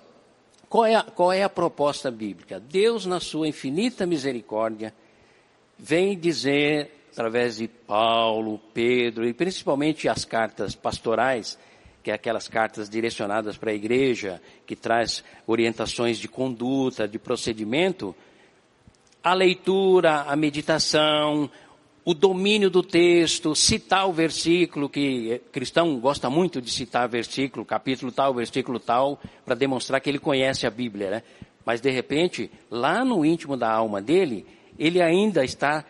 qual 0.75 0.85
é, 0.85 0.95
a, 0.95 1.03
qual 1.03 1.31
é 1.31 1.41
a 1.41 1.47
proposta 1.47 2.11
bíblica? 2.11 2.59
Deus, 2.59 3.05
na 3.05 3.21
sua 3.21 3.47
infinita 3.47 4.05
misericórdia, 4.05 4.93
vem 5.79 6.19
dizer, 6.19 6.91
através 7.13 7.55
de 7.55 7.69
Paulo, 7.69 8.59
Pedro 8.73 9.25
e 9.25 9.33
principalmente 9.33 10.09
as 10.09 10.25
cartas 10.25 10.75
pastorais, 10.75 11.57
que 12.03 12.11
é 12.11 12.13
aquelas 12.13 12.49
cartas 12.49 12.89
direcionadas 12.89 13.55
para 13.55 13.71
a 13.71 13.73
igreja, 13.73 14.41
que 14.65 14.75
traz 14.75 15.23
orientações 15.47 16.17
de 16.17 16.27
conduta, 16.27 17.07
de 17.07 17.17
procedimento, 17.17 18.13
a 19.23 19.33
leitura, 19.33 20.23
a 20.23 20.35
meditação, 20.35 21.49
o 22.05 22.13
domínio 22.13 22.69
do 22.69 22.83
texto, 22.83 23.55
citar 23.55 24.07
o 24.07 24.13
versículo, 24.13 24.87
que 24.87 25.41
cristão 25.51 25.99
gosta 25.99 26.29
muito 26.29 26.61
de 26.61 26.69
citar 26.69 27.09
versículo, 27.09 27.65
capítulo 27.65 28.11
tal, 28.11 28.31
versículo 28.31 28.79
tal, 28.79 29.19
para 29.43 29.55
demonstrar 29.55 29.99
que 29.99 30.07
ele 30.07 30.19
conhece 30.19 30.67
a 30.67 30.69
Bíblia, 30.69 31.09
né? 31.09 31.23
Mas 31.65 31.81
de 31.81 31.89
repente, 31.89 32.51
lá 32.69 33.03
no 33.03 33.25
íntimo 33.25 33.57
da 33.57 33.71
alma 33.71 33.99
dele, 33.99 34.45
ele 34.77 35.01
ainda 35.01 35.43
está 35.43 35.83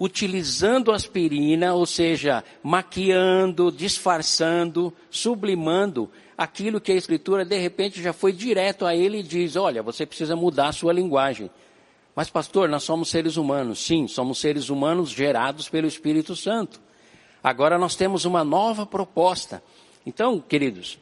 utilizando 0.00 0.90
aspirina, 0.90 1.74
ou 1.74 1.84
seja, 1.84 2.42
maquiando, 2.62 3.70
disfarçando, 3.70 4.90
sublimando 5.10 6.10
aquilo 6.36 6.80
que 6.80 6.92
a 6.92 6.96
Escritura 6.96 7.44
de 7.44 7.58
repente 7.58 8.02
já 8.02 8.14
foi 8.14 8.32
direto 8.32 8.86
a 8.86 8.96
ele 8.96 9.18
e 9.18 9.22
diz: 9.22 9.54
olha, 9.54 9.82
você 9.82 10.06
precisa 10.06 10.34
mudar 10.34 10.68
a 10.68 10.72
sua 10.72 10.94
linguagem. 10.94 11.50
Mas, 12.14 12.28
pastor, 12.28 12.68
nós 12.68 12.82
somos 12.82 13.08
seres 13.08 13.36
humanos. 13.36 13.84
Sim, 13.84 14.06
somos 14.06 14.38
seres 14.38 14.68
humanos 14.68 15.10
gerados 15.10 15.68
pelo 15.68 15.86
Espírito 15.86 16.36
Santo. 16.36 16.80
Agora 17.42 17.78
nós 17.78 17.96
temos 17.96 18.24
uma 18.24 18.44
nova 18.44 18.84
proposta. 18.86 19.62
Então, 20.06 20.38
queridos, 20.40 20.98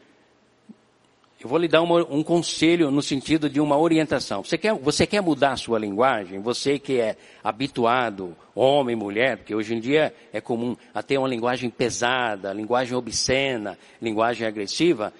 eu 1.42 1.48
vou 1.48 1.58
lhe 1.58 1.68
dar 1.68 1.82
uma, 1.82 2.04
um 2.10 2.22
conselho 2.22 2.90
no 2.90 3.02
sentido 3.02 3.48
de 3.48 3.60
uma 3.60 3.78
orientação. 3.78 4.44
Você 4.44 4.58
quer, 4.58 4.74
você 4.74 5.06
quer 5.06 5.22
mudar 5.22 5.52
a 5.52 5.56
sua 5.56 5.78
linguagem? 5.78 6.38
Você 6.40 6.78
que 6.78 7.00
é 7.00 7.16
habituado, 7.42 8.36
homem, 8.54 8.94
mulher, 8.94 9.38
porque 9.38 9.54
hoje 9.54 9.74
em 9.74 9.80
dia 9.80 10.14
é 10.32 10.40
comum 10.40 10.76
a 10.94 11.02
ter 11.02 11.18
uma 11.18 11.28
linguagem 11.28 11.70
pesada, 11.70 12.52
linguagem 12.52 12.94
obscena, 12.94 13.78
linguagem 14.00 14.46
agressiva, 14.46 15.12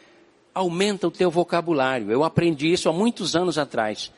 aumenta 0.55 1.09
o 1.09 1.11
teu 1.11 1.31
vocabulário. 1.31 2.11
Eu 2.11 2.23
aprendi 2.23 2.71
isso 2.71 2.89
há 2.89 2.93
muitos 2.93 3.35
anos 3.35 3.57
atrás. 3.57 4.13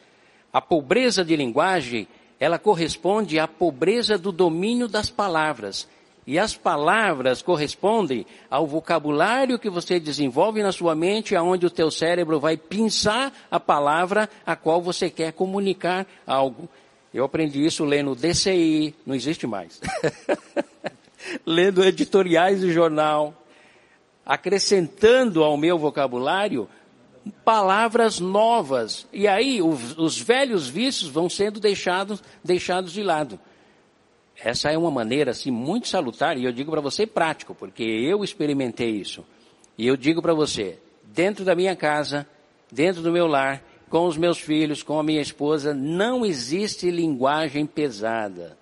A 0.53 0.61
pobreza 0.61 1.24
de 1.24 1.34
linguagem, 1.34 2.07
ela 2.38 2.59
corresponde 2.59 3.38
à 3.38 3.48
pobreza 3.48 4.18
do 4.18 4.30
domínio 4.30 4.86
das 4.86 5.09
palavras. 5.09 5.88
E 6.26 6.38
as 6.38 6.55
palavras 6.55 7.42
correspondem 7.42 8.26
ao 8.50 8.66
vocabulário 8.66 9.59
que 9.59 9.70
você 9.70 9.98
desenvolve 9.98 10.62
na 10.62 10.70
sua 10.70 10.94
mente, 10.94 11.34
aonde 11.34 11.66
o 11.66 11.70
teu 11.70 11.90
cérebro 11.90 12.38
vai 12.38 12.57
pensar 12.57 13.32
a 13.50 13.59
palavra 13.59 14.28
a 14.46 14.55
qual 14.55 14.80
você 14.80 15.11
quer 15.11 15.32
comunicar 15.32 16.07
algo. 16.26 16.68
Eu 17.12 17.24
aprendi 17.24 17.64
isso 17.64 17.84
lendo 17.84 18.14
DCI, 18.14 18.94
não 19.05 19.14
existe 19.14 19.46
mais. 19.46 19.80
lendo 21.44 21.84
editoriais 21.84 22.61
de 22.61 22.72
jornal, 22.72 23.34
acrescentando 24.24 25.42
ao 25.42 25.57
meu 25.57 25.76
vocabulário 25.76 26.68
palavras 27.45 28.20
novas. 28.20 29.07
E 29.12 29.29
aí 29.29 29.62
os, 29.62 29.97
os 29.99 30.18
velhos 30.18 30.68
vícios 30.68 31.11
vão 31.11 31.29
sendo 31.29 31.61
deixados, 31.61 32.23
deixados 32.43 32.93
de 32.93 33.03
lado. 33.03 33.39
Essa 34.37 34.70
é 34.70 34.79
uma 34.79 34.91
maneira 34.91 35.31
assim 35.31 35.51
muito 35.51 35.89
salutar 35.89 36.37
e 36.37 36.45
eu 36.45 36.53
digo 36.53 36.70
para 36.70 36.81
você 36.81 37.07
prático, 37.07 37.55
porque 37.55 37.83
eu 37.83 38.25
experimentei 38.25 38.91
isso. 38.91 39.25
E 39.79 39.87
eu 39.87 39.97
digo 39.97 40.20
para 40.20 40.35
você, 40.35 40.79
dentro 41.05 41.45
da 41.45 41.55
minha 41.55 41.77
casa, 41.77 42.27
dentro 42.70 43.03
do 43.03 43.12
meu 43.12 43.27
lar, 43.27 43.62
com 43.89 44.07
os 44.07 44.16
meus 44.16 44.39
filhos, 44.39 44.83
com 44.83 44.99
a 44.99 45.03
minha 45.03 45.20
esposa, 45.20 45.75
não 45.75 46.25
existe 46.25 46.91
linguagem 46.91 47.66
pesada. 47.66 48.57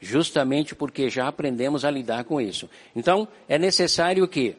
Justamente 0.00 0.74
porque 0.74 1.08
já 1.08 1.28
aprendemos 1.28 1.84
a 1.84 1.90
lidar 1.90 2.24
com 2.24 2.40
isso. 2.40 2.68
Então, 2.94 3.28
é 3.48 3.56
necessário 3.56 4.26
que 4.26 4.56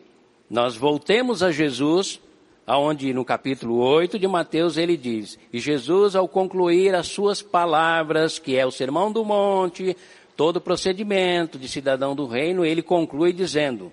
nós 0.49 0.77
voltemos 0.77 1.43
a 1.43 1.51
Jesus, 1.51 2.21
aonde 2.65 3.13
no 3.13 3.25
capítulo 3.25 3.77
8 3.77 4.17
de 4.17 4.27
Mateus 4.27 4.77
ele 4.77 4.97
diz: 4.97 5.37
"E 5.51 5.59
Jesus 5.59 6.15
ao 6.15 6.27
concluir 6.27 6.95
as 6.95 7.07
suas 7.07 7.41
palavras, 7.41 8.39
que 8.39 8.57
é 8.57 8.65
o 8.65 8.71
Sermão 8.71 9.11
do 9.11 9.25
Monte, 9.25 9.95
todo 10.35 10.57
o 10.57 10.61
procedimento 10.61 11.57
de 11.57 11.67
cidadão 11.67 12.15
do 12.15 12.25
reino, 12.25 12.65
ele 12.65 12.81
conclui 12.81 13.33
dizendo: 13.33 13.91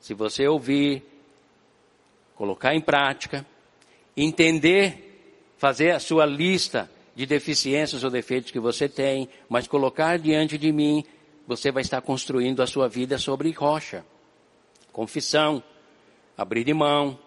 se 0.00 0.14
você 0.14 0.46
ouvir, 0.46 1.02
colocar 2.36 2.74
em 2.74 2.80
prática, 2.80 3.46
entender, 4.16 5.54
fazer 5.56 5.92
a 5.92 6.00
sua 6.00 6.26
lista 6.26 6.90
de 7.14 7.24
deficiências 7.26 8.02
ou 8.04 8.10
defeitos 8.10 8.50
que 8.50 8.58
você 8.58 8.88
tem, 8.88 9.28
mas 9.48 9.66
colocar 9.66 10.18
diante 10.18 10.58
de 10.58 10.72
mim, 10.72 11.04
você 11.46 11.70
vai 11.70 11.82
estar 11.82 12.00
construindo 12.00 12.60
a 12.60 12.66
sua 12.66 12.88
vida 12.88 13.18
sobre 13.18 13.50
rocha. 13.52 14.04
Confissão, 14.92 15.62
abrir 16.36 16.64
de 16.64 16.74
mão, 16.74 17.18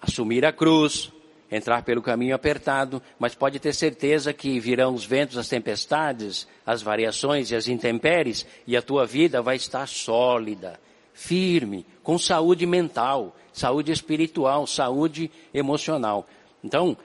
assumir 0.00 0.44
a 0.44 0.52
cruz, 0.52 1.12
entrar 1.50 1.82
pelo 1.82 2.00
caminho 2.00 2.34
apertado, 2.34 3.02
mas 3.18 3.34
pode 3.34 3.58
ter 3.58 3.74
certeza 3.74 4.32
que 4.32 4.60
virão 4.60 4.94
os 4.94 5.04
ventos, 5.04 5.36
as 5.36 5.48
tempestades, 5.48 6.46
as 6.64 6.80
variações 6.80 7.50
e 7.50 7.56
as 7.56 7.66
intempéries, 7.66 8.46
e 8.66 8.76
a 8.76 8.82
tua 8.82 9.04
vida 9.04 9.42
vai 9.42 9.56
estar 9.56 9.86
sólida, 9.88 10.78
firme, 11.12 11.84
com 12.02 12.16
saúde 12.18 12.66
mental, 12.66 13.36
saúde 13.52 13.90
espiritual, 13.90 14.66
saúde 14.66 15.30
emocional. 15.52 16.26
Então, 16.62 16.96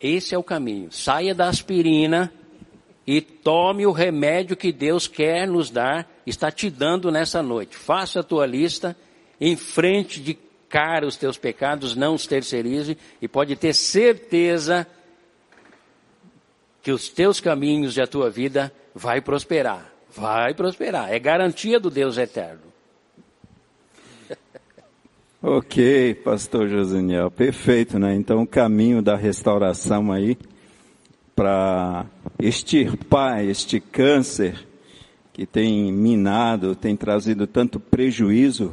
esse 0.00 0.34
é 0.34 0.38
o 0.38 0.42
caminho. 0.42 0.90
Saia 0.90 1.34
da 1.34 1.48
aspirina 1.48 2.32
e 3.06 3.20
tome 3.20 3.86
o 3.86 3.92
remédio 3.92 4.56
que 4.56 4.72
Deus 4.72 5.06
quer 5.06 5.46
nos 5.46 5.70
dar, 5.70 6.08
está 6.26 6.50
te 6.50 6.70
dando 6.70 7.10
nessa 7.10 7.42
noite. 7.42 7.76
Faça 7.76 8.20
a 8.20 8.24
tua 8.24 8.46
lista, 8.46 8.96
em 9.40 9.56
frente 9.56 10.20
de 10.20 10.34
cara 10.72 11.06
os 11.06 11.18
teus 11.18 11.36
pecados, 11.36 11.94
não 11.94 12.14
os 12.14 12.26
terceirize, 12.26 12.96
e 13.20 13.28
pode 13.28 13.54
ter 13.56 13.74
certeza 13.74 14.86
que 16.82 16.90
os 16.90 17.10
teus 17.10 17.40
caminhos 17.40 17.98
e 17.98 18.00
a 18.00 18.06
tua 18.06 18.30
vida 18.30 18.72
vai 18.94 19.20
prosperar. 19.20 19.92
Vai 20.16 20.54
prosperar. 20.54 21.12
É 21.12 21.18
garantia 21.18 21.78
do 21.78 21.90
Deus 21.90 22.16
eterno. 22.16 22.72
Ok, 25.44 26.14
pastor 26.22 26.68
Joseniel, 26.68 27.28
perfeito, 27.28 27.98
né? 27.98 28.14
Então 28.14 28.42
o 28.42 28.46
caminho 28.46 29.02
da 29.02 29.16
restauração 29.16 30.12
aí 30.12 30.38
para 31.34 32.06
extirpar 32.38 33.44
este 33.44 33.80
câncer 33.80 34.64
que 35.32 35.44
tem 35.44 35.90
minado, 35.90 36.76
tem 36.76 36.94
trazido 36.94 37.44
tanto 37.48 37.80
prejuízo 37.80 38.72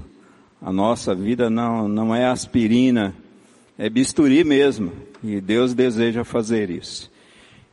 a 0.62 0.72
nossa 0.72 1.16
vida 1.16 1.50
não, 1.50 1.88
não 1.88 2.14
é 2.14 2.26
aspirina, 2.26 3.16
é 3.78 3.90
bisturi 3.90 4.44
mesmo. 4.44 4.92
E 5.24 5.42
Deus 5.42 5.74
deseja 5.74 6.24
fazer 6.24 6.70
isso. 6.70 7.12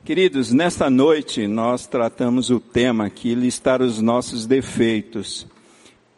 Queridos, 0.04 0.52
nesta 0.52 0.88
noite 0.88 1.48
nós 1.48 1.86
tratamos 1.86 2.48
o 2.50 2.60
tema 2.60 3.06
aqui, 3.06 3.34
listar 3.34 3.82
os 3.82 4.00
nossos 4.00 4.46
defeitos. 4.46 5.46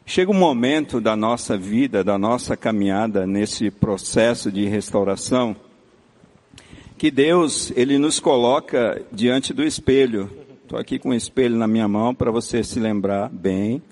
Chega 0.04 0.30
um 0.30 0.34
momento 0.34 1.00
da 1.00 1.16
nossa 1.16 1.56
vida, 1.56 2.04
da 2.04 2.18
nossa 2.18 2.56
caminhada 2.56 3.26
nesse 3.26 3.70
processo 3.70 4.52
de 4.52 4.66
restauração, 4.66 5.56
que 6.96 7.10
Deus, 7.10 7.70
Ele 7.76 7.98
nos 7.98 8.18
coloca 8.18 9.02
diante 9.12 9.52
do 9.54 9.62
espelho. 9.62 10.30
Estou 10.62 10.78
aqui 10.78 10.98
com 10.98 11.10
o 11.10 11.14
espelho 11.14 11.56
na 11.56 11.66
minha 11.66 11.88
mão 11.88 12.14
para 12.14 12.30
você 12.30 12.62
se 12.62 12.78
lembrar 12.80 13.30
bem, 13.30 13.82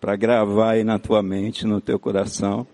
para 0.00 0.16
gravar 0.16 0.72
aí 0.72 0.84
na 0.84 0.98
tua 0.98 1.22
mente, 1.22 1.66
no 1.66 1.80
teu 1.80 1.98
coração. 1.98 2.66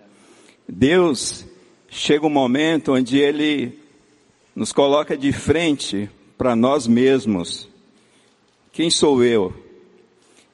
Deus, 0.69 1.47
chega 1.89 2.27
um 2.27 2.31
momento 2.31 2.95
onde 2.95 3.19
Ele 3.19 3.79
nos 4.55 4.73
coloca 4.73 5.17
de 5.17 5.33
frente 5.33 6.11
para 6.37 6.57
nós 6.57 6.87
mesmos. 6.87 7.69
Quem 8.73 8.91
sou 8.91 9.23
eu? 9.23 9.53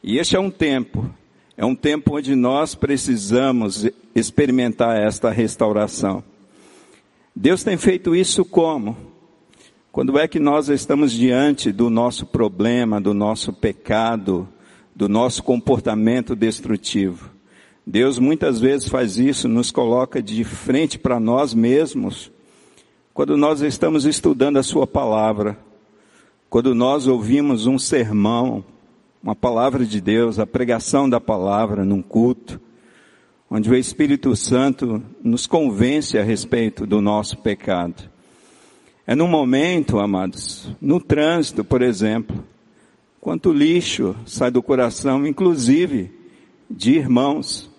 E 0.02 0.18
este 0.18 0.36
é 0.36 0.40
um 0.40 0.50
tempo, 0.50 1.08
é 1.56 1.64
um 1.64 1.74
tempo 1.74 2.16
onde 2.16 2.34
nós 2.34 2.74
precisamos 2.74 3.88
experimentar 4.14 5.00
esta 5.00 5.30
restauração. 5.30 6.22
Deus 7.34 7.62
tem 7.62 7.76
feito 7.76 8.14
isso 8.14 8.44
como? 8.44 8.96
Quando 9.90 10.18
é 10.18 10.28
que 10.28 10.38
nós 10.38 10.68
estamos 10.68 11.12
diante 11.12 11.72
do 11.72 11.88
nosso 11.88 12.26
problema, 12.26 13.00
do 13.00 13.14
nosso 13.14 13.52
pecado, 13.52 14.48
do 14.98 15.08
nosso 15.08 15.44
comportamento 15.44 16.34
destrutivo? 16.34 17.30
Deus 17.86 18.18
muitas 18.18 18.58
vezes 18.58 18.88
faz 18.88 19.16
isso, 19.16 19.46
nos 19.46 19.70
coloca 19.70 20.20
de 20.20 20.42
frente 20.42 20.98
para 20.98 21.20
nós 21.20 21.54
mesmos, 21.54 22.32
quando 23.14 23.36
nós 23.36 23.60
estamos 23.60 24.04
estudando 24.04 24.56
a 24.56 24.62
Sua 24.64 24.88
palavra, 24.88 25.56
quando 26.50 26.74
nós 26.74 27.06
ouvimos 27.06 27.64
um 27.64 27.78
sermão, 27.78 28.64
uma 29.22 29.36
palavra 29.36 29.86
de 29.86 30.00
Deus, 30.00 30.40
a 30.40 30.46
pregação 30.46 31.08
da 31.08 31.20
palavra 31.20 31.84
num 31.84 32.02
culto, 32.02 32.60
onde 33.48 33.70
o 33.70 33.76
Espírito 33.76 34.34
Santo 34.34 35.00
nos 35.22 35.46
convence 35.46 36.18
a 36.18 36.24
respeito 36.24 36.84
do 36.84 37.00
nosso 37.00 37.36
pecado. 37.36 38.10
É 39.06 39.14
num 39.14 39.28
momento, 39.28 40.00
amados, 40.00 40.68
no 40.80 41.00
trânsito, 41.00 41.62
por 41.62 41.82
exemplo, 41.82 42.44
quanto 43.28 43.52
lixo 43.52 44.16
sai 44.24 44.50
do 44.50 44.62
coração, 44.62 45.26
inclusive 45.26 46.10
de 46.70 46.92
irmãos, 46.92 47.70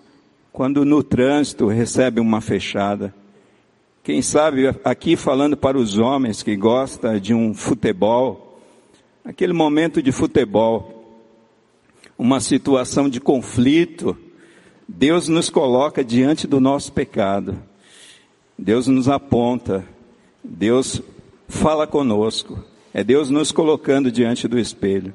quando 0.52 0.84
no 0.84 1.02
trânsito 1.02 1.66
recebe 1.66 2.20
uma 2.20 2.40
fechada. 2.40 3.12
Quem 4.04 4.22
sabe 4.22 4.68
aqui 4.84 5.16
falando 5.16 5.56
para 5.56 5.76
os 5.76 5.98
homens 5.98 6.44
que 6.44 6.54
gostam 6.54 7.18
de 7.18 7.34
um 7.34 7.52
futebol, 7.52 8.60
aquele 9.24 9.52
momento 9.52 10.00
de 10.00 10.12
futebol, 10.12 11.18
uma 12.16 12.38
situação 12.38 13.08
de 13.08 13.20
conflito, 13.20 14.16
Deus 14.86 15.26
nos 15.26 15.50
coloca 15.50 16.04
diante 16.04 16.46
do 16.46 16.60
nosso 16.60 16.92
pecado. 16.92 17.58
Deus 18.56 18.86
nos 18.86 19.08
aponta. 19.08 19.84
Deus 20.44 21.02
fala 21.48 21.88
conosco. 21.88 22.64
É 22.94 23.02
Deus 23.02 23.30
nos 23.30 23.50
colocando 23.50 24.12
diante 24.12 24.46
do 24.46 24.56
espelho. 24.56 25.12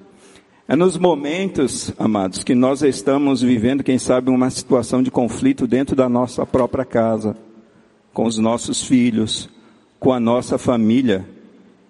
É 0.68 0.76
nos 0.76 0.97
momentos, 0.97 1.93
amados, 1.99 2.43
que 2.43 2.55
nós 2.55 2.82
estamos 2.82 3.39
vivendo, 3.39 3.84
quem 3.84 3.99
sabe, 3.99 4.32
uma 4.32 4.49
situação 4.49 5.03
de 5.03 5.11
conflito 5.11 5.68
dentro 5.68 5.95
da 5.95 6.09
nossa 6.09 6.43
própria 6.43 6.84
casa, 6.84 7.38
com 8.11 8.26
os 8.26 8.39
nossos 8.39 8.84
filhos, 8.84 9.47
com 9.99 10.11
a 10.11 10.20
nossa 10.20 10.57
família. 10.57 11.24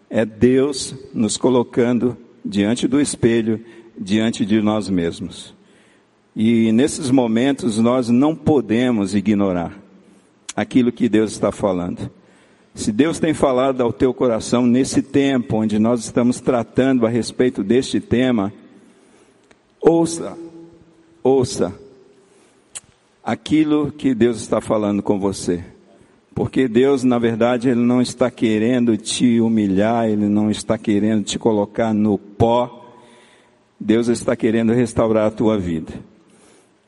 É 0.10 0.26
Deus 0.26 0.94
nos 1.14 1.38
colocando 1.38 2.18
diante 2.44 2.86
do 2.86 3.00
espelho, 3.00 3.64
diante 3.98 4.46
de 4.46 4.62
nós 4.62 4.90
mesmos. 4.90 5.56
E 6.36 6.70
nesses 6.74 7.10
momentos 7.10 7.78
nós 7.78 8.10
não 8.10 8.36
podemos 8.36 9.16
ignorar 9.16 9.72
aquilo 10.54 10.92
que 10.92 11.08
Deus 11.08 11.32
está 11.32 11.50
falando. 11.50 12.12
Se 12.74 12.92
Deus 12.92 13.20
tem 13.20 13.34
falado 13.34 13.80
ao 13.80 13.94
teu 13.94 14.14
coração 14.14 14.66
nesse 14.66 15.02
tempo 15.02 15.56
onde 15.56 15.80
nós 15.80 16.02
estamos 16.02 16.42
tratando 16.42 17.06
a 17.06 17.10
respeito 17.10 17.64
deste 17.64 18.02
tema, 18.02 18.52
ouça, 19.86 20.36
ouça 21.24 21.74
aquilo 23.24 23.92
que 23.92 24.16
Deus 24.16 24.38
está 24.38 24.60
falando 24.60 25.04
com 25.04 25.20
você. 25.20 25.64
Porque 26.34 26.68
Deus, 26.68 27.04
na 27.04 27.18
verdade, 27.18 27.70
Ele 27.70 27.80
não 27.80 28.02
está 28.02 28.30
querendo 28.30 28.98
te 28.98 29.40
humilhar, 29.40 30.10
Ele 30.10 30.28
não 30.28 30.52
está 30.52 30.78
querendo 30.78 31.24
te 31.24 31.40
colocar 31.40 31.94
no 31.94 32.18
pó. 32.18 32.94
Deus 33.80 34.08
está 34.08 34.36
querendo 34.36 34.74
restaurar 34.74 35.28
a 35.28 35.32
tua 35.32 35.58
vida. 35.58 35.94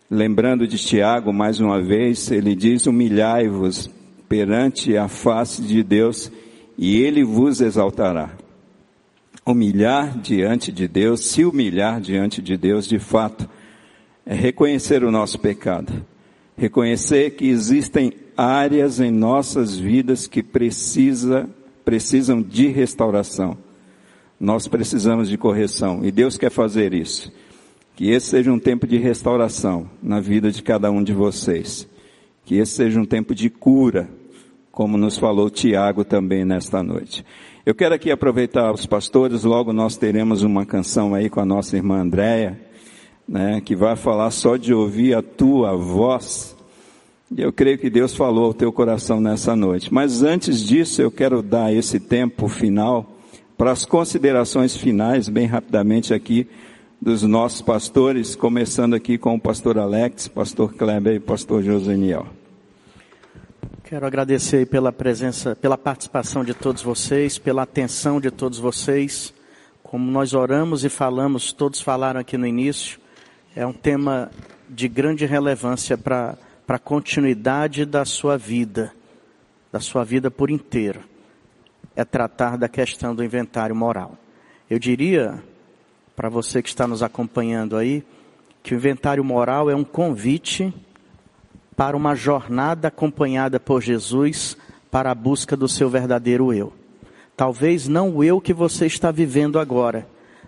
Lembrando 0.09 0.67
de 0.67 0.77
Tiago, 0.77 1.31
mais 1.31 1.59
uma 1.59 1.81
vez, 1.81 2.31
ele 2.31 2.55
diz: 2.55 2.87
humilhai-vos 2.87 3.89
perante 4.27 4.97
a 4.97 5.07
face 5.07 5.61
de 5.61 5.83
Deus 5.83 6.31
e 6.77 7.01
ele 7.01 7.23
vos 7.23 7.61
exaltará. 7.61 8.31
Humilhar 9.47 10.19
diante 10.19 10.73
de 10.73 10.89
Deus, 10.89 11.21
se 11.21 11.45
humilhar 11.45 12.01
diante 12.01 12.41
de 12.41 12.57
Deus, 12.57 12.85
de 12.85 12.99
fato, 12.99 13.49
é 14.25 14.35
reconhecer 14.35 15.05
o 15.05 15.11
nosso 15.11 15.39
pecado. 15.39 16.05
Reconhecer 16.57 17.31
que 17.31 17.47
existem 17.47 18.11
áreas 18.35 18.99
em 18.99 19.09
nossas 19.09 19.77
vidas 19.77 20.27
que 20.27 20.43
precisa, 20.43 21.49
precisam 21.85 22.41
de 22.41 22.67
restauração. 22.67 23.57
Nós 24.37 24.67
precisamos 24.67 25.29
de 25.29 25.37
correção 25.37 26.03
e 26.03 26.11
Deus 26.11 26.37
quer 26.37 26.51
fazer 26.51 26.93
isso. 26.93 27.31
Que 27.95 28.09
esse 28.09 28.27
seja 28.27 28.51
um 28.51 28.59
tempo 28.59 28.85
de 28.85 28.97
restauração 28.97 29.89
na 30.03 30.19
vida 30.19 30.51
de 30.51 30.61
cada 30.61 30.91
um 30.91 31.01
de 31.01 31.13
vocês. 31.13 31.87
Que 32.43 32.55
esse 32.55 32.73
seja 32.73 32.99
um 32.99 33.05
tempo 33.05 33.33
de 33.33 33.49
cura, 33.49 34.09
como 34.77 34.95
nos 34.95 35.17
falou 35.17 35.49
Tiago 35.49 36.05
também 36.05 36.45
nesta 36.45 36.83
noite. 36.83 37.25
Eu 37.65 37.73
quero 37.73 37.95
aqui 37.95 38.11
aproveitar 38.11 38.71
os 38.71 38.85
pastores, 38.85 39.43
logo 39.43 39.73
nós 39.73 39.97
teremos 39.97 40.43
uma 40.43 40.67
canção 40.67 41.15
aí 41.15 41.31
com 41.31 41.39
a 41.39 41.45
nossa 41.45 41.75
irmã 41.75 42.01
Andréia, 42.01 42.61
né, 43.27 43.59
que 43.59 43.75
vai 43.75 43.95
falar 43.95 44.29
só 44.29 44.55
de 44.55 44.75
ouvir 44.75 45.15
a 45.15 45.23
tua 45.23 45.75
voz. 45.75 46.55
E 47.35 47.41
eu 47.41 47.51
creio 47.51 47.79
que 47.79 47.89
Deus 47.89 48.15
falou 48.15 48.45
ao 48.45 48.53
teu 48.53 48.71
coração 48.71 49.19
nessa 49.19 49.55
noite. 49.55 49.91
Mas 49.91 50.21
antes 50.21 50.59
disso, 50.59 51.01
eu 51.01 51.09
quero 51.09 51.41
dar 51.41 51.73
esse 51.73 51.99
tempo 51.99 52.47
final 52.47 53.17
para 53.57 53.71
as 53.71 53.83
considerações 53.83 54.77
finais, 54.77 55.27
bem 55.27 55.47
rapidamente 55.47 56.13
aqui, 56.13 56.47
dos 57.01 57.23
nossos 57.23 57.63
pastores, 57.63 58.35
começando 58.35 58.93
aqui 58.93 59.17
com 59.17 59.33
o 59.33 59.41
pastor 59.41 59.79
Alex, 59.79 60.27
pastor 60.27 60.71
Kleber 60.75 61.15
e 61.15 61.19
pastor 61.19 61.63
Joseniel. 61.63 62.36
Quero 63.89 64.05
agradecer 64.05 64.67
pela 64.67 64.91
presença, 64.91 65.55
pela 65.55 65.77
participação 65.77 66.43
de 66.43 66.53
todos 66.53 66.83
vocês, 66.83 67.37
pela 67.37 67.63
atenção 67.63 68.19
de 68.19 68.29
todos 68.29 68.59
vocês. 68.59 69.33
Como 69.81 70.11
nós 70.11 70.33
oramos 70.33 70.83
e 70.83 70.89
falamos, 70.89 71.53
todos 71.53 71.79
falaram 71.79 72.19
aqui 72.19 72.37
no 72.37 72.45
início, 72.45 72.99
é 73.55 73.65
um 73.65 73.71
tema 73.71 74.29
de 74.67 74.89
grande 74.89 75.25
relevância 75.25 75.97
para 75.97 76.37
a 76.67 76.77
continuidade 76.77 77.85
da 77.85 78.03
sua 78.03 78.37
vida, 78.37 78.91
da 79.71 79.79
sua 79.79 80.03
vida 80.03 80.29
por 80.29 80.51
inteiro. 80.51 80.99
É 81.95 82.03
tratar 82.03 82.57
da 82.57 82.67
questão 82.67 83.15
do 83.15 83.23
inventário 83.23 83.73
moral. 83.73 84.17
Eu 84.69 84.79
diria, 84.79 85.41
para 86.13 86.27
você 86.27 86.61
que 86.61 86.67
está 86.67 86.85
nos 86.85 87.01
acompanhando 87.01 87.77
aí, 87.77 88.03
que 88.61 88.73
o 88.73 88.75
inventário 88.75 89.23
moral 89.23 89.69
é 89.69 89.75
um 89.77 89.85
convite 89.85 90.73
para 91.77 91.95
uma 91.95 92.15
jornada 92.15 92.87
acompanhada 92.87 93.59
por 93.59 93.83
Jesus 93.83 94.57
para 94.89 95.11
a 95.11 95.15
busca 95.15 95.55
do 95.55 95.67
seu 95.67 95.87
verdadeiro 95.87 96.51
eu. 96.51 96.73
Talvez 97.35 97.87
não 97.87 98.15
o 98.15 98.23
eu 98.23 98.41
que 98.41 98.51
você 98.51 98.87
está 98.87 99.11
vivendo 99.11 99.59
agora, 99.59 100.07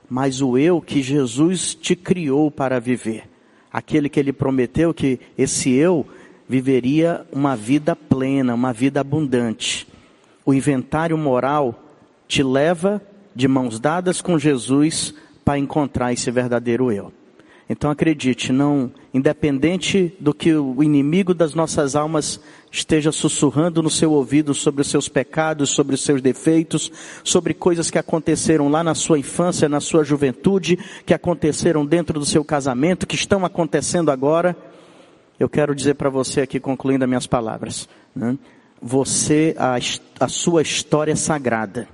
mas 0.10 0.42
o 0.42 0.58
eu 0.58 0.82
que 0.82 1.04
Jesus 1.04 1.76
te 1.76 1.96
criou 1.96 2.50
para 2.50 2.80
viver. 2.80 3.30
Aquele 3.72 4.10
que 4.10 4.20
ele 4.20 4.34
prometeu 4.34 4.92
que 4.92 5.20
esse 5.38 5.72
eu 5.72 6.04
viveria 6.48 7.24
uma 7.32 7.56
vida 7.56 7.96
plena, 7.96 8.56
uma 8.56 8.74
vida 8.74 9.00
abundante. 9.00 9.88
O 10.44 10.52
inventário 10.52 11.16
moral 11.16 11.80
te 12.28 12.42
leva 12.42 13.00
de 13.36 13.48
mãos 13.48 13.80
dadas 13.80 14.20
com 14.20 14.40
Jesus 14.40 15.14
para 15.46 15.60
encontrar 15.60 16.12
esse 16.12 16.32
verdadeiro 16.32 16.92
eu. 16.92 17.14
Então 17.70 17.92
acredite, 17.92 18.52
não, 18.52 18.92
independente 19.14 20.12
do 20.20 20.34
que 20.34 20.52
o 20.56 20.82
inimigo 20.82 21.36
das 21.36 21.54
nossas 21.54 21.96
almas 21.96 22.40
esteja 22.72 23.12
sussurrando 23.12 23.84
no 23.84 23.92
seu 23.92 24.12
ouvido 24.12 24.56
sobre 24.56 24.82
os 24.82 24.90
seus 24.90 25.08
pecados, 25.08 25.70
sobre 25.70 25.94
os 25.94 26.02
seus 26.02 26.20
defeitos, 26.20 26.92
sobre 27.24 27.54
coisas 27.54 27.92
que 27.92 28.00
aconteceram 28.00 28.70
lá 28.70 28.84
na 28.84 28.96
sua 28.96 29.20
infância, 29.20 29.70
na 29.70 29.80
sua 29.80 30.04
juventude, 30.04 30.80
que 31.06 31.14
aconteceram 31.14 31.86
dentro 31.86 32.20
do 32.20 32.26
seu 32.26 32.44
casamento, 32.44 33.06
que 33.06 33.16
estão 33.16 33.46
acontecendo 33.46 34.10
agora, 34.10 34.58
eu 35.40 35.48
quero 35.48 35.76
dizer 35.76 35.94
para 35.94 36.10
você 36.10 36.42
aqui, 36.42 36.60
concluindo 36.60 37.06
as 37.06 37.10
minhas 37.10 37.28
palavras, 37.28 37.88
né? 38.16 38.36
você, 38.82 39.56
a, 39.60 39.78
a 40.20 40.28
sua 40.28 40.64
história 40.64 41.12
é 41.12 41.16
sagrada 41.16 41.88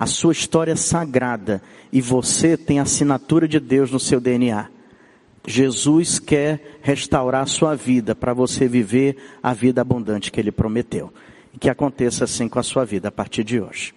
a 0.00 0.06
sua 0.06 0.32
história 0.32 0.72
é 0.72 0.76
sagrada 0.76 1.60
e 1.92 2.00
você 2.00 2.56
tem 2.56 2.78
a 2.78 2.84
assinatura 2.84 3.46
de 3.46 3.60
Deus 3.60 3.90
no 3.90 4.00
seu 4.00 4.18
DNA. 4.18 4.79
Jesus 5.46 6.18
quer 6.18 6.78
restaurar 6.82 7.42
a 7.42 7.46
sua 7.46 7.74
vida 7.74 8.14
para 8.14 8.34
você 8.34 8.68
viver 8.68 9.16
a 9.42 9.52
vida 9.52 9.80
abundante 9.80 10.30
que 10.30 10.38
ele 10.38 10.52
prometeu. 10.52 11.12
E 11.52 11.58
que 11.58 11.68
aconteça 11.68 12.24
assim 12.24 12.48
com 12.48 12.58
a 12.58 12.62
sua 12.62 12.84
vida 12.84 13.08
a 13.08 13.12
partir 13.12 13.42
de 13.42 13.60
hoje. 13.60 13.94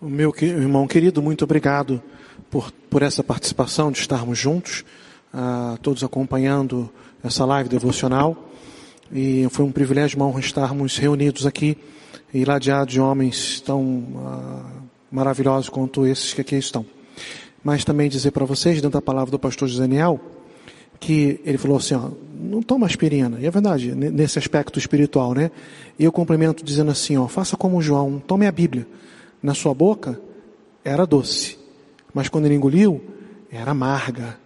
Meu 0.00 0.32
irmão 0.40 0.86
querido, 0.86 1.20
muito 1.20 1.42
obrigado 1.42 2.00
por, 2.48 2.70
por 2.88 3.02
essa 3.02 3.24
participação, 3.24 3.90
de 3.90 3.98
estarmos 3.98 4.38
juntos, 4.38 4.84
uh, 5.34 5.76
todos 5.78 6.04
acompanhando 6.04 6.88
essa 7.22 7.44
live 7.44 7.68
devocional. 7.68 8.48
E 9.10 9.48
foi 9.50 9.64
um 9.64 9.72
privilégio, 9.72 10.16
uma 10.18 10.26
honra 10.26 10.40
estarmos 10.40 10.96
reunidos 10.98 11.46
aqui 11.46 11.76
e 12.32 12.44
ladeados 12.44 12.92
de 12.92 13.00
homens 13.00 13.60
tão 13.60 13.82
uh, 13.82 14.64
maravilhosos 15.10 15.68
quanto 15.68 16.06
esses 16.06 16.32
que 16.32 16.42
aqui 16.42 16.56
estão. 16.56 16.86
Mas 17.62 17.84
também 17.84 18.08
dizer 18.08 18.30
para 18.30 18.44
vocês, 18.44 18.76
dentro 18.76 18.90
da 18.90 19.02
palavra 19.02 19.30
do 19.30 19.38
pastor 19.38 19.68
José 19.68 19.82
Daniel, 19.82 20.20
que 21.00 21.40
ele 21.44 21.58
falou 21.58 21.76
assim, 21.76 21.94
ó, 21.94 22.10
não 22.34 22.62
toma 22.62 22.86
aspirina. 22.86 23.38
E 23.40 23.46
é 23.46 23.50
verdade, 23.50 23.94
nesse 23.94 24.38
aspecto 24.38 24.78
espiritual, 24.78 25.34
né? 25.34 25.50
E 25.98 26.04
eu 26.04 26.12
complemento 26.12 26.64
dizendo 26.64 26.90
assim, 26.90 27.16
ó, 27.16 27.26
faça 27.28 27.56
como 27.56 27.80
João, 27.82 28.22
tome 28.24 28.46
a 28.46 28.52
Bíblia. 28.52 28.86
Na 29.42 29.54
sua 29.54 29.74
boca 29.74 30.20
era 30.84 31.06
doce, 31.06 31.58
mas 32.12 32.28
quando 32.28 32.46
ele 32.46 32.54
engoliu, 32.54 33.00
era 33.50 33.70
amarga. 33.70 34.38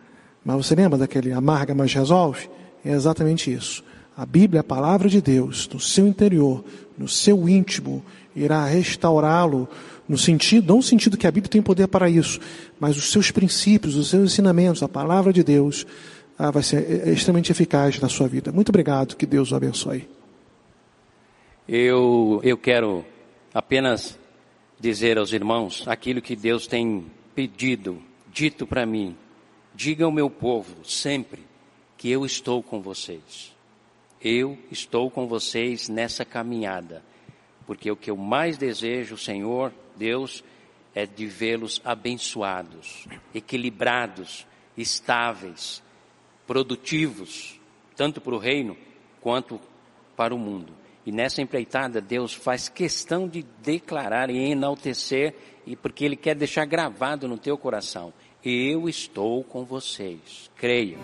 Mas 0.45 0.57
você 0.57 0.75
lembra 0.75 0.99
daquele 0.99 1.33
amarga, 1.33 1.75
mas 1.75 1.93
resolve? 1.95 2.49
É 2.85 2.93
exatamente 2.93 3.53
isso. 3.53 3.83
A 4.17 4.27
Bíblia, 4.27 4.61
a 4.61 4.65
palavra 4.65 5.09
de 5.09 5.23
Deus, 5.23 5.69
no 5.73 5.81
seu 5.81 6.07
interior, 6.07 6.63
no 6.99 7.09
seu 7.09 7.49
íntimo, 7.49 8.05
irá 8.37 8.65
restaurá-lo 8.67 9.69
no 10.13 10.19
sentido, 10.19 10.69
não 10.69 10.77
no 10.77 10.83
sentido 10.83 11.17
que 11.17 11.27
a 11.27 11.31
Bíblia 11.31 11.51
tem 11.51 11.63
poder 11.63 11.89
para 11.89 12.11
isso, 12.11 12.39
mas 12.79 12.99
os 12.99 13.11
seus 13.11 13.31
princípios, 13.31 13.97
os 13.97 14.11
seus 14.11 14.31
ensinamentos, 14.31 14.83
a 14.83 14.89
palavra 14.89 15.33
de 15.33 15.43
Deus, 15.43 15.87
ah, 16.39 16.51
vai 16.51 16.63
ser 16.63 16.85
é, 16.87 17.09
é 17.09 17.13
extremamente 17.15 17.51
eficaz 17.51 17.99
na 17.99 18.11
sua 18.11 18.29
vida. 18.29 18.53
Muito 18.53 18.69
obrigado, 18.69 19.17
que 19.17 19.25
Deus 19.25 19.53
o 19.53 19.57
abençoe. 19.57 20.07
Eu, 21.67 22.41
eu 22.45 22.59
quero 22.59 23.03
apenas 23.55 24.19
dizer 24.79 25.17
aos 25.17 25.33
irmãos 25.33 25.89
aquilo 25.89 26.21
que 26.21 26.37
Deus 26.37 26.67
tem 26.67 27.07
pedido, 27.35 27.99
dito 28.31 28.67
para 28.67 28.85
mim. 28.85 29.17
Diga 29.75 30.05
ao 30.05 30.13
meu 30.13 30.29
povo 30.29 30.85
sempre 30.85 31.41
que 31.97 32.11
eu 32.11 32.27
estou 32.27 32.63
com 32.63 32.83
vocês. 32.83 33.57
Eu 34.21 34.59
estou 34.71 35.11
com 35.11 35.27
vocês 35.27 35.89
nessa 35.89 36.23
caminhada, 36.23 37.03
porque 37.67 37.91
o 37.91 37.97
que 37.97 38.11
eu 38.11 38.17
mais 38.17 38.59
desejo, 38.59 39.17
Senhor, 39.17 39.73
Deus, 39.97 40.45
é 40.95 41.07
de 41.07 41.27
vê-los 41.27 41.81
abençoados, 41.85 43.07
equilibrados, 43.35 44.47
estáveis, 44.77 45.83
produtivos, 46.47 47.59
tanto 47.97 48.21
para 48.21 48.35
o 48.35 48.39
reino 48.39 48.77
quanto 49.21 49.61
para 50.17 50.35
o 50.35 50.39
mundo. 50.39 50.73
E 51.05 51.11
nessa 51.11 51.43
empreitada, 51.43 52.01
Deus 52.01 52.33
faz 52.33 52.69
questão 52.69 53.29
de 53.29 53.43
declarar 53.63 54.31
e 54.31 54.51
enaltecer, 54.51 55.35
e 55.67 55.75
porque 55.75 56.05
Ele 56.05 56.17
quer 56.17 56.35
deixar 56.35 56.65
gravado 56.65 57.27
no 57.27 57.39
teu 57.39 57.59
coração: 57.59 58.13
Eu 58.45 58.89
estou 58.89 59.43
com 59.43 59.65
vocês. 59.65 60.51
Creia. 60.57 60.99